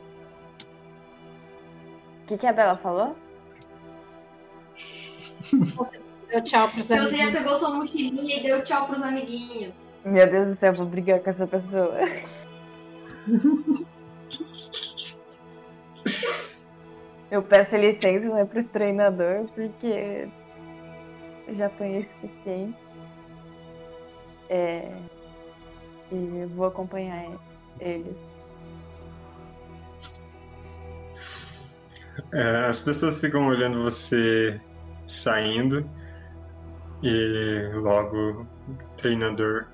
O 2.24 2.28
que, 2.28 2.38
que 2.38 2.48
a 2.48 2.54
Bela 2.54 2.76
falou? 2.78 3.16
Deu 6.30 6.44
tchau 6.44 6.70
pros 6.70 6.86
Se 6.86 7.00
você 7.00 7.18
já 7.18 7.32
pegou 7.32 7.58
sua 7.58 7.72
mochilinha 7.72 8.38
e 8.38 8.44
deu 8.44 8.64
tchau 8.64 8.88
pros 8.88 9.02
amiguinhos. 9.02 9.92
Meu 10.06 10.30
Deus 10.30 10.48
do 10.50 10.60
céu, 10.60 10.72
eu 10.72 10.76
vou 10.76 10.86
brigar 10.86 11.20
com 11.20 11.30
essa 11.30 11.48
pessoa. 11.48 11.98
Eu 17.32 17.42
peço 17.42 17.78
licença 17.78 18.28
né, 18.28 18.44
pro 18.44 18.62
treinador, 18.66 19.46
porque 19.56 20.28
já 21.56 21.68
apanhei 21.68 22.02
o 22.02 22.10
suficiente. 22.10 22.78
É, 24.50 24.92
e 26.12 26.46
vou 26.56 26.66
acompanhar 26.66 27.40
ele. 27.80 28.16
É, 32.34 32.66
as 32.66 32.82
pessoas 32.82 33.20
ficam 33.20 33.48
olhando 33.48 33.82
você 33.82 34.60
saindo 35.06 35.90
e 37.02 37.72
logo 37.76 38.42
o 38.42 38.48
treinador, 38.98 39.68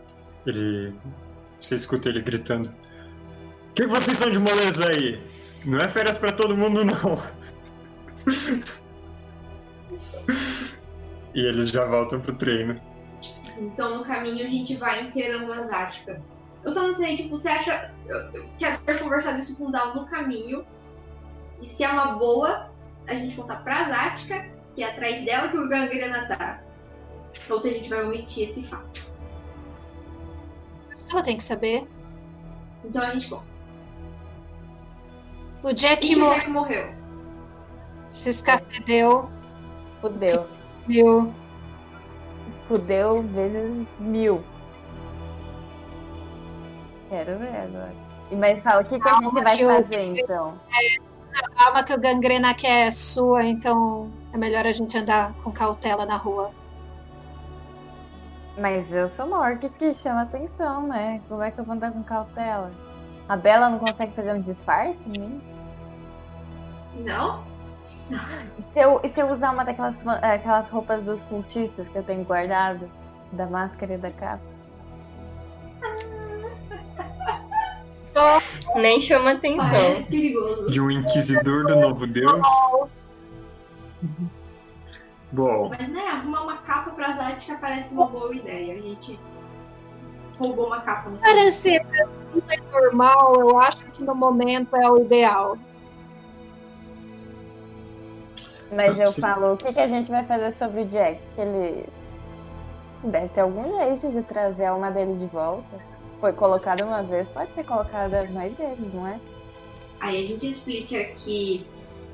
ele. 0.46 0.94
Você 1.60 1.76
escuta 1.76 2.10
ele 2.10 2.22
gritando. 2.22 2.72
Que 3.76 3.86
vocês 3.86 4.18
são 4.18 4.32
de 4.32 4.40
moleza 4.40 4.88
aí? 4.88 5.20
Não 5.66 5.80
é 5.80 5.88
férias 5.88 6.18
pra 6.18 6.32
todo 6.32 6.56
mundo, 6.56 6.86
não. 6.86 7.22
e 11.38 11.46
eles 11.46 11.70
já 11.70 11.86
voltam 11.86 12.20
pro 12.20 12.34
treino. 12.34 12.82
Então 13.60 14.00
no 14.00 14.04
caminho 14.04 14.44
a 14.44 14.50
gente 14.50 14.76
vai 14.76 15.04
inteirando 15.04 15.54
a 15.54 15.62
Zática. 15.62 16.20
Eu 16.66 16.74
só 16.74 16.82
não 16.82 16.94
sei, 16.96 17.16
tipo, 17.16 17.38
você 17.38 17.48
acha. 17.48 17.94
Eu, 18.08 18.18
eu 18.34 18.50
quero 18.58 18.80
ter 18.80 19.00
conversado 19.00 19.38
isso 19.38 19.56
com 19.56 19.68
o 19.68 19.72
Dal 19.72 19.94
no 19.94 20.08
caminho. 20.08 20.66
E 21.62 21.68
se 21.68 21.84
é 21.84 21.90
uma 21.90 22.14
boa, 22.14 22.72
a 23.08 23.14
gente 23.14 23.36
contar 23.36 23.58
pra 23.58 23.88
Zática, 23.88 24.50
que 24.76 24.84
é 24.84 24.90
atrás 24.90 25.24
dela 25.24 25.48
que 25.50 25.58
o 25.58 25.70
Gangrena 25.70 26.28
tá. 26.28 26.60
Ou 27.48 27.60
se 27.60 27.70
a 27.70 27.74
gente 27.74 27.88
vai 27.88 28.04
omitir 28.04 28.50
esse 28.50 28.64
fato. 28.64 29.06
Ela 31.12 31.22
tem 31.22 31.38
que 31.38 31.44
saber. 31.44 31.88
Então 32.84 33.04
a 33.04 33.14
gente 33.14 33.30
conta. 33.30 33.46
O 35.62 35.72
Jack 35.72 36.16
o 36.16 36.20
morreu. 36.20 36.36
Jack 36.36 36.50
morreu. 36.50 36.96
Se 38.10 38.30
escafedeu. 38.30 39.30
Fudeu. 40.02 40.57
Viu? 40.88 41.34
Fudeu 42.68 43.22
vezes 43.24 43.88
mil. 44.00 44.44
Quero 47.10 47.38
ver 47.40 47.56
agora. 47.56 47.94
E 48.32 48.36
mas 48.36 48.62
fala, 48.62 48.82
o 48.82 48.86
que, 48.86 49.00
que 49.00 49.08
a 49.08 49.14
gente 49.22 49.44
vai 49.44 49.58
que 49.58 49.64
eu- 49.64 49.70
fazer 49.70 50.02
então? 50.02 50.54
A 51.58 51.68
alma 51.68 51.84
que 51.84 51.94
o 51.94 52.00
gangrena 52.00 52.54
quer 52.54 52.88
é 52.88 52.92
sua, 52.92 53.44
então 53.44 54.10
é 54.34 54.38
melhor 54.38 54.66
a 54.66 54.74
gente 54.74 54.98
andar 54.98 55.34
com 55.36 55.52
cautela 55.52 56.06
na 56.06 56.18
rua. 56.18 56.52
Mas 58.58 58.92
eu 58.92 59.08
sou 59.10 59.28
uma 59.28 59.40
orc 59.40 59.70
que 59.70 59.94
chama 59.96 60.24
atenção, 60.24 60.88
né? 60.88 61.22
Como 61.30 61.42
é 61.44 61.52
que 61.52 61.60
eu 61.60 61.64
vou 61.64 61.76
andar 61.76 61.92
com 61.92 62.04
cautela? 62.04 62.72
A 63.30 63.38
Bela 63.38 63.70
não 63.70 63.78
consegue 63.78 64.14
fazer 64.16 64.34
um 64.34 64.42
disfarce 64.42 64.98
em 65.16 65.22
mim? 65.22 65.42
Não? 67.06 67.44
E 68.10 68.64
se 68.74 68.80
eu, 68.80 69.00
e 69.04 69.10
se 69.10 69.20
eu 69.20 69.28
usar 69.28 69.52
uma 69.52 69.64
daquelas 69.64 69.96
aquelas 70.22 70.70
roupas 70.70 71.04
dos 71.04 71.22
cultistas 71.24 71.88
que 71.88 71.98
eu 71.98 72.04
tenho 72.04 72.24
guardado? 72.24 72.90
Da 73.32 73.46
máscara 73.46 73.96
e 73.96 73.98
da 73.98 74.12
capa? 74.12 74.42
Só 77.90 78.40
Nem 78.76 79.02
chama 79.02 79.34
atenção. 79.34 79.70
Parece 79.70 80.10
perigoso. 80.10 80.72
De 80.72 80.82
um 80.82 80.90
inquisidor 80.90 81.66
do 81.66 81.76
novo 81.76 82.08
deus. 82.08 82.42
Bom, 85.32 85.70
Mas 85.70 85.90
né, 85.90 86.08
arrumar 86.08 86.44
uma 86.44 86.58
capa 86.58 86.92
pra 86.92 87.12
Zática 87.14 87.58
parece 87.60 87.94
uma 87.94 88.08
boa 88.08 88.34
ideia. 88.34 88.76
A 88.76 88.82
gente 88.82 89.20
roubou 90.40 90.68
uma 90.68 90.82
capa 90.82 91.10
no 91.10 91.18
parecer 91.18 91.86
tranquila 91.86 92.54
e 92.54 92.72
normal, 92.72 93.36
eu 93.40 93.60
acho 93.60 93.86
que 93.86 94.04
no 94.04 94.16
momento 94.16 94.76
é 94.76 94.90
o 94.90 95.02
ideal. 95.02 95.58
Mas 98.72 99.00
eu 99.00 99.08
Sim. 99.08 99.22
falo, 99.22 99.54
o 99.54 99.58
que, 99.58 99.72
que 99.74 99.80
a 99.80 99.88
gente 99.88 100.12
vai 100.12 100.26
fazer 100.26 100.54
sobre 100.56 100.82
o 100.82 100.86
Jack? 100.88 101.20
Que 101.36 101.42
ele 101.42 101.86
deve 103.04 103.30
ter 103.30 103.42
algum 103.42 103.78
jeito 103.78 104.10
de 104.12 104.22
trazer 104.24 104.66
a 104.66 104.72
alma 104.72 104.92
dele 104.92 105.16
de 105.18 105.26
volta. 105.28 105.80
Foi 106.20 106.34
colocado 106.34 106.84
uma 106.84 107.04
vez, 107.04 107.28
pode 107.30 107.54
ser 107.54 107.64
colocado 107.64 108.12
mais 108.32 108.56
vezes, 108.58 108.94
não 108.94 109.08
é? 109.08 109.20
Aí 110.00 110.24
a 110.24 110.28
gente 110.28 110.50
explica 110.50 111.04
que 111.14 111.66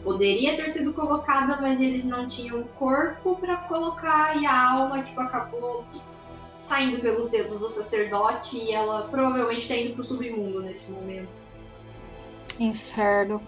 poderia 0.03 0.55
ter 0.55 0.71
sido 0.71 0.93
colocada, 0.93 1.59
mas 1.61 1.79
eles 1.81 2.05
não 2.05 2.27
tinham 2.27 2.63
corpo 2.77 3.37
pra 3.37 3.57
colocar 3.57 4.37
e 4.37 4.45
a 4.45 4.71
alma 4.71 5.01
tipo 5.03 5.19
acabou 5.21 5.85
saindo 6.57 7.01
pelos 7.01 7.31
dedos 7.31 7.59
do 7.59 7.69
sacerdote 7.69 8.57
e 8.57 8.71
ela 8.71 9.07
provavelmente 9.07 9.67
tá 9.67 9.75
indo 9.75 9.95
pro 9.95 10.03
submundo 10.03 10.61
nesse 10.61 10.91
momento. 10.93 11.43
Inferno. 12.59 13.41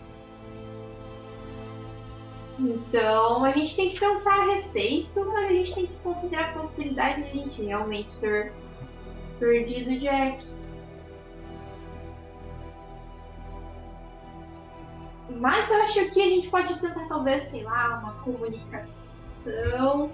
Então 2.58 3.44
a 3.44 3.52
gente 3.52 3.76
tem 3.76 3.90
que 3.90 4.00
pensar 4.00 4.42
a 4.42 4.46
respeito, 4.46 5.26
mas 5.26 5.46
a 5.46 5.54
gente 5.54 5.76
tem 5.76 5.88
que 5.88 5.98
considerar 6.00 6.52
a 6.52 6.54
possibilidade 6.54 7.24
de 7.24 7.30
a 7.30 7.34
gente 7.34 7.64
realmente 7.64 8.18
ter 8.20 8.54
perdido 9.40 9.92
o 9.92 10.00
Jack. 10.00 10.46
Mas 15.38 15.70
eu 15.70 15.84
acho 15.84 16.10
que 16.12 16.22
a 16.22 16.30
gente 16.30 16.50
pode 16.50 16.80
tentar 16.80 17.08
talvez, 17.10 17.44
sei 17.44 17.64
lá, 17.64 18.00
uma 18.00 18.14
comunicação 18.24 20.12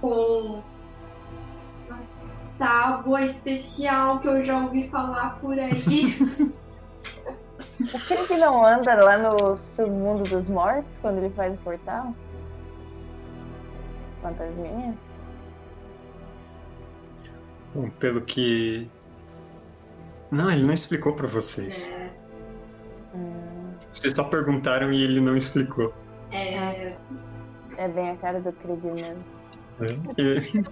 com 0.00 0.62
uma 1.88 2.02
tábua 2.58 3.22
especial 3.22 4.20
que 4.20 4.28
eu 4.28 4.44
já 4.44 4.64
ouvi 4.64 4.88
falar 4.88 5.40
por 5.40 5.58
aí. 5.58 5.72
O 7.94 7.98
Felipe 7.98 8.36
não 8.36 8.66
anda 8.66 8.94
lá 8.94 9.18
no 9.18 9.58
submundo 9.76 10.24
dos 10.24 10.48
mortos 10.48 10.96
quando 11.00 11.18
ele 11.18 11.30
faz 11.30 11.52
o 11.54 11.56
portal? 11.58 12.14
Fantasminha? 14.22 14.96
bom, 17.74 17.88
pelo 17.90 18.20
que. 18.20 18.88
Não, 20.30 20.50
ele 20.50 20.64
não 20.64 20.72
explicou 20.74 21.14
pra 21.14 21.26
vocês. 21.26 21.92
Hum, 23.14 23.72
Vocês 23.90 24.14
só 24.14 24.24
perguntaram 24.24 24.92
e 24.92 25.02
ele 25.02 25.20
não 25.20 25.36
explicou. 25.36 25.92
É, 26.30 26.94
é 27.76 27.88
bem 27.88 28.10
a 28.10 28.16
cara 28.16 28.40
do 28.40 28.52
Krieg 28.52 28.80
mesmo. 28.86 29.24
né? 29.80 29.86
E- 30.18 30.62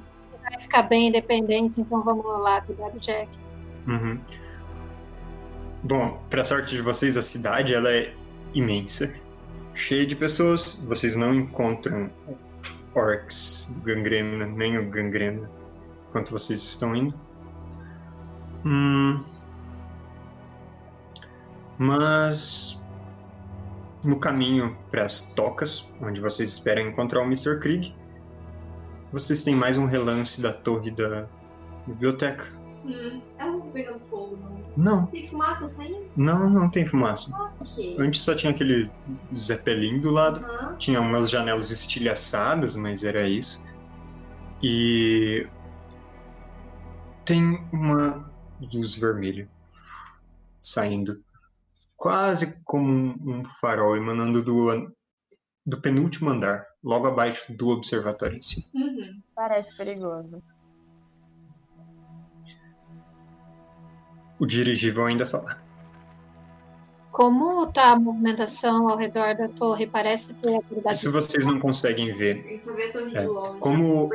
Vai 0.42 0.60
ficar 0.60 0.82
bem 0.84 1.08
independente, 1.08 1.74
então 1.80 2.02
vamos 2.02 2.24
lá 2.40 2.60
cuidar 2.62 2.88
do 2.90 2.98
Jack. 2.98 3.28
Uhum. 3.86 4.20
Bom, 5.82 6.22
pra 6.28 6.44
sorte 6.44 6.76
de 6.76 6.82
vocês, 6.82 7.16
a 7.16 7.22
cidade 7.22 7.74
ela 7.74 7.90
é 7.90 8.14
imensa, 8.52 9.14
cheia 9.74 10.06
de 10.06 10.14
pessoas. 10.14 10.74
Vocês 10.86 11.16
não 11.16 11.34
encontram 11.34 12.10
orcs 12.94 13.72
do 13.74 13.80
Gangrena, 13.80 14.46
nem 14.46 14.78
o 14.78 14.90
Gangrena, 14.90 15.50
enquanto 16.08 16.30
vocês 16.30 16.60
estão 16.62 16.94
indo. 16.94 17.14
Hum, 18.64 19.24
mas 21.78 22.78
no 24.04 24.20
caminho 24.20 24.76
para 24.90 25.04
as 25.04 25.22
tocas, 25.22 25.90
onde 26.02 26.20
vocês 26.20 26.50
esperam 26.50 26.86
encontrar 26.86 27.22
o 27.22 27.24
Mr. 27.24 27.58
Krieg, 27.58 27.94
vocês 29.10 29.42
têm 29.42 29.54
mais 29.54 29.78
um 29.78 29.86
relance 29.86 30.42
da 30.42 30.52
torre 30.52 30.90
da 30.90 31.26
biblioteca. 31.86 32.44
hum, 32.84 33.22
não 33.38 33.59
tá 33.59 33.59
pegando 33.70 34.04
fogo, 34.04 34.36
não. 34.36 34.60
Não, 34.76 35.06
Tem 35.06 35.26
fumaça 35.28 35.68
saindo? 35.68 36.10
não, 36.16 36.48
não 36.50 36.70
tem 36.70 36.86
fumaça. 36.86 37.30
Ok. 37.60 37.96
Antes 37.98 38.22
só 38.22 38.34
tinha 38.34 38.52
aquele 38.52 38.90
Zeppelin 39.34 40.00
do 40.00 40.10
lado. 40.10 40.40
Aham. 40.44 40.76
Tinha 40.76 41.00
umas 41.00 41.28
janelas 41.30 41.70
estilhaçadas, 41.70 42.74
mas 42.76 43.02
era 43.02 43.28
isso. 43.28 43.62
E 44.62 45.46
tem 47.24 47.42
uma 47.72 48.30
luz 48.60 48.94
vermelha 48.94 49.48
saindo, 50.60 51.22
quase 51.96 52.62
como 52.64 53.14
um, 53.26 53.42
farol 53.60 53.96
emanando 53.96 54.42
do, 54.42 54.92
do 55.64 55.80
penúltimo 55.80 56.30
andar, 56.30 56.66
logo 56.82 57.06
abaixo 57.06 57.54
do 57.56 57.68
observatório 57.68 58.36
em 58.38 58.42
si. 58.42 58.70
Uhum. 58.74 59.22
Parece 59.34 59.76
perigoso. 59.76 60.42
O 64.40 64.46
dirigível 64.46 65.04
ainda 65.04 65.26
tá 65.26 65.38
lá. 65.38 65.58
Como 67.12 67.66
tá 67.66 67.90
a 67.90 67.96
movimentação 67.96 68.88
ao 68.88 68.96
redor 68.96 69.34
da 69.36 69.48
torre? 69.48 69.86
Parece 69.86 70.34
ter 70.36 70.56
atividade. 70.56 70.96
Se 70.96 71.08
vocês 71.08 71.44
não 71.44 71.60
conseguem 71.60 72.10
ver, 72.12 72.42
A 72.44 72.48
gente 72.48 72.64
só 72.64 72.74
vê 72.74 72.84
a 72.84 72.92
torre 72.92 73.16
É, 73.16 73.26
como 73.58 74.10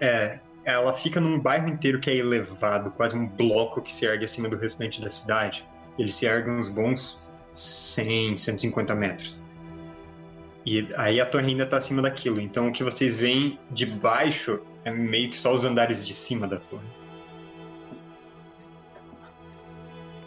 é 0.00 0.06
é, 0.06 0.40
ela 0.64 0.92
fica 0.92 1.20
num 1.20 1.40
bairro 1.40 1.68
inteiro 1.68 1.98
que 1.98 2.08
é 2.08 2.16
elevado, 2.16 2.92
quase 2.92 3.16
um 3.16 3.26
bloco 3.26 3.82
que 3.82 3.92
se 3.92 4.06
ergue 4.06 4.24
acima 4.24 4.48
do 4.48 4.56
restante 4.56 5.00
da 5.00 5.10
cidade. 5.10 5.66
Ele 5.98 6.12
se 6.12 6.26
ergue 6.26 6.50
uns 6.50 6.68
bons 6.68 7.18
100, 7.52 8.36
150 8.36 8.94
metros. 8.94 9.36
E 10.64 10.88
aí 10.96 11.20
a 11.20 11.26
torre 11.26 11.46
ainda 11.46 11.64
está 11.64 11.78
acima 11.78 12.02
daquilo. 12.02 12.40
Então 12.40 12.68
o 12.68 12.72
que 12.72 12.84
vocês 12.84 13.16
veem 13.16 13.58
de 13.70 13.86
baixo 13.86 14.60
é 14.84 14.92
meio 14.92 15.30
que 15.30 15.36
só 15.36 15.52
os 15.52 15.64
andares 15.64 16.06
de 16.06 16.12
cima 16.12 16.46
da 16.46 16.58
torre. 16.58 16.86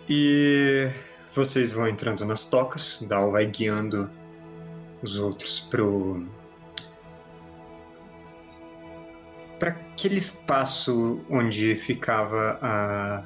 E 0.09 0.89
vocês 1.31 1.71
vão 1.71 1.87
entrando 1.87 2.25
nas 2.25 2.45
tocas, 2.45 3.05
Dal 3.07 3.31
vai 3.31 3.45
guiando 3.45 4.09
os 5.03 5.19
outros 5.19 5.59
pro 5.59 6.17
para 9.59 9.69
aquele 9.69 10.17
espaço 10.17 11.23
onde 11.29 11.75
ficava 11.75 12.57
a 12.61 13.23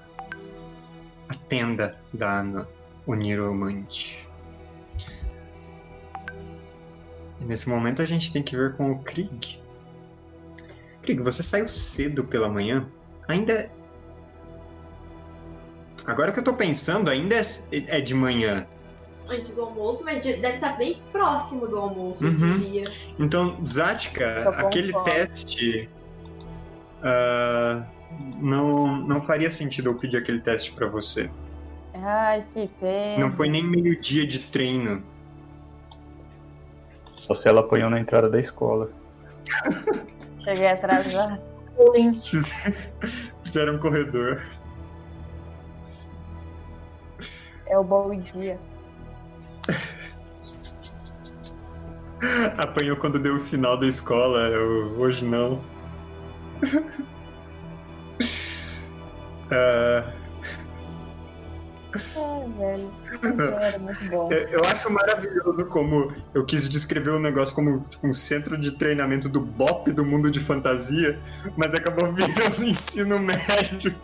a 1.29 1.35
tenda 1.47 1.97
da 2.13 2.67
Oniromante. 3.07 4.27
E 7.39 7.45
nesse 7.45 7.69
momento 7.69 8.01
a 8.01 8.05
gente 8.05 8.33
tem 8.33 8.43
que 8.43 8.57
ver 8.57 8.75
com 8.75 8.91
o 8.91 8.99
Krieg. 9.03 9.59
Krieg, 11.01 11.21
você 11.21 11.41
saiu 11.41 11.67
cedo 11.67 12.25
pela 12.25 12.49
manhã. 12.49 12.87
Ainda 13.27 13.71
Agora 16.05 16.31
que 16.31 16.39
eu 16.39 16.43
tô 16.43 16.53
pensando, 16.53 17.09
ainda 17.09 17.35
é, 17.35 17.41
é 17.71 18.01
de 18.01 18.13
manhã. 18.13 18.67
Antes 19.27 19.55
do 19.55 19.61
almoço, 19.61 20.03
mas 20.03 20.21
deve 20.21 20.47
estar 20.55 20.77
bem 20.77 21.01
próximo 21.11 21.65
do 21.67 21.77
almoço, 21.77 22.27
Uhum. 22.27 22.51
eu 22.53 22.57
diria. 22.57 22.91
Então, 23.17 23.57
Zatka, 23.65 24.49
aquele 24.49 24.91
teste. 25.03 25.89
ah, 27.01 27.85
não, 28.37 28.97
não 28.97 29.21
faria 29.21 29.49
sentido 29.49 29.89
eu 29.89 29.97
pedir 29.97 30.17
aquele 30.17 30.41
teste 30.41 30.73
pra 30.73 30.87
você. 30.87 31.29
Ai, 31.93 32.43
que 32.53 32.67
pena. 32.79 33.19
Não 33.23 33.31
foi 33.31 33.47
nem 33.47 33.63
meio 33.63 33.95
dia 34.01 34.27
de 34.27 34.39
treino. 34.39 35.01
Só 37.15 37.33
se 37.33 37.47
ela 37.47 37.61
apanhou 37.61 37.89
na 37.89 37.99
entrada 37.99 38.29
da 38.29 38.39
escola. 38.39 38.89
Cheguei 40.43 40.67
atrasado. 40.67 41.39
Bullying. 41.77 42.19
Fizeram 43.43 43.75
um 43.75 43.79
corredor. 43.79 44.43
É 47.73 47.77
o 47.77 47.83
bom 47.83 48.15
dia. 48.15 48.59
Apanhou 52.55 52.95
quando 52.97 53.17
deu 53.17 53.33
o 53.33 53.39
sinal 53.39 53.79
da 53.79 53.87
escola, 53.87 54.41
eu- 54.49 54.95
hoje 54.99 55.25
não. 55.25 55.59
Ah, 59.49 60.13
Ai, 62.15 62.47
velho. 62.57 62.93
Era 63.59 63.79
muito 63.79 64.05
bom. 64.11 64.31
eu- 64.31 64.63
acho 64.65 64.91
maravilhoso 64.91 65.65
como 65.69 66.13
eu 66.35 66.45
quis 66.45 66.69
descrever 66.69 67.09
o 67.09 67.19
negócio 67.19 67.55
como 67.55 67.83
tipo, 67.89 68.07
um 68.07 68.13
centro 68.13 68.55
de 68.55 68.77
treinamento 68.77 69.27
do 69.27 69.41
BOP 69.41 69.91
do 69.91 70.05
mundo 70.05 70.29
de 70.29 70.39
fantasia, 70.39 71.19
mas 71.57 71.73
acabou 71.73 72.13
virando 72.13 72.27
ensino 72.63 73.17
médio. 73.19 73.99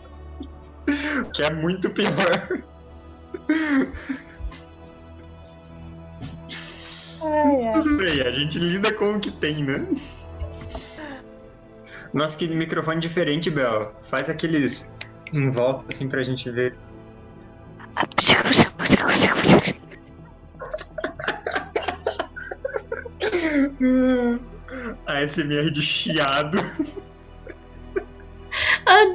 Que 1.32 1.44
é 1.44 1.54
muito 1.54 1.88
pior. 1.90 2.64
Ai, 7.22 7.66
ai. 7.66 7.72
Tudo 7.72 7.96
bem, 7.96 8.20
a 8.22 8.30
gente 8.30 8.58
lida 8.58 8.92
com 8.94 9.14
o 9.14 9.20
que 9.20 9.30
tem, 9.30 9.62
né? 9.62 9.86
Nossa, 12.12 12.36
que 12.36 12.48
microfone 12.48 13.00
diferente, 13.00 13.50
Bel. 13.50 13.94
Faz 14.02 14.28
aqueles 14.28 14.92
em 15.32 15.48
volta 15.50 15.84
assim 15.88 16.08
pra 16.08 16.24
gente 16.24 16.50
ver. 16.50 16.76
ASMR 25.06 25.70
de 25.70 25.82
chiado. 25.82 26.58
A 28.86 29.06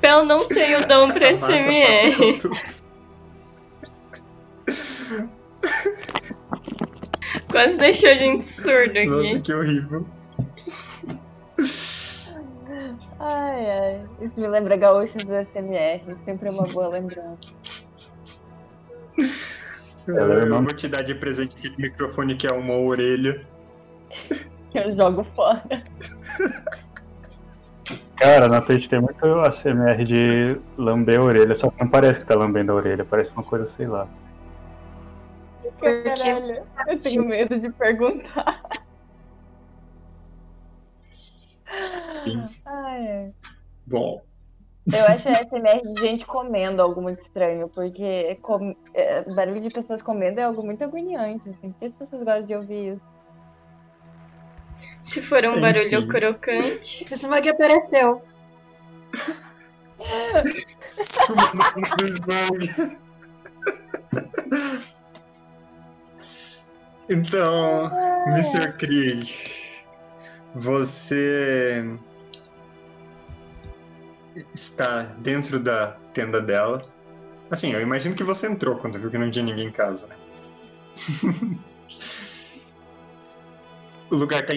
Bel 0.00 0.24
não 0.24 0.48
tem 0.48 0.76
o 0.76 0.86
dom 0.86 1.10
pra 1.10 1.36
SMR. 1.36 2.38
Quase 7.50 7.78
deixou 7.78 8.10
a 8.10 8.14
gente 8.14 8.48
surdo 8.48 9.04
Nossa, 9.04 9.20
aqui. 9.20 9.40
que 9.40 9.52
horrível. 9.52 10.06
Ai, 13.20 13.70
ai. 13.70 14.04
Isso 14.20 14.38
me 14.38 14.46
lembra 14.46 14.76
gaúchos 14.76 15.24
do 15.24 15.32
SMR. 15.34 16.02
Sempre 16.24 16.48
é 16.48 16.52
uma 16.52 16.66
boa 16.68 16.88
lembrança. 16.88 17.38
Ela 20.06 20.34
é 20.34 20.42
Eu 20.42 20.62
vou 20.62 20.72
te 20.72 20.88
dar 20.88 21.02
de 21.02 21.14
presente 21.14 21.56
aquele 21.56 21.74
microfone 21.76 22.36
que 22.36 22.46
é 22.46 22.52
uma 22.52 22.74
orelha. 22.74 23.44
Eu 24.74 24.90
jogo 24.94 25.26
fora. 25.34 25.82
Cara, 28.16 28.48
na 28.48 28.60
Twitch 28.60 28.88
tem 28.88 29.00
muito 29.00 29.24
ASMR 29.40 30.04
de 30.04 30.58
lamber 30.76 31.20
a 31.20 31.22
orelha, 31.22 31.54
só 31.54 31.70
que 31.70 31.80
não 31.80 31.88
parece 31.88 32.20
que 32.20 32.26
tá 32.26 32.34
lambendo 32.34 32.72
a 32.72 32.74
orelha, 32.74 33.04
parece 33.04 33.30
uma 33.32 33.44
coisa, 33.44 33.66
sei 33.66 33.86
lá. 33.86 34.08
Porque- 35.78 36.02
Caralho, 36.10 36.66
eu 36.88 36.98
tenho 36.98 37.24
medo 37.24 37.58
de 37.58 37.72
perguntar. 37.72 38.62
Isso. 42.26 42.68
Ai, 42.68 43.08
ai. 43.08 43.32
Bom, 43.86 44.22
Eu 44.90 45.04
acho 45.06 45.28
SMR 45.28 45.92
de 45.92 46.00
gente 46.00 46.24
comendo 46.26 46.80
algo 46.80 47.00
muito 47.02 47.20
estranho, 47.22 47.68
porque 47.68 48.36
com- 48.40 48.74
é, 48.94 49.22
barulho 49.34 49.60
de 49.60 49.68
pessoas 49.68 50.00
comendo 50.00 50.40
é 50.40 50.44
algo 50.44 50.62
muito 50.64 50.82
agoniante, 50.82 51.48
assim. 51.50 51.72
Por 51.72 51.78
que 51.78 51.84
as 51.86 51.92
pessoas 51.92 52.22
gostam 52.24 52.46
de 52.46 52.54
ouvir 52.54 52.94
isso? 52.94 53.02
Se 55.04 55.20
for 55.20 55.44
um 55.44 55.60
barulho 55.60 55.86
Enfim. 55.94 56.08
crocante. 56.08 57.04
O 57.10 57.14
Smug 57.14 57.48
apareceu. 57.50 58.22
suma 61.02 61.50
Então, 67.08 67.90
Mr. 68.26 68.72
Krieg, 68.74 69.34
você 70.54 71.84
está 74.52 75.02
dentro 75.18 75.58
da 75.58 75.96
tenda 76.12 76.40
dela. 76.40 76.82
Assim, 77.50 77.72
eu 77.72 77.80
imagino 77.80 78.14
que 78.14 78.22
você 78.22 78.46
entrou 78.46 78.76
quando 78.76 78.98
viu 78.98 79.10
que 79.10 79.16
não 79.16 79.30
tinha 79.30 79.44
ninguém 79.44 79.68
em 79.68 79.72
casa, 79.72 80.06
né? 80.06 80.16
o 84.10 84.16
lugar 84.16 84.40
está 84.42 84.52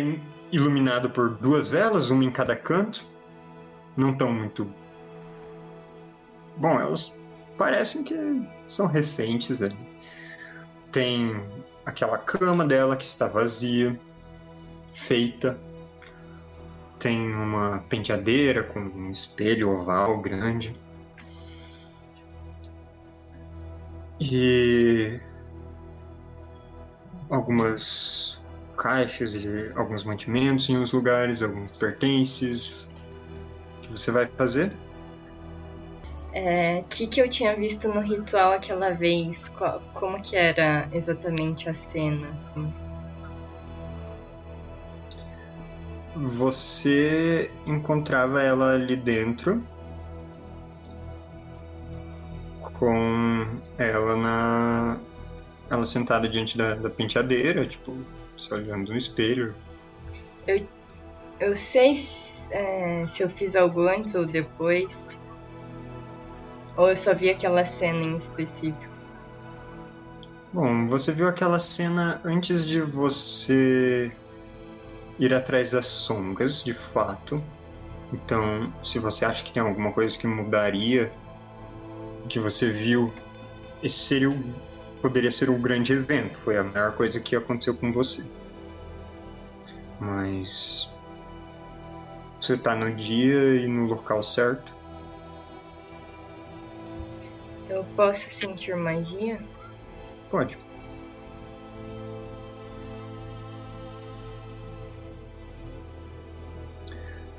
iluminado 0.52 1.10
por 1.10 1.38
duas 1.38 1.70
velas, 1.70 2.10
uma 2.10 2.26
em 2.26 2.32
cada 2.32 2.56
canto. 2.56 3.06
Não 3.96 4.14
tão 4.14 4.34
muito. 4.34 4.74
Bom, 6.58 6.80
elas 6.80 7.18
parecem 7.58 8.04
que 8.04 8.16
são 8.68 8.88
recentes 8.88 9.62
ali. 9.62 9.78
Tem 10.92 11.42
aquela 11.86 12.18
cama 12.18 12.66
dela 12.66 12.96
que 12.96 13.06
está 13.06 13.28
vazia, 13.28 14.00
feita. 14.92 15.60
Tem 17.00 17.34
uma 17.34 17.80
penteadeira 17.90 18.64
com 18.64 18.80
um 18.80 19.12
espelho 19.12 19.70
oval 19.70 20.20
grande. 20.20 20.74
E 24.20 25.20
algumas 27.30 28.40
caixas 28.78 29.34
e 29.34 29.72
alguns 29.76 30.04
mantimentos 30.04 30.70
em 30.70 30.78
uns 30.78 30.92
lugares, 30.92 31.42
alguns 31.42 31.72
pertences. 31.78 32.90
O 33.78 33.82
que 33.82 33.92
você 33.92 34.12
vai 34.12 34.28
fazer? 34.38 34.72
O 36.34 36.84
que, 36.86 37.08
que 37.08 37.22
eu 37.22 37.30
tinha 37.30 37.56
visto 37.56 37.90
no 37.90 38.00
ritual 38.00 38.54
aquela 38.54 38.92
vez? 38.92 39.50
Qual- 39.50 39.82
como 39.94 40.22
que 40.22 40.36
era 40.36 40.88
exatamente 40.94 41.70
a 41.70 41.74
cena, 41.74 42.30
assim? 42.30 42.74
Você 46.16 47.52
encontrava 47.66 48.42
ela 48.42 48.74
ali 48.74 48.96
dentro 48.96 49.64
com 52.74 53.62
ela 53.78 54.16
na 54.16 55.00
ela 55.70 55.86
sentada 55.86 56.28
diante 56.28 56.58
da, 56.58 56.76
da 56.76 56.90
penteadeira, 56.90 57.66
tipo, 57.66 57.96
se 58.36 58.54
olhando 58.54 58.92
no 58.92 58.98
espelho. 58.98 59.56
Eu 61.40 61.56
sei 61.56 61.96
se, 61.96 62.52
é, 62.52 63.06
se 63.08 63.24
eu 63.24 63.30
fiz 63.30 63.56
algo 63.56 63.88
antes 63.88 64.16
ou 64.16 64.26
depois. 64.26 65.21
Ou 66.82 66.90
eu 66.90 66.96
só 66.96 67.14
vi 67.14 67.30
aquela 67.30 67.64
cena 67.64 68.02
em 68.02 68.16
específico. 68.16 68.92
Bom, 70.52 70.88
você 70.88 71.12
viu 71.12 71.28
aquela 71.28 71.60
cena 71.60 72.20
antes 72.26 72.66
de 72.66 72.82
você 72.82 74.12
ir 75.20 75.32
atrás 75.32 75.70
das 75.70 75.86
sombras, 75.86 76.64
de 76.64 76.74
fato. 76.74 77.40
Então, 78.12 78.74
se 78.82 78.98
você 78.98 79.26
acha 79.26 79.44
que 79.44 79.54
tem 79.54 79.62
alguma 79.62 79.92
coisa 79.92 80.18
que 80.18 80.26
mudaria, 80.26 81.14
que 82.28 82.40
você 82.40 82.72
viu, 82.72 83.14
esse 83.84 84.00
seria 84.00 84.32
o, 84.32 84.44
poderia 85.04 85.32
ser 85.32 85.52
um 85.52 85.62
grande 85.62 85.94
evento. 85.94 86.36
Foi 86.40 86.58
a 86.58 86.64
maior 86.64 86.94
coisa 86.94 87.20
que 87.20 87.36
aconteceu 87.36 87.76
com 87.76 87.94
você. 87.94 88.26
Mas 90.00 90.92
você 92.40 92.54
está 92.54 92.76
no 92.76 92.92
dia 92.96 93.58
e 93.58 93.68
no 93.68 93.86
local 93.86 94.24
certo. 94.24 94.81
Eu 97.72 97.86
posso 97.96 98.30
sentir 98.30 98.76
magia? 98.76 99.42
Pode. 100.30 100.58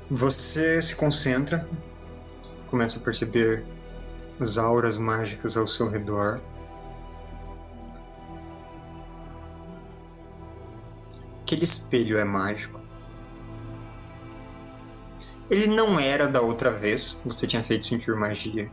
Você 0.09 0.81
se 0.81 0.95
concentra, 0.95 1.69
começa 2.65 2.97
a 2.97 3.03
perceber 3.03 3.63
as 4.39 4.57
auras 4.57 4.97
mágicas 4.97 5.55
ao 5.55 5.67
seu 5.67 5.87
redor. 5.87 6.41
Aquele 11.43 11.63
espelho 11.63 12.17
é 12.17 12.23
mágico. 12.23 12.81
Ele 15.47 15.67
não 15.67 15.99
era 15.99 16.27
da 16.27 16.41
outra 16.41 16.71
vez, 16.71 17.21
você 17.23 17.45
tinha 17.45 17.63
feito 17.63 17.85
sentir 17.85 18.15
magia. 18.15 18.71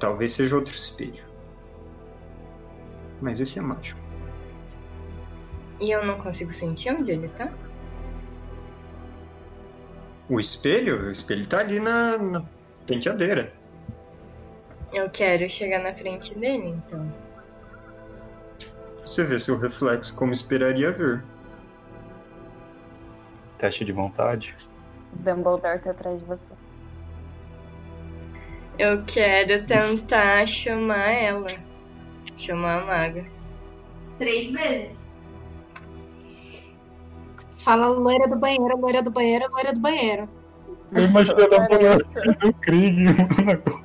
Talvez 0.00 0.32
seja 0.32 0.56
outro 0.56 0.74
espelho. 0.74 1.22
Mas 3.20 3.38
esse 3.38 3.58
é 3.58 3.62
mágico. 3.62 4.00
E 5.78 5.90
eu 5.90 6.04
não 6.04 6.18
consigo 6.18 6.50
sentir 6.50 6.90
onde 6.90 7.12
ele 7.12 7.28
tá? 7.28 7.52
O 10.28 10.40
espelho? 10.40 11.06
O 11.06 11.10
espelho 11.10 11.46
tá 11.46 11.60
ali 11.60 11.78
na, 11.78 12.16
na 12.16 12.44
penteadeira. 12.86 13.52
Eu 14.92 15.08
quero 15.10 15.48
chegar 15.48 15.80
na 15.82 15.94
frente 15.94 16.36
dele, 16.36 16.68
então. 16.68 17.14
Você 19.02 19.22
vê 19.24 19.38
seu 19.38 19.58
reflexo 19.58 20.14
como 20.14 20.32
esperaria 20.32 20.90
ver. 20.92 21.22
Teste 23.58 23.84
de 23.84 23.92
vontade. 23.92 24.56
Dumbledore 25.12 25.78
tá 25.80 25.90
atrás 25.90 26.18
de 26.18 26.24
você. 26.24 26.59
Eu 28.80 29.04
quero 29.04 29.66
tentar 29.66 30.46
chamar 30.46 31.10
ela. 31.10 31.48
Chamar 32.38 32.80
a 32.80 32.86
maga. 32.86 33.26
Três 34.18 34.52
vezes. 34.52 35.10
Fala 37.58 37.88
loira 37.88 38.26
do 38.26 38.38
banheiro, 38.38 38.78
loira 38.78 39.02
do 39.02 39.10
banheiro, 39.10 39.44
loira 39.50 39.74
do 39.74 39.80
banheiro. 39.80 40.26
Eu 40.92 41.04
imaginei 41.04 41.46
da 41.50 41.60
mulher 41.68 41.98
do 41.98 42.52
Krieg, 42.54 43.04
mano. 43.04 43.82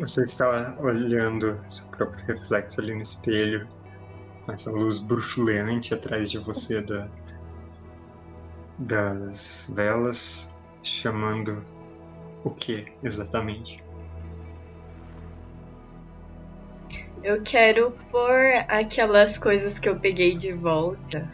Você 0.00 0.24
está 0.24 0.76
olhando 0.80 1.60
seu 1.70 1.86
próprio 1.86 2.26
reflexo 2.26 2.80
ali 2.80 2.96
no 2.96 3.02
espelho, 3.02 3.68
com 4.44 4.50
essa 4.50 4.72
luz 4.72 4.98
bruxuleante 4.98 5.94
atrás 5.94 6.28
de 6.28 6.38
você 6.38 6.82
da, 6.82 7.08
das 8.76 9.72
velas, 9.72 10.58
chamando 10.82 11.64
o 12.44 12.54
que 12.54 12.86
exatamente? 13.02 13.82
Eu 17.22 17.42
quero 17.42 17.90
pôr 18.10 18.64
aquelas 18.68 19.36
coisas 19.36 19.78
que 19.78 19.88
eu 19.88 19.98
peguei 19.98 20.36
de 20.36 20.52
volta 20.52 21.30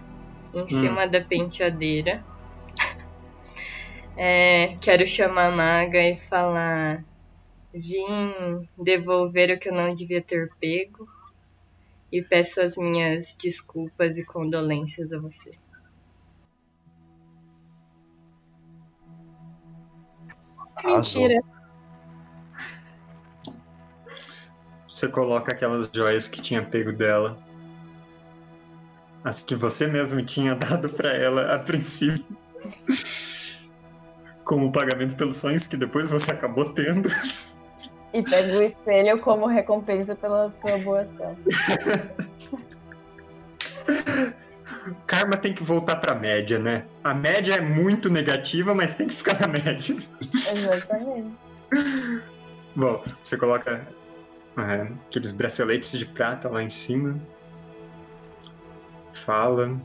em 0.53 0.69
cima 0.69 1.07
da 1.07 1.21
penteadeira. 1.21 2.25
É, 4.17 4.77
quero 4.81 5.05
chamar 5.09 5.47
a 5.47 5.51
maga 5.51 6.01
e 6.01 6.17
falar: 6.17 7.05
Vim 7.75 8.65
devolver 8.79 9.51
o 9.51 9.59
que 9.59 9.69
eu 9.69 9.75
não 9.75 9.93
devia 9.93 10.23
ter 10.23 10.49
pego 10.61 11.05
e 12.13 12.23
peço 12.23 12.61
as 12.61 12.77
minhas 12.77 13.35
desculpas 13.43 14.17
e 14.17 14.25
condolências 14.25 15.13
a 15.13 15.19
você. 15.19 15.51
Mentira. 20.85 21.41
Você 24.87 25.09
coloca 25.09 25.53
aquelas 25.53 25.91
joias 25.93 26.29
que 26.29 26.41
tinha 26.41 26.63
pego 26.63 26.93
dela. 26.93 27.37
As 29.25 29.43
que 29.43 29.55
você 29.55 29.87
mesmo 29.87 30.25
tinha 30.25 30.55
dado 30.57 30.89
pra 30.89 31.13
ela 31.13 31.55
a 31.55 31.59
princípio. 31.59 32.25
Como 34.45 34.71
pagamento 34.71 35.17
pelos 35.17 35.39
sonhos 35.39 35.67
que 35.67 35.77
depois 35.77 36.11
você 36.11 36.31
acabou 36.31 36.73
tendo. 36.73 37.09
E 38.13 38.23
pega 38.23 38.59
o 38.59 38.63
espelho 38.63 39.21
como 39.23 39.47
recompensa 39.47 40.15
pela 40.15 40.53
sua 40.61 40.79
boa 40.79 41.01
ação. 41.01 41.37
Karma 45.07 45.37
tem 45.37 45.53
que 45.53 45.63
voltar 45.63 45.97
pra 45.97 46.15
média, 46.15 46.59
né? 46.59 46.87
A 47.03 47.15
média 47.15 47.55
é 47.55 47.61
muito 47.61 48.11
negativa, 48.11 48.75
mas 48.75 48.97
tem 48.97 49.09
que 49.09 49.15
ficar 49.15 49.41
na 49.41 49.49
média. 49.49 49.97
Exatamente. 50.33 51.37
Bom, 52.77 53.03
você 53.23 53.37
coloca 53.37 53.87
é, 54.57 54.93
aqueles 55.07 55.33
braceletes 55.33 55.99
de 55.99 56.07
prata 56.07 56.49
lá 56.49 56.63
em 56.63 56.71
cima. 56.71 57.21
Fala. 59.13 59.81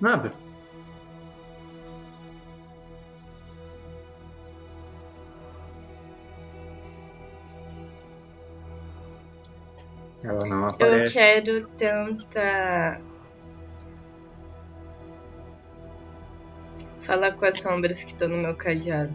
Nada. 0.00 0.32
Ela 10.26 10.44
não 10.48 10.62
Eu 10.62 10.68
aparece. 10.70 11.14
quero 11.14 11.66
tentar 11.68 13.00
falar 17.00 17.32
com 17.36 17.44
as 17.44 17.60
sombras 17.60 18.02
que 18.02 18.10
estão 18.10 18.28
no 18.28 18.38
meu 18.38 18.56
cajado. 18.56 19.14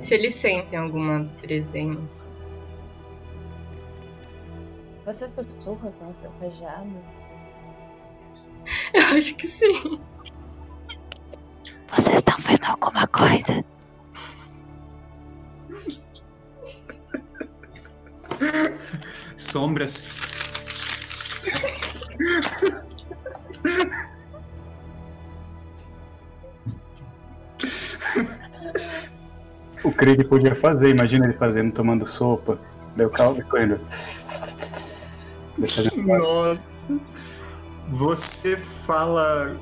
Se 0.00 0.14
eles 0.14 0.34
sentem 0.34 0.78
alguma 0.78 1.30
presença. 1.42 2.26
Você 5.04 5.28
sussurra 5.28 5.92
com 5.98 6.10
o 6.10 6.14
seu 6.18 6.30
cajado? 6.40 6.96
Eu 8.94 9.18
acho 9.18 9.36
que 9.36 9.46
sim. 9.46 10.00
Vocês 11.94 12.18
estão 12.18 12.36
vendo 12.38 12.64
alguma 12.64 13.06
coisa? 13.08 13.62
Sombras. 19.36 20.20
O 29.84 29.92
Krieg 29.92 30.24
podia 30.24 30.54
fazer, 30.56 30.90
imagina 30.90 31.26
ele 31.26 31.34
fazendo, 31.34 31.72
tomando 31.74 32.06
sopa. 32.06 32.58
O 32.98 33.10
caldo 33.10 33.44
correndo. 33.46 33.78
Nossa. 35.58 36.60
Você 37.90 38.56
fala. 38.56 39.56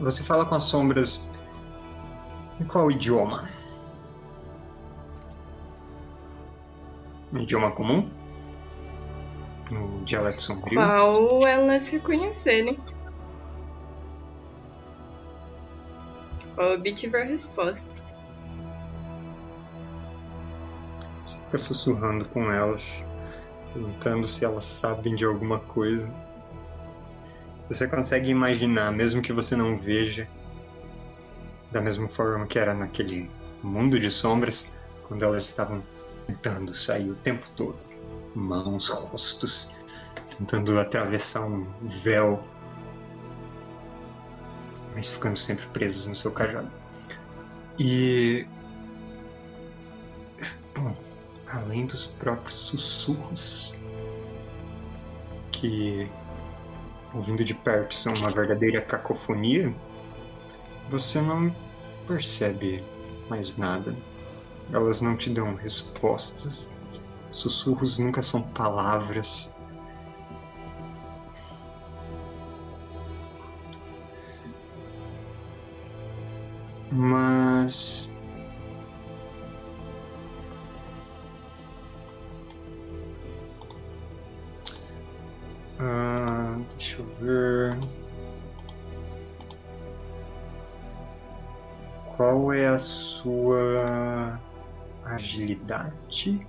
Você 0.00 0.22
fala 0.22 0.44
com 0.44 0.54
as 0.54 0.64
sombras. 0.64 1.30
Em 2.60 2.64
qual 2.64 2.90
idioma? 2.90 3.48
No 7.32 7.42
idioma 7.42 7.70
comum? 7.70 8.10
No 9.70 10.02
dialeto 10.04 10.42
sombrio? 10.42 10.80
Qual 10.80 11.46
elas 11.46 11.88
reconhecerem. 11.88 12.78
Qual 16.54 16.72
obtiver 16.74 17.22
a 17.22 17.24
resposta. 17.24 17.88
Fica 21.28 21.58
sussurrando 21.58 22.24
com 22.24 22.50
elas, 22.50 23.08
perguntando 23.72 24.26
se 24.26 24.44
elas 24.44 24.64
sabem 24.64 25.14
de 25.14 25.24
alguma 25.24 25.60
coisa. 25.60 26.12
Você 27.68 27.86
consegue 27.86 28.30
imaginar, 28.30 28.90
mesmo 28.90 29.22
que 29.22 29.32
você 29.32 29.54
não 29.54 29.78
veja, 29.78 30.28
da 31.70 31.80
mesma 31.80 32.08
forma 32.08 32.46
que 32.46 32.58
era 32.58 32.74
naquele 32.74 33.30
mundo 33.62 34.00
de 34.00 34.10
sombras, 34.10 34.76
quando 35.06 35.24
elas 35.24 35.44
estavam 35.44 35.80
tentando 36.30 36.72
sair 36.72 37.10
o 37.10 37.14
tempo 37.16 37.50
todo. 37.52 37.78
Mãos, 38.34 38.88
rostos, 38.88 39.76
tentando 40.38 40.78
atravessar 40.78 41.44
um 41.44 41.66
véu, 41.82 42.42
mas 44.94 45.10
ficando 45.10 45.36
sempre 45.36 45.66
presas 45.68 46.06
no 46.06 46.16
seu 46.16 46.32
cajado. 46.32 46.70
E. 47.78 48.46
Bom, 50.74 50.96
além 51.48 51.86
dos 51.86 52.06
próprios 52.06 52.54
sussurros, 52.54 53.74
que, 55.50 56.06
ouvindo 57.12 57.44
de 57.44 57.54
perto, 57.54 57.94
são 57.94 58.14
uma 58.14 58.30
verdadeira 58.30 58.80
cacofonia, 58.80 59.74
você 60.88 61.20
não 61.20 61.54
percebe 62.06 62.84
mais 63.28 63.56
nada. 63.56 63.94
Elas 64.72 65.00
não 65.00 65.16
te 65.16 65.30
dão 65.30 65.54
respostas. 65.56 66.68
Sussurros 67.32 67.98
nunca 67.98 68.22
são 68.22 68.42
palavras. 68.42 69.54
Mas. 76.92 78.12
Ah, 85.78 86.58
deixa 86.76 87.00
eu 87.00 87.06
ver. 87.20 87.78
Qual 92.16 92.52
é 92.52 92.66
a 92.68 92.78
sua 92.78 94.38
agilidade? 95.14 96.46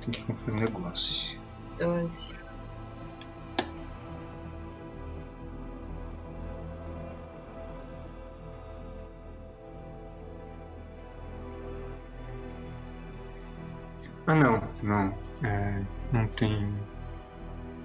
Tem 0.00 0.12
que 0.12 0.24
conferir 0.24 0.54
um 0.54 0.64
negócio. 0.64 1.38
12. 1.78 2.34
Ah, 14.26 14.34
não, 14.34 14.62
não. 14.82 15.14
É, 15.42 15.82
não 16.12 16.28
tem. 16.28 16.74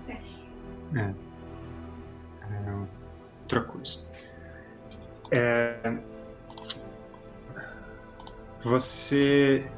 É. 0.09 1.13
é 2.51 2.71
outra 3.43 3.63
coisa. 3.63 3.99
É, 5.31 5.99
você 8.63 9.69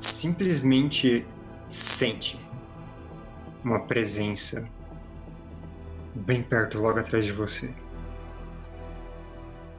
simplesmente 0.00 1.26
sente 1.68 2.40
uma 3.64 3.86
presença 3.86 4.68
bem 6.14 6.42
perto, 6.42 6.80
logo 6.80 6.98
atrás 6.98 7.24
de 7.24 7.32
você, 7.32 7.74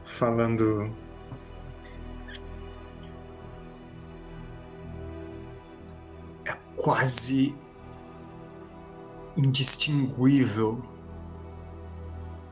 falando. 0.04 0.94
É 6.46 6.54
quase 6.78 7.54
indistinguível 9.36 10.82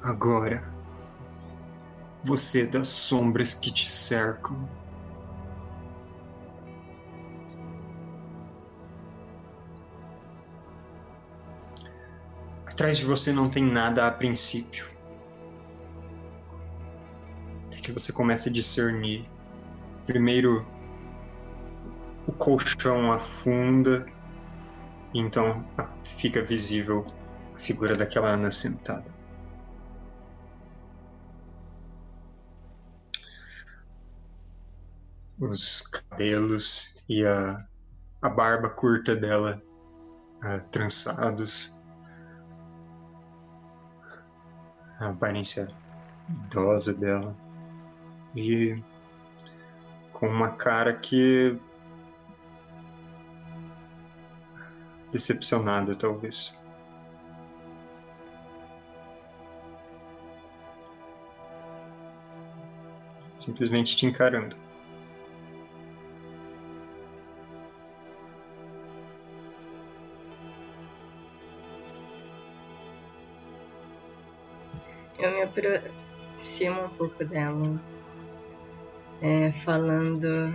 agora. 0.03 0.75
Você 2.23 2.65
das 2.67 2.89
sombras 2.89 3.53
que 3.53 3.71
te 3.71 3.87
cercam. 3.87 4.67
Atrás 12.78 12.99
de 12.99 13.05
você 13.05 13.34
não 13.34 13.49
tem 13.49 13.63
nada 13.63 14.05
a 14.05 14.11
princípio. 14.11 14.88
Até 17.65 17.80
que 17.80 17.91
você 17.91 18.13
começa 18.13 18.49
a 18.49 18.51
discernir. 18.51 19.28
Primeiro, 20.05 20.63
o 22.28 22.34
colchão 22.34 23.11
afunda, 23.11 24.05
então 25.11 25.67
fica 26.03 26.43
visível 26.43 27.03
a 27.55 27.57
figura 27.57 27.95
daquela 27.95 28.28
Ana 28.28 28.51
sentada. 28.51 29.11
Os 35.39 35.82
cabelos 35.82 37.01
e 37.09 37.25
a, 37.25 37.57
a 38.21 38.30
barba 38.30 38.69
curta 38.69 39.15
dela 39.15 39.59
uh, 40.43 40.63
trançados 40.69 41.75
a 44.99 45.09
aparência 45.09 45.67
idosa 46.29 46.93
dela 46.93 47.35
e 48.35 48.81
com 50.11 50.27
uma 50.27 50.51
cara 50.51 50.93
que 50.93 51.59
decepcionada 55.11 55.95
talvez. 55.95 56.59
Simplesmente 63.37 63.95
te 63.95 64.05
encarando. 64.05 64.66
Eu 75.57 75.71
me 75.71 75.77
aproximo 75.77 76.85
um 76.85 76.89
pouco 76.89 77.25
dela, 77.25 77.81
é, 79.21 79.51
falando 79.51 80.53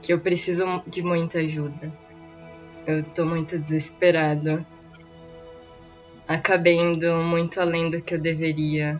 que 0.00 0.12
eu 0.12 0.18
preciso 0.18 0.82
de 0.86 1.02
muita 1.02 1.38
ajuda. 1.38 1.92
Eu 2.86 3.02
tô 3.02 3.26
muito 3.26 3.58
desesperado. 3.58 4.64
Acabei 6.26 6.78
indo 6.78 7.14
muito 7.16 7.60
além 7.60 7.90
do 7.90 8.00
que 8.00 8.14
eu 8.14 8.18
deveria. 8.18 8.98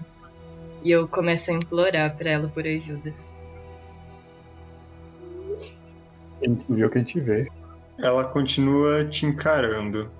E 0.82 0.90
eu 0.90 1.08
começo 1.08 1.50
a 1.50 1.54
implorar 1.54 2.14
pra 2.16 2.30
ela 2.30 2.48
por 2.48 2.66
ajuda. 2.66 3.14
A 6.42 6.46
gente 6.46 6.64
viu 6.68 6.86
o 6.86 6.90
que 6.90 6.98
a 6.98 7.00
gente 7.00 7.20
vê. 7.20 7.48
Ela 7.98 8.24
continua 8.24 9.06
te 9.06 9.24
encarando. 9.24 10.10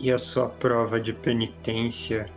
E 0.00 0.12
a 0.12 0.18
sua 0.18 0.48
prova 0.48 1.00
de 1.00 1.12
penitência? 1.12 2.30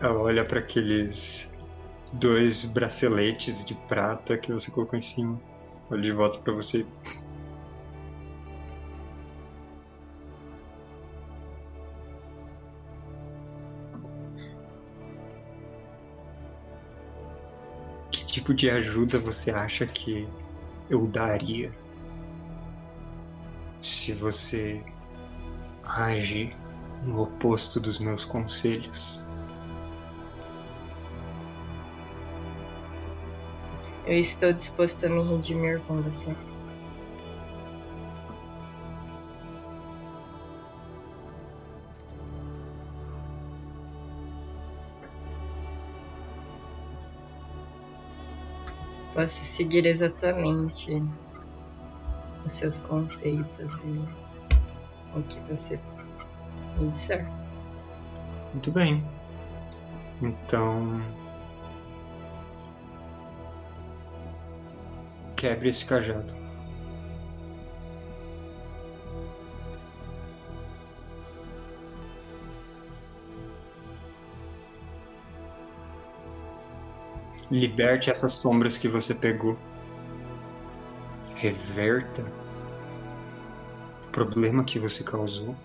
Ela 0.00 0.20
olha 0.20 0.44
para 0.44 0.58
aqueles 0.58 1.52
dois 2.14 2.64
braceletes 2.64 3.64
de 3.64 3.74
prata 3.88 4.36
que 4.36 4.52
você 4.52 4.70
colocou 4.70 4.98
em 4.98 5.02
cima. 5.02 5.40
Olha 5.90 6.02
de 6.02 6.12
volta 6.12 6.40
para 6.40 6.52
você. 6.52 6.84
Que 18.10 18.26
tipo 18.26 18.52
de 18.54 18.68
ajuda 18.70 19.18
você 19.18 19.50
acha 19.50 19.86
que 19.86 20.28
eu 20.90 21.06
daria? 21.06 21.81
Se 23.82 24.12
você 24.12 24.82
age 25.84 26.56
no 27.04 27.22
oposto 27.22 27.80
dos 27.80 27.98
meus 27.98 28.24
conselhos. 28.24 29.24
Eu 34.06 34.18
estou 34.18 34.52
disposto 34.52 35.06
a 35.06 35.08
me 35.08 35.22
redimir 35.22 35.80
com 35.82 36.00
você. 36.02 36.34
Posso 49.14 49.44
seguir 49.44 49.86
exatamente 49.86 50.90
os 52.44 52.52
seus 52.52 52.78
conceitos 52.80 53.74
e 53.84 55.16
o 55.16 55.22
que 55.22 55.40
você 55.40 55.78
disser. 56.78 57.26
Muito 58.52 58.70
bem. 58.70 59.04
Então. 60.20 61.02
Quebre 65.36 65.70
esse 65.70 65.84
cajado. 65.84 66.42
Liberte 77.50 78.08
essas 78.08 78.34
sombras 78.34 78.78
que 78.78 78.88
você 78.88 79.14
pegou 79.14 79.58
reverta 81.42 82.24
o 84.06 84.10
problema 84.12 84.62
que 84.62 84.78
você 84.78 85.02
causou. 85.02 85.56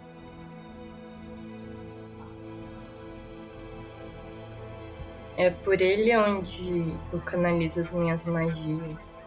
É 5.38 5.52
por 5.52 5.80
ele 5.80 6.18
onde 6.18 6.96
eu 7.14 7.20
canalizo 7.20 7.80
as 7.80 7.94
minhas 7.94 8.26
magias. 8.26 9.24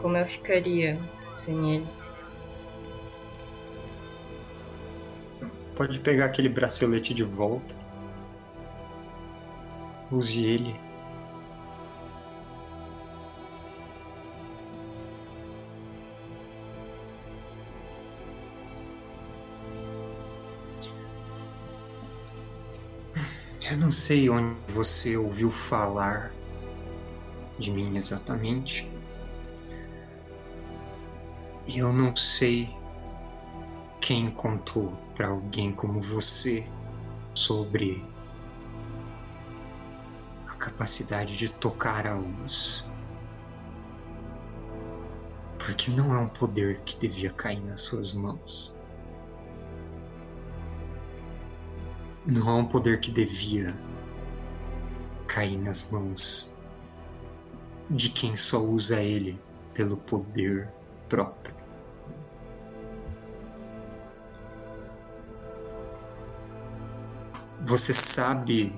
Como 0.00 0.16
eu 0.16 0.24
ficaria 0.24 0.96
sem 1.32 1.74
ele? 1.74 1.88
Pode 5.74 5.98
pegar 5.98 6.26
aquele 6.26 6.48
bracelete 6.48 7.12
de 7.12 7.24
volta. 7.24 7.74
Use 10.12 10.44
ele. 10.44 10.78
Não 23.84 23.92
sei 23.92 24.30
onde 24.30 24.58
você 24.72 25.14
ouviu 25.14 25.50
falar 25.50 26.32
de 27.58 27.70
mim 27.70 27.94
exatamente. 27.98 28.90
E 31.66 31.76
eu 31.80 31.92
não 31.92 32.16
sei 32.16 32.74
quem 34.00 34.30
contou 34.30 34.96
para 35.14 35.28
alguém 35.28 35.70
como 35.70 36.00
você 36.00 36.66
sobre 37.34 38.02
a 40.48 40.54
capacidade 40.54 41.36
de 41.36 41.52
tocar 41.52 42.06
almas. 42.06 42.86
Porque 45.58 45.90
não 45.90 46.14
é 46.14 46.18
um 46.18 46.28
poder 46.28 46.80
que 46.84 46.96
devia 46.96 47.30
cair 47.30 47.62
nas 47.62 47.82
suas 47.82 48.14
mãos. 48.14 48.73
Não 52.26 52.48
é 52.48 52.52
um 52.54 52.64
poder 52.64 53.00
que 53.00 53.10
devia 53.10 53.78
cair 55.26 55.58
nas 55.58 55.90
mãos 55.90 56.56
de 57.90 58.08
quem 58.08 58.34
só 58.34 58.58
usa 58.62 59.02
ele 59.02 59.38
pelo 59.74 59.98
poder 59.98 60.72
próprio. 61.08 61.54
Você 67.66 67.92
sabe 67.92 68.74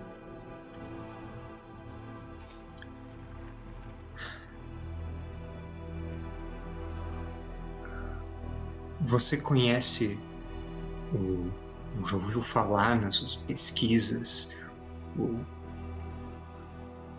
Você 9.07 9.37
conhece 9.37 10.19
o 11.15 11.66
já 12.05 12.17
ouviu 12.17 12.43
falar 12.43 13.01
nas 13.01 13.17
suas 13.17 13.37
pesquisas, 13.37 14.57
ou 15.19 15.41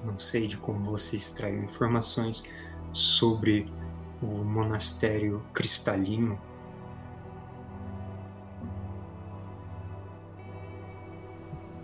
não 0.05 0.17
sei 0.17 0.47
de 0.47 0.57
como 0.57 0.83
você 0.83 1.15
extraiu 1.15 1.63
informações 1.63 2.43
sobre 2.93 3.71
o 4.21 4.27
monastério 4.43 5.43
cristalino. 5.53 6.39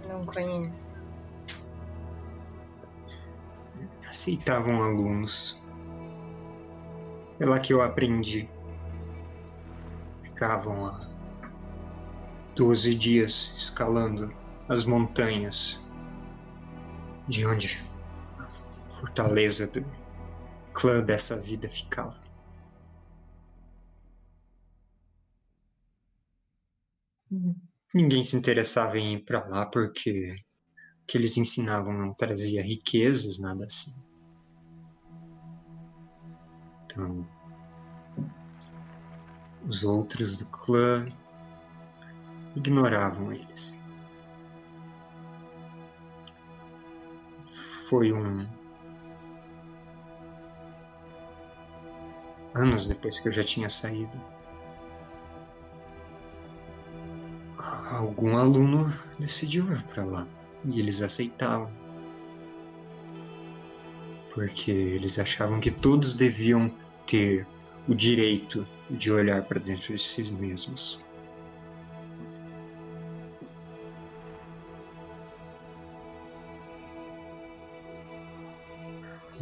Não 0.08 0.26
conheço. 0.26 0.98
Aceitavam 4.08 4.84
alunos. 4.84 5.60
É 7.40 7.46
lá 7.46 7.60
que 7.60 7.74
eu 7.74 7.82
aprendi. 7.82 8.48
Ficavam 10.24 10.84
lá 10.84 11.13
12 12.56 12.96
dias 12.96 13.54
escalando 13.58 14.30
as 14.70 14.86
montanhas 14.86 15.84
de 17.28 17.46
onde 17.46 17.80
a 18.38 18.50
fortaleza 18.90 19.68
do 19.68 19.86
clã 20.74 21.04
dessa 21.04 21.40
vida 21.40 21.68
ficava. 21.70 22.22
Ninguém 27.94 28.24
se 28.24 28.36
interessava 28.36 28.98
em 28.98 29.16
ir 29.16 29.26
para 29.26 29.44
lá 29.48 29.66
porque 29.66 30.36
o 31.02 31.06
que 31.06 31.18
eles 31.18 31.38
ensinavam 31.38 31.94
não 31.94 32.14
trazia 32.14 32.64
riquezas, 32.64 33.40
nada 33.40 33.66
assim. 33.66 33.94
Então, 36.86 37.22
os 39.68 39.84
outros 39.84 40.38
do 40.38 40.46
clã 40.48 41.08
ignoravam 42.56 43.32
eles. 43.32 43.78
Foi 47.90 48.12
um. 48.12 48.48
Anos 52.56 52.88
depois 52.88 53.20
que 53.20 53.28
eu 53.28 53.32
já 53.32 53.44
tinha 53.44 53.70
saído. 53.70 54.20
Algum 57.92 58.38
aluno 58.38 58.92
decidiu 59.20 59.72
ir 59.72 59.84
para 59.84 60.04
lá 60.04 60.28
e 60.66 60.80
eles 60.80 61.02
aceitavam. 61.02 61.72
Porque 64.34 64.72
eles 64.72 65.20
achavam 65.20 65.60
que 65.60 65.70
todos 65.70 66.16
deviam 66.16 66.70
ter 67.06 67.46
o 67.88 67.94
direito 67.94 68.68
de 68.90 69.12
olhar 69.12 69.44
para 69.44 69.60
dentro 69.60 69.94
de 69.94 70.02
si 70.02 70.32
mesmos. 70.32 71.04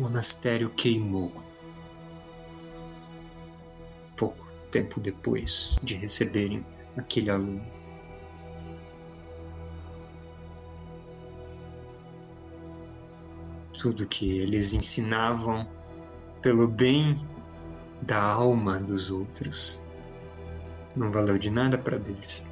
Monastério 0.01 0.69
queimou. 0.71 1.31
Pouco 4.15 4.51
tempo 4.71 4.99
depois 4.99 5.77
de 5.83 5.95
receberem 5.95 6.65
aquele 6.97 7.29
aluno. 7.29 7.63
Tudo 13.77 14.07
que 14.07 14.39
eles 14.39 14.73
ensinavam 14.73 15.67
pelo 16.41 16.67
bem 16.67 17.15
da 18.01 18.21
alma 18.21 18.79
dos 18.79 19.11
outros 19.11 19.81
não 20.95 21.11
valeu 21.11 21.37
de 21.37 21.49
nada 21.49 21.77
para 21.77 21.97
deles. 21.97 22.45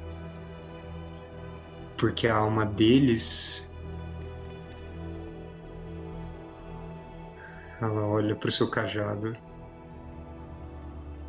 Porque 1.96 2.26
a 2.26 2.36
alma 2.36 2.64
deles 2.64 3.69
Ela 7.80 8.06
olha 8.06 8.36
para 8.36 8.48
o 8.48 8.52
seu 8.52 8.68
cajado. 8.68 9.34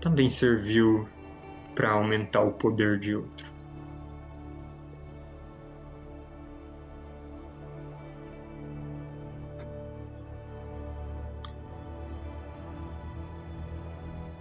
Também 0.02 0.30
serviu 0.30 1.08
para 1.74 1.92
aumentar 1.92 2.42
o 2.42 2.52
poder 2.52 3.00
de 3.00 3.16
outro. 3.16 3.50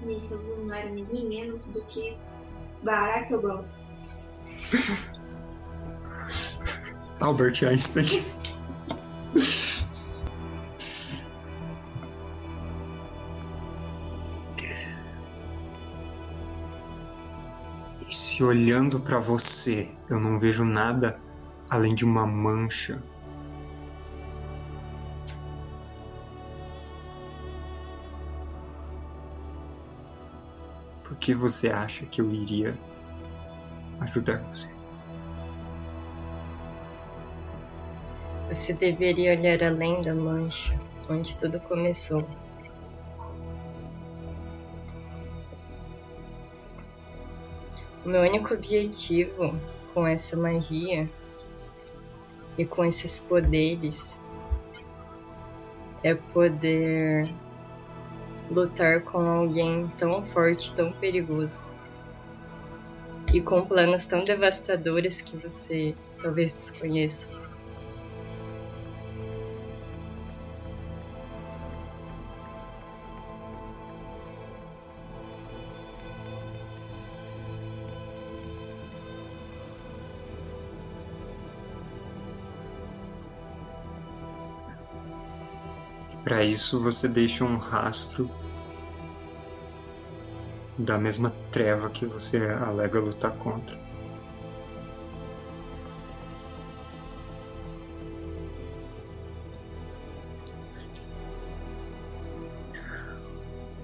Esse 0.08 0.34
aluno 0.34 0.66
não 0.66 0.74
era 0.74 0.90
ninguém 0.90 1.26
menos 1.26 1.68
do 1.68 1.82
que 1.84 2.16
Barack 2.82 3.32
Obama. 3.32 3.64
Albert 7.20 7.62
Einstein. 7.62 8.24
Se 18.40 18.44
olhando 18.44 18.98
para 18.98 19.18
você 19.18 19.86
eu 20.08 20.18
não 20.18 20.38
vejo 20.38 20.64
nada 20.64 21.20
além 21.68 21.94
de 21.94 22.06
uma 22.06 22.26
mancha. 22.26 22.98
Por 31.04 31.18
que 31.18 31.34
você 31.34 31.68
acha 31.68 32.06
que 32.06 32.22
eu 32.22 32.30
iria 32.30 32.78
ajudar 34.00 34.38
você? 34.44 34.74
Você 38.48 38.72
deveria 38.72 39.38
olhar 39.38 39.62
além 39.62 40.00
da 40.00 40.14
mancha, 40.14 40.80
onde 41.10 41.36
tudo 41.36 41.60
começou. 41.60 42.26
O 48.04 48.08
meu 48.08 48.22
único 48.22 48.54
objetivo 48.54 49.54
com 49.92 50.06
essa 50.06 50.36
magia 50.36 51.08
e 52.56 52.64
com 52.64 52.84
esses 52.84 53.18
poderes 53.18 54.18
é 56.02 56.14
poder 56.14 57.28
lutar 58.50 59.02
com 59.02 59.18
alguém 59.18 59.90
tão 59.98 60.22
forte, 60.22 60.74
tão 60.74 60.90
perigoso 60.92 61.74
e 63.32 63.40
com 63.40 63.64
planos 63.64 64.06
tão 64.06 64.24
devastadores 64.24 65.20
que 65.20 65.36
você 65.36 65.94
talvez 66.22 66.52
desconheça. 66.52 67.39
Para 86.30 86.44
isso, 86.44 86.80
você 86.80 87.08
deixa 87.08 87.44
um 87.44 87.56
rastro 87.56 88.30
da 90.78 90.96
mesma 90.96 91.34
treva 91.50 91.90
que 91.90 92.06
você 92.06 92.38
alega 92.50 93.00
lutar 93.00 93.32
contra. 93.32 93.76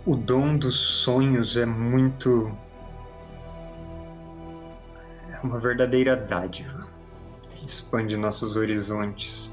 O 0.07 0.15
dom 0.15 0.57
dos 0.57 0.77
sonhos 0.77 1.57
é 1.57 1.67
muito. 1.67 2.57
É 5.33 5.41
uma 5.45 5.59
verdadeira 5.59 6.15
dádiva. 6.15 6.87
Expande 7.65 8.17
nossos 8.17 8.55
horizontes. 8.55 9.53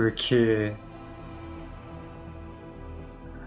Porque 0.00 0.74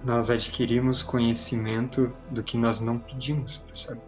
nós 0.06 0.30
adquirimos 0.30 1.02
conhecimento 1.02 2.16
do 2.30 2.44
que 2.44 2.60
nós 2.60 2.80
não 2.80 3.00
pedimos 3.00 3.58
para 3.58 3.74
saber. 3.74 4.02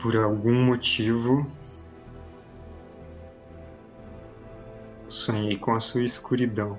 Por 0.00 0.16
algum 0.16 0.64
motivo, 0.64 1.46
sonhei 5.08 5.56
com 5.56 5.72
a 5.72 5.78
sua 5.78 6.02
escuridão. 6.02 6.76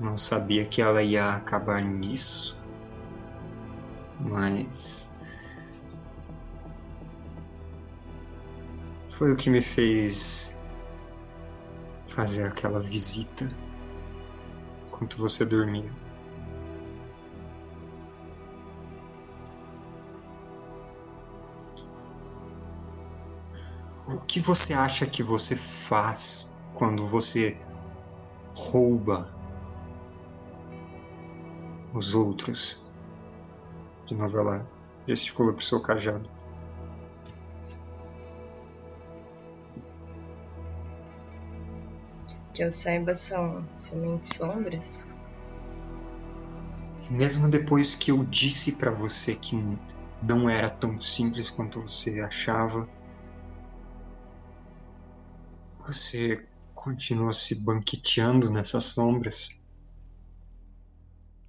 Não 0.00 0.16
sabia 0.16 0.66
que 0.66 0.82
ela 0.82 1.00
ia 1.00 1.30
acabar 1.36 1.80
nisso, 1.80 2.60
mas 4.22 5.16
foi 9.10 9.32
o 9.32 9.36
que 9.36 9.50
me 9.50 9.60
fez 9.60 10.58
fazer 12.08 12.44
aquela 12.44 12.80
visita 12.80 13.48
enquanto 14.86 15.18
você 15.18 15.44
dormia. 15.44 15.90
O 24.06 24.20
que 24.20 24.40
você 24.40 24.74
acha 24.74 25.06
que 25.06 25.22
você 25.22 25.56
faz 25.56 26.54
quando 26.74 27.06
você 27.08 27.58
rouba 28.54 29.32
os 31.94 32.14
outros? 32.14 32.81
De 34.12 34.18
novo 34.18 34.38
ela 34.38 34.70
gesticula 35.08 35.54
pro 35.54 35.64
seu 35.64 35.80
cajado. 35.80 36.28
Que 42.52 42.62
eu 42.62 42.70
saiba 42.70 43.14
são 43.14 43.66
somente 43.80 44.36
sombras. 44.36 45.06
Mesmo 47.08 47.48
depois 47.48 47.94
que 47.94 48.10
eu 48.10 48.22
disse 48.24 48.72
para 48.72 48.90
você 48.90 49.34
que 49.34 49.56
não 50.22 50.46
era 50.46 50.68
tão 50.68 51.00
simples 51.00 51.48
quanto 51.48 51.80
você 51.80 52.20
achava, 52.20 52.86
você 55.86 56.46
continua 56.74 57.32
se 57.32 57.64
banqueteando 57.64 58.50
nessas 58.50 58.84
sombras. 58.84 59.48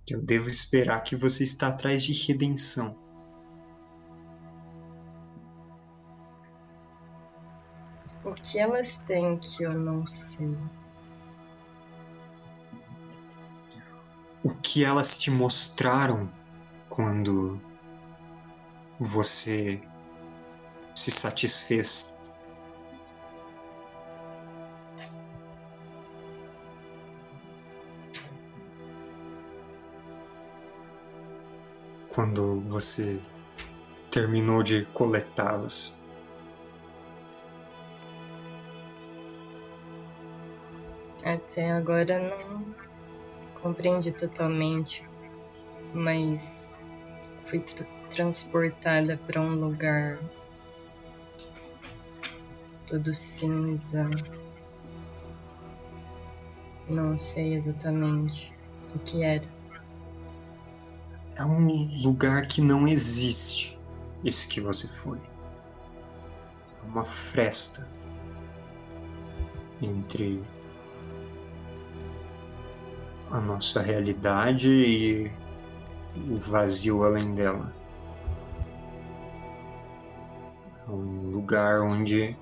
Eu 0.10 0.22
devo 0.22 0.50
esperar 0.50 1.02
que 1.02 1.16
você 1.16 1.44
está 1.44 1.70
atrás 1.70 2.04
de 2.04 2.12
redenção. 2.28 2.94
O 8.26 8.34
que 8.34 8.60
elas 8.60 8.98
têm 8.98 9.38
que 9.38 9.64
eu 9.64 9.74
não 9.74 10.06
sei? 10.06 10.58
O 14.44 14.54
que 14.56 14.84
elas 14.84 15.18
te 15.18 15.32
mostraram 15.32 16.28
quando 16.90 17.62
você 19.00 19.82
se 20.94 21.12
satisfez 21.12 22.18
quando 32.14 32.62
você 32.62 33.20
terminou 34.12 34.62
de 34.62 34.86
coletá-los. 34.94 35.96
Até 41.24 41.72
agora 41.72 42.20
não 42.20 42.76
compreendi 43.62 44.12
totalmente, 44.12 45.08
mas 45.94 46.76
fui 47.46 47.60
tra 47.60 47.86
transportada 48.10 49.18
para 49.26 49.42
um 49.42 49.56
lugar 49.56 50.20
todo 52.86 53.12
cinza. 53.14 54.08
Não 56.88 57.18
sei 57.18 57.56
exatamente 57.56 58.54
o 58.94 59.00
que 59.00 59.24
era 59.24 59.48
é 61.36 61.44
um 61.44 61.90
lugar 62.02 62.48
que 62.48 62.62
não 62.62 62.88
existe, 62.88 63.80
esse 64.24 64.48
que 64.48 64.62
você 64.62 64.88
foi. 64.88 65.18
É 65.18 66.88
uma 66.88 67.06
fresta 67.06 67.88
entre 69.82 70.44
a 73.32 73.40
nossa 73.40 73.82
realidade 73.82 74.70
e 74.70 75.32
o 76.30 76.38
vazio 76.38 77.04
além 77.04 77.34
dela. 77.34 77.74
É 80.88 80.92
um 80.92 81.32
lugar 81.32 81.82
onde 81.82 82.38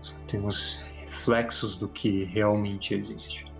só 0.00 0.16
temos 0.26 0.84
reflexos 1.00 1.76
do 1.76 1.88
que 1.88 2.24
realmente 2.24 2.94
existe. 2.94 3.55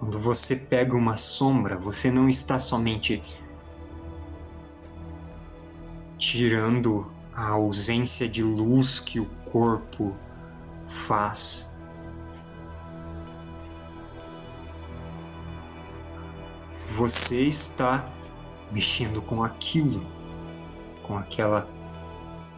Quando 0.00 0.18
você 0.18 0.56
pega 0.56 0.96
uma 0.96 1.18
sombra, 1.18 1.76
você 1.76 2.10
não 2.10 2.26
está 2.26 2.58
somente 2.58 3.22
tirando 6.16 7.14
a 7.34 7.50
ausência 7.50 8.26
de 8.26 8.42
luz 8.42 8.98
que 8.98 9.20
o 9.20 9.26
corpo 9.44 10.16
faz. 10.88 11.70
Você 16.96 17.42
está 17.42 18.10
mexendo 18.72 19.20
com 19.20 19.44
aquilo, 19.44 20.06
com 21.02 21.18
aquela 21.18 21.68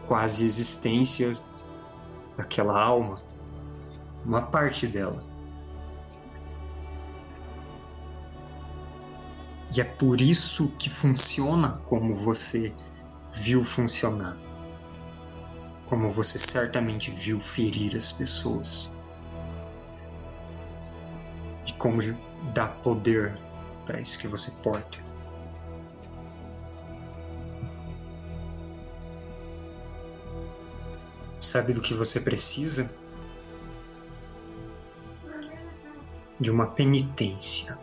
quase 0.06 0.44
existência 0.44 1.32
daquela 2.36 2.80
alma, 2.80 3.20
uma 4.24 4.42
parte 4.42 4.86
dela. 4.86 5.31
E 9.74 9.80
é 9.80 9.84
por 9.84 10.20
isso 10.20 10.68
que 10.78 10.90
funciona 10.90 11.80
como 11.86 12.14
você 12.14 12.74
viu 13.32 13.64
funcionar. 13.64 14.36
Como 15.86 16.10
você 16.10 16.38
certamente 16.38 17.10
viu 17.10 17.40
ferir 17.40 17.96
as 17.96 18.12
pessoas. 18.12 18.92
E 21.66 21.72
como 21.74 22.02
dá 22.52 22.68
poder 22.68 23.38
para 23.86 23.98
isso 23.98 24.18
que 24.18 24.28
você 24.28 24.50
porta. 24.62 24.98
Sabe 31.40 31.72
do 31.72 31.80
que 31.80 31.94
você 31.94 32.20
precisa? 32.20 32.94
De 36.38 36.50
uma 36.50 36.72
penitência. 36.72 37.78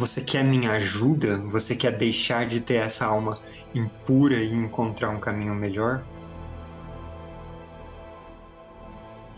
Você 0.00 0.22
quer 0.22 0.42
minha 0.42 0.72
ajuda? 0.72 1.36
Você 1.48 1.76
quer 1.76 1.94
deixar 1.94 2.46
de 2.46 2.58
ter 2.58 2.76
essa 2.76 3.04
alma 3.04 3.38
impura 3.74 4.36
e 4.36 4.50
encontrar 4.50 5.10
um 5.10 5.20
caminho 5.20 5.54
melhor? 5.54 6.02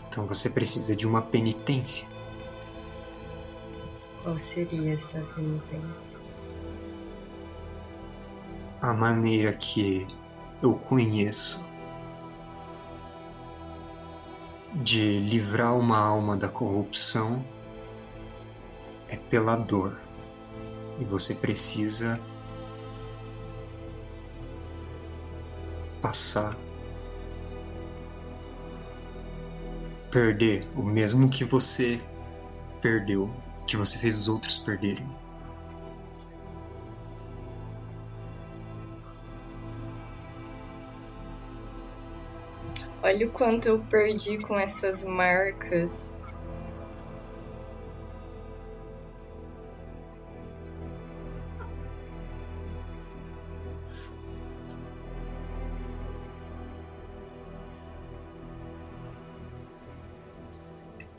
Então 0.07 0.25
você 0.25 0.49
precisa 0.49 0.95
de 0.95 1.05
uma 1.05 1.21
penitência. 1.21 2.07
Qual 4.23 4.39
seria 4.39 4.93
essa 4.93 5.19
penitência? 5.35 6.17
A 8.79 8.93
maneira 8.93 9.51
que 9.51 10.07
eu 10.61 10.75
conheço 10.75 11.69
de 14.75 15.19
livrar 15.19 15.77
uma 15.77 15.97
alma 15.97 16.37
da 16.37 16.47
corrupção 16.47 17.43
é 19.09 19.17
pela 19.17 19.57
dor. 19.57 20.02
E 20.99 21.03
você 21.05 21.33
precisa 21.33 22.19
passar 26.01 26.55
perder 30.13 30.67
o 30.75 30.83
mesmo 30.83 31.27
que 31.27 31.43
você 31.43 31.99
perdeu, 32.79 33.33
que 33.67 33.75
você 33.75 33.97
fez 33.97 34.15
os 34.15 34.27
outros 34.27 34.59
perderem. 34.59 35.07
Olha 43.01 43.27
o 43.27 43.31
quanto 43.31 43.67
eu 43.67 43.79
perdi 43.79 44.37
com 44.37 44.57
essas 44.57 45.03
marcas. 45.03 46.13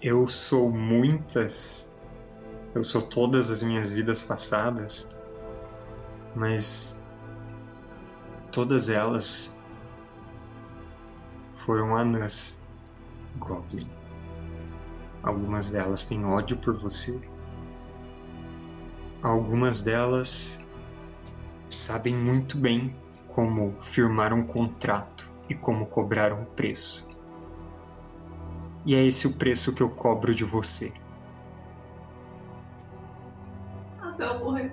Eu 0.07 0.29
sou 0.29 0.71
muitas, 0.71 1.91
eu 2.75 2.85
sou 2.85 3.01
todas 3.01 3.51
as 3.51 3.63
minhas 3.63 3.91
vidas 3.91 4.23
passadas, 4.23 5.09
mas 6.37 7.03
todas 8.53 8.91
elas 8.91 9.59
foram 11.55 11.97
anãs, 11.97 12.61
Goblin. 13.39 13.91
Algumas 15.23 15.71
delas 15.71 16.05
têm 16.05 16.23
ódio 16.27 16.59
por 16.59 16.77
você. 16.77 17.19
Algumas 19.23 19.81
delas 19.81 20.61
sabem 21.71 22.15
muito 22.15 22.59
bem 22.59 22.95
como 23.27 23.75
firmar 23.81 24.35
um 24.35 24.47
contrato 24.47 25.33
e 25.49 25.55
como 25.55 25.87
cobrar 25.87 26.31
um 26.31 26.45
preço. 26.45 27.14
E 28.87 28.95
é 28.95 29.03
esse 29.03 29.27
o 29.27 29.33
preço 29.33 29.75
que 29.75 29.83
eu 29.83 29.91
cobro 29.91 30.35
de 30.35 30.45
você. 30.45 30.93
Até 33.99 34.27
eu 34.27 34.39
morrer. 34.41 34.73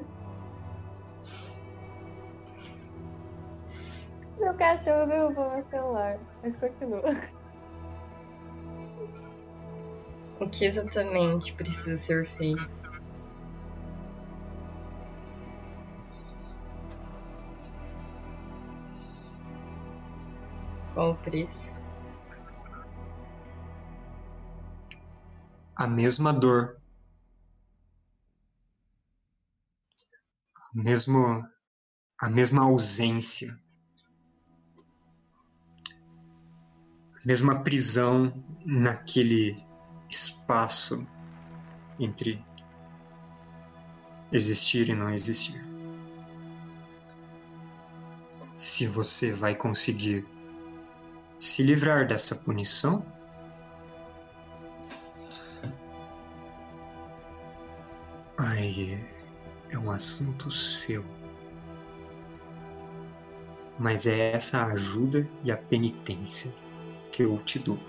Meu 4.37 4.53
cachorro 4.55 5.05
derrubou 5.05 5.49
meu 5.51 5.65
celular. 5.69 6.19
Mas 6.43 6.55
continua. 6.57 7.01
O 10.41 10.49
que 10.49 10.65
exatamente 10.65 11.53
precisa 11.53 11.95
ser 11.95 12.27
feito? 12.27 12.91
Qual 20.93 21.11
o 21.11 21.15
preço? 21.15 21.80
A 25.81 25.87
mesma 25.87 26.31
dor. 26.31 26.79
O 30.75 30.77
mesmo, 30.77 31.43
a 32.19 32.29
mesma 32.29 32.65
ausência. 32.65 33.59
A 37.15 37.25
mesma 37.25 37.63
prisão 37.63 38.31
naquele 38.63 39.57
espaço 40.07 41.03
entre 41.99 42.45
existir 44.31 44.87
e 44.87 44.95
não 44.95 45.11
existir. 45.11 45.59
Se 48.53 48.85
você 48.85 49.33
vai 49.33 49.55
conseguir 49.55 50.25
se 51.39 51.63
livrar 51.63 52.07
dessa 52.07 52.35
punição, 52.35 53.03
aí 58.41 59.03
é 59.69 59.77
um 59.77 59.91
assunto 59.91 60.51
seu. 60.51 61.03
Mas 63.79 64.05
é 64.05 64.31
essa 64.31 64.65
ajuda 64.67 65.27
e 65.43 65.51
a 65.51 65.57
penitência 65.57 66.53
que 67.11 67.23
eu 67.23 67.37
te 67.39 67.57
dou. 67.59 67.79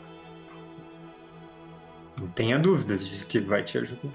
Não 2.21 2.29
tenha 2.29 2.59
dúvidas 2.59 3.07
de 3.07 3.25
que 3.25 3.41
vai 3.41 3.63
te 3.63 3.79
ajudar. 3.79 4.13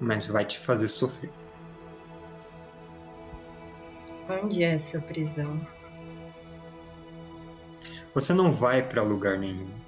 Mas 0.00 0.28
vai 0.28 0.44
te 0.44 0.58
fazer 0.58 0.88
sofrer. 0.88 1.30
Onde 4.28 4.62
é 4.62 4.74
essa 4.74 5.00
prisão? 5.00 5.66
Você 8.14 8.32
não 8.32 8.50
vai 8.50 8.82
para 8.82 9.02
lugar 9.02 9.38
nenhum. 9.38 9.85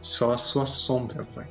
Só 0.00 0.32
a 0.32 0.38
sua 0.38 0.64
sombra 0.64 1.22
vai. 1.34 1.48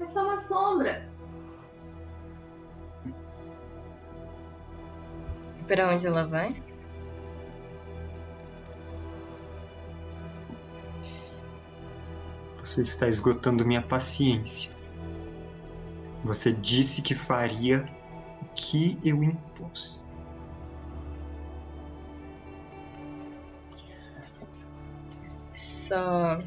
É 0.00 0.06
só 0.06 0.24
uma 0.24 0.38
sombra. 0.38 1.08
E 5.58 5.62
para 5.66 5.92
onde 5.92 6.06
ela 6.06 6.26
vai? 6.26 6.60
Você 12.58 12.82
está 12.82 13.08
esgotando 13.08 13.64
minha 13.64 13.82
paciência. 13.82 14.76
Você 16.24 16.52
disse 16.52 17.02
que 17.02 17.14
faria 17.14 17.84
o 18.42 18.44
que 18.54 18.98
eu 19.04 19.22
impus. 19.22 20.00
Só. 25.90 26.38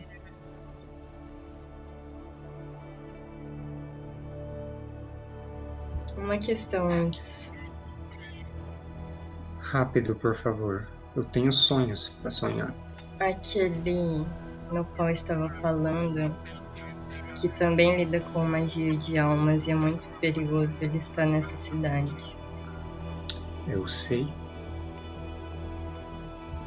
Uma 6.16 6.38
questão 6.38 6.88
antes. 6.88 7.52
Rápido, 9.60 10.16
por 10.16 10.34
favor. 10.34 10.88
Eu 11.14 11.26
tenho 11.26 11.52
sonhos 11.52 12.08
para 12.08 12.32
sonhar. 12.32 12.74
Aquele 13.20 14.26
no 14.72 14.86
qual 14.96 15.10
eu 15.10 15.14
estava 15.14 15.50
falando, 15.62 16.34
que 17.36 17.50
também 17.50 17.98
lida 17.98 18.22
com 18.22 18.46
magia 18.46 18.96
de 18.96 19.20
almas 19.20 19.68
e 19.68 19.72
é 19.72 19.76
muito 19.76 20.08
perigoso 20.22 20.86
ele 20.86 20.96
estar 20.96 21.26
nessa 21.26 21.58
cidade. 21.58 22.38
Eu 23.68 23.86
sei. 23.88 24.26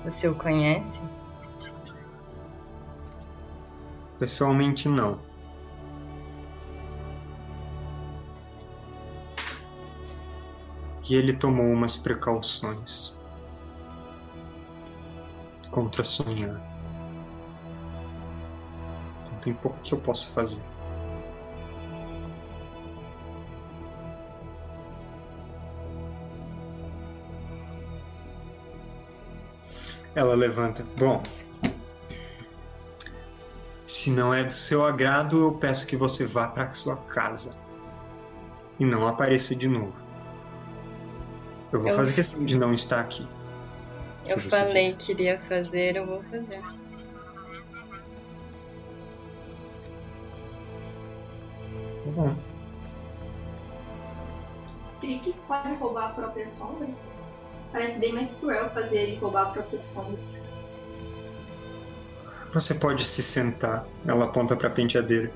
Você 0.04 0.28
o 0.28 0.34
conhece? 0.34 1.00
Pessoalmente, 4.18 4.88
não. 4.88 5.20
E 11.08 11.14
ele 11.14 11.32
tomou 11.32 11.66
umas 11.66 11.96
precauções 11.96 13.14
contra 15.70 16.02
sonhar. 16.02 16.60
Então 19.22 19.38
tem 19.40 19.54
pouco 19.54 19.78
que 19.82 19.92
eu 19.92 20.00
posso 20.00 20.30
fazer. 20.30 20.62
Ela 30.14 30.34
levanta. 30.34 30.82
Bom, 30.96 31.22
se 34.06 34.12
não 34.12 34.32
é 34.32 34.44
do 34.44 34.52
seu 34.52 34.84
agrado, 34.84 35.36
eu 35.36 35.58
peço 35.58 35.84
que 35.84 35.96
você 35.96 36.24
vá 36.24 36.46
para 36.46 36.72
sua 36.72 36.96
casa 36.96 37.56
e 38.78 38.86
não 38.86 39.04
apareça 39.08 39.52
de 39.52 39.66
novo. 39.66 40.00
Eu 41.72 41.80
vou 41.80 41.90
Eu- 41.90 41.96
fazer 41.96 42.12
questão 42.12 42.44
de 42.44 42.56
não 42.56 42.72
estar 42.72 43.00
aqui. 43.00 43.26
Eu 44.24 44.38
falei 44.38 44.94
que 44.94 45.10
iria 45.10 45.40
fazer, 45.40 45.96
eu 45.96 46.06
vou 46.06 46.22
fazer. 46.30 46.60
Tá 46.60 46.76
bom. 52.14 52.36
Crick 55.00 55.34
pode 55.48 55.74
roubar 55.74 56.10
a 56.10 56.14
própria 56.14 56.48
sombra? 56.48 56.88
Parece 57.72 57.98
bem 57.98 58.12
mais 58.12 58.34
cruel 58.34 58.70
fazer 58.70 58.98
ele 58.98 59.16
roubar 59.18 59.48
a 59.48 59.50
própria 59.50 59.82
sombra. 59.82 60.16
Você 62.56 62.72
pode 62.72 63.04
se 63.04 63.22
sentar. 63.22 63.86
Ela 64.06 64.24
aponta 64.24 64.56
para 64.56 64.68
a 64.68 64.70
penteadeira. 64.70 65.30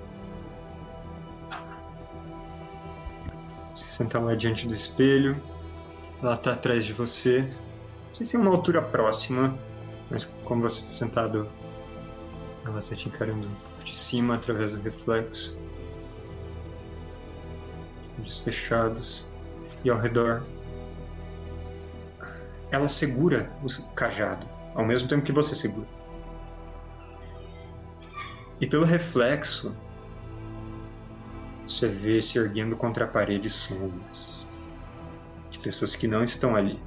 Se 3.77 3.85
Senta 3.85 4.19
lá 4.19 4.35
diante 4.35 4.67
do 4.67 4.73
espelho. 4.73 5.39
Ela 6.23 6.35
tá 6.39 6.55
atrás 6.55 6.83
de 6.87 6.95
você. 6.95 7.47
Vocês 8.11 8.31
têm 8.31 8.41
uma 8.41 8.51
altura 8.51 8.81
próxima, 8.81 9.55
mas 10.11 10.25
como 10.45 10.63
você 10.63 10.81
está 10.81 10.93
sentado, 10.95 11.47
ela 12.65 12.79
está 12.79 12.97
te 12.97 13.09
encarando 13.09 13.47
um 13.47 13.55
pouco 13.55 13.85
de 13.85 13.95
cima 13.95 14.37
através 14.37 14.75
do 14.75 14.83
reflexo. 14.83 15.55
Olhos 18.19 18.39
fechados. 18.39 19.29
E 19.85 19.91
ao 19.91 19.99
redor. 19.99 20.47
Ela 22.71 22.89
segura 22.89 23.53
o 23.63 23.93
cajado, 23.93 24.49
ao 24.75 24.87
mesmo 24.87 25.07
tempo 25.07 25.23
que 25.23 25.33
você 25.33 25.55
segura. 25.55 26.00
E 28.61 28.67
pelo 28.67 28.85
reflexo, 28.85 29.75
você 31.67 31.89
vê 31.89 32.21
se 32.21 32.39
erguendo 32.39 32.77
contra 32.77 33.07
a 33.07 33.09
parede 33.09 33.49
sombras 33.49 34.47
de 35.51 35.59
pessoas 35.59 35.97
que 35.97 36.07
não 36.07 36.23
estão 36.23 36.55
ali. 36.55 36.79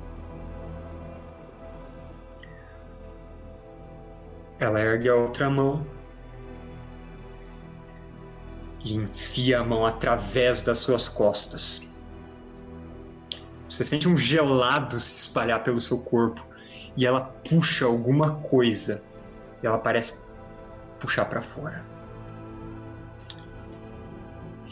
Ela 4.60 4.80
ergue 4.80 5.10
a 5.10 5.16
outra 5.16 5.50
mão 5.50 5.86
e 8.86 8.94
enfia 8.94 9.60
a 9.60 9.64
mão 9.64 9.86
através 9.86 10.64
das 10.64 10.80
suas 10.80 11.10
costas. 11.10 11.92
Você 13.68 13.84
sente 13.84 14.08
um 14.08 14.16
gelado 14.16 15.00
se 15.00 15.22
espalhar 15.22 15.64
pelo 15.64 15.82
seu 15.82 16.00
corpo 16.02 16.46
e 16.96 17.06
ela 17.06 17.22
puxa 17.22 17.86
alguma 17.86 18.36
coisa. 18.36 19.04
Ela 19.64 19.80
parece 19.80 20.23
puxar 21.04 21.26
para 21.26 21.42
fora. 21.42 21.84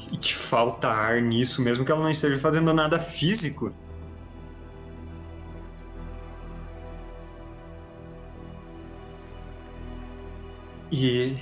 E 0.10 0.18
te 0.18 0.34
falta 0.34 0.88
ar 0.88 1.22
nisso, 1.22 1.62
mesmo 1.62 1.84
que 1.84 1.91
ela 1.91 2.02
não 2.02 2.10
esteja 2.10 2.40
fazendo 2.40 2.74
nada 2.74 2.98
físico. 2.98 3.74
E 10.90 11.38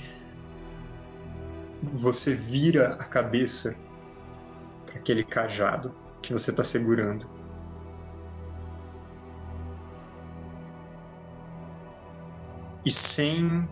você 1.82 2.34
vira 2.34 2.94
a 2.94 3.04
cabeça 3.04 3.76
para 4.86 4.96
aquele 4.96 5.22
cajado 5.22 5.94
que 6.20 6.32
você 6.32 6.50
está 6.50 6.64
segurando. 6.64 7.28
E 12.84 12.90
sem 12.90 13.68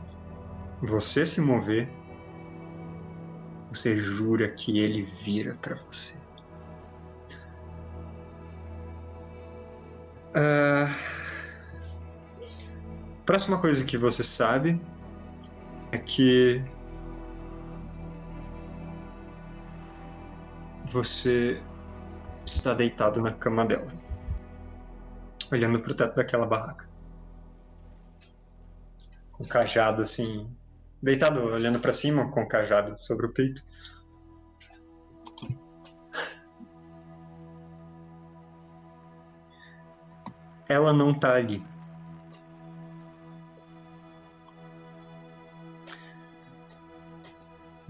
você 0.80 1.26
se 1.26 1.40
mover, 1.40 1.92
você 3.70 3.96
jura 3.96 4.50
que 4.50 4.78
ele 4.78 5.02
vira 5.02 5.54
para 5.56 5.74
você. 5.74 6.16
Uh, 10.30 10.88
próxima 13.26 13.60
coisa 13.60 13.84
que 13.84 13.98
você 13.98 14.22
sabe 14.22 14.80
é 15.90 15.98
que 15.98 16.62
você 20.84 21.60
está 22.46 22.72
deitado 22.72 23.20
na 23.20 23.32
cama 23.32 23.66
dela, 23.66 23.92
olhando 25.50 25.80
para 25.80 25.92
o 25.92 25.94
teto 25.94 26.14
daquela 26.14 26.46
barraca, 26.46 26.88
com 29.32 29.44
o 29.44 29.46
cajado 29.46 30.02
assim 30.02 30.56
deitado, 31.02 31.40
olhando 31.40 31.80
para 31.80 31.92
cima, 31.92 32.30
com 32.30 32.42
o 32.42 32.48
cajado 32.48 32.96
sobre 33.00 33.26
o 33.26 33.32
peito. 33.32 33.62
Ela 40.68 40.92
não 40.92 41.14
tá 41.14 41.34
ali. 41.34 41.62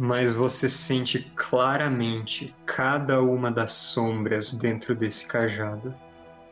Mas 0.01 0.33
você 0.33 0.69
sente 0.69 1.33
claramente 1.35 2.55
cada 2.65 3.21
uma 3.21 3.51
das 3.51 3.73
sombras 3.73 4.53
dentro 4.53 4.95
desse 4.95 5.27
cajado. 5.27 5.93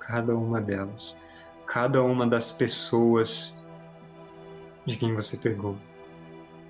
Cada 0.01 0.35
uma 0.35 0.61
delas. 0.61 1.17
Cada 1.65 2.03
uma 2.03 2.27
das 2.27 2.51
pessoas 2.51 3.65
de 4.85 4.97
quem 4.97 5.15
você 5.15 5.37
pegou 5.37 5.79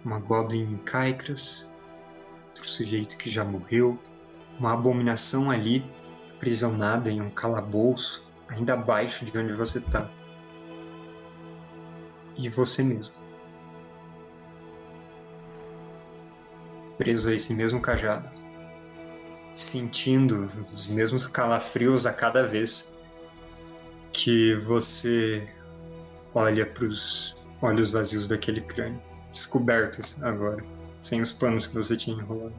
uma 0.07 0.21
Goblin 0.21 0.63
em 0.63 0.77
Caicras, 0.79 1.69
outro 2.51 2.71
sujeito 2.71 3.19
que 3.19 3.29
já 3.29 3.45
morreu, 3.45 3.99
uma 4.57 4.73
abominação 4.73 5.51
ali, 5.51 5.85
aprisionada 6.37 7.11
em 7.11 7.21
um 7.21 7.29
calabouço, 7.29 8.25
ainda 8.49 8.75
abaixo 8.75 9.25
de 9.25 9.37
onde 9.37 9.53
você 9.53 9.79
está. 9.79 10.09
E 12.37 12.49
você 12.49 12.85
mesmo. 12.85 13.17
Preso 16.97 17.29
a 17.29 17.35
esse 17.35 17.53
mesmo 17.53 17.81
cajado, 17.81 18.31
sentindo 19.53 20.45
os 20.73 20.87
mesmos 20.87 21.27
calafrios 21.27 22.07
a 22.07 22.13
cada 22.13 22.47
vez 22.47 22.97
que 24.13 24.55
você 24.55 25.49
olha 26.33 26.65
para 26.65 26.85
os 26.85 27.37
olhos 27.61 27.91
vazios 27.91 28.29
daquele 28.29 28.61
crânio 28.61 29.16
descobertos 29.37 30.23
agora, 30.23 30.65
sem 31.01 31.21
os 31.21 31.31
panos 31.31 31.67
que 31.67 31.75
você 31.75 31.95
tinha 31.95 32.17
enrolado. 32.17 32.55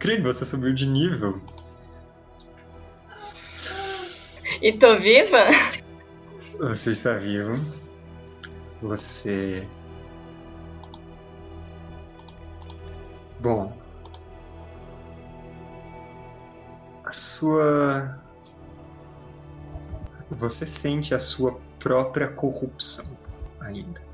Craig, 0.00 0.20
você 0.20 0.44
subiu 0.44 0.74
de 0.74 0.86
nível. 0.86 1.40
E 4.60 4.72
tô 4.72 4.98
viva? 4.98 5.38
Você 6.58 6.92
está 6.92 7.14
vivo. 7.14 7.54
Você. 8.82 9.66
Bom. 13.40 13.72
A 17.04 17.12
sua. 17.12 18.20
Você 20.30 20.66
sente 20.66 21.14
a 21.14 21.20
sua 21.20 21.60
própria 21.78 22.28
corrupção 22.28 23.06
ainda. 23.60 24.13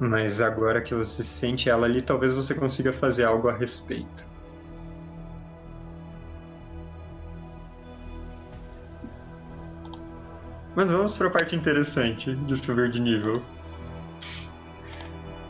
Mas 0.00 0.40
agora 0.40 0.80
que 0.80 0.94
você 0.94 1.22
sente 1.22 1.68
ela 1.68 1.86
ali, 1.86 2.00
talvez 2.00 2.32
você 2.32 2.54
consiga 2.54 2.90
fazer 2.90 3.24
algo 3.24 3.48
a 3.48 3.52
respeito. 3.52 4.26
Mas 10.74 10.90
vamos 10.90 11.18
para 11.18 11.26
a 11.26 11.30
parte 11.30 11.54
interessante 11.54 12.34
de 12.34 12.56
subir 12.56 12.90
de 12.90 12.98
nível. 12.98 13.42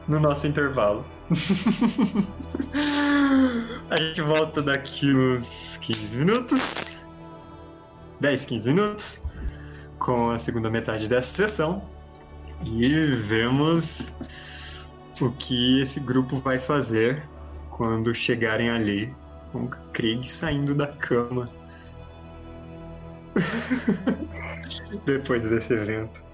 No 0.09 0.19
nosso 0.19 0.49
intervalo. 0.49 1.07
a 3.89 3.97
gente 3.97 4.21
volta 4.23 4.61
daqui 4.61 5.15
uns 5.15 5.77
15 5.77 6.17
minutos. 6.17 6.97
10, 8.19 8.45
15 8.47 8.69
minutos. 8.69 9.23
Com 10.01 10.31
a 10.31 10.39
segunda 10.39 10.69
metade 10.69 11.07
dessa 11.07 11.31
sessão. 11.31 12.00
E 12.65 13.07
vemos 13.17 14.13
o 15.21 15.33
que 15.33 15.81
esse 15.81 16.01
grupo 16.01 16.37
vai 16.37 16.59
fazer 16.59 17.27
quando 17.71 18.15
chegarem 18.15 18.71
ali 18.71 19.11
com 19.51 19.65
o 19.65 19.69
Craig 19.93 20.25
saindo 20.25 20.75
da 20.75 20.87
cama. 20.87 21.51
Depois 25.07 25.49
desse 25.49 25.73
evento. 25.73 26.30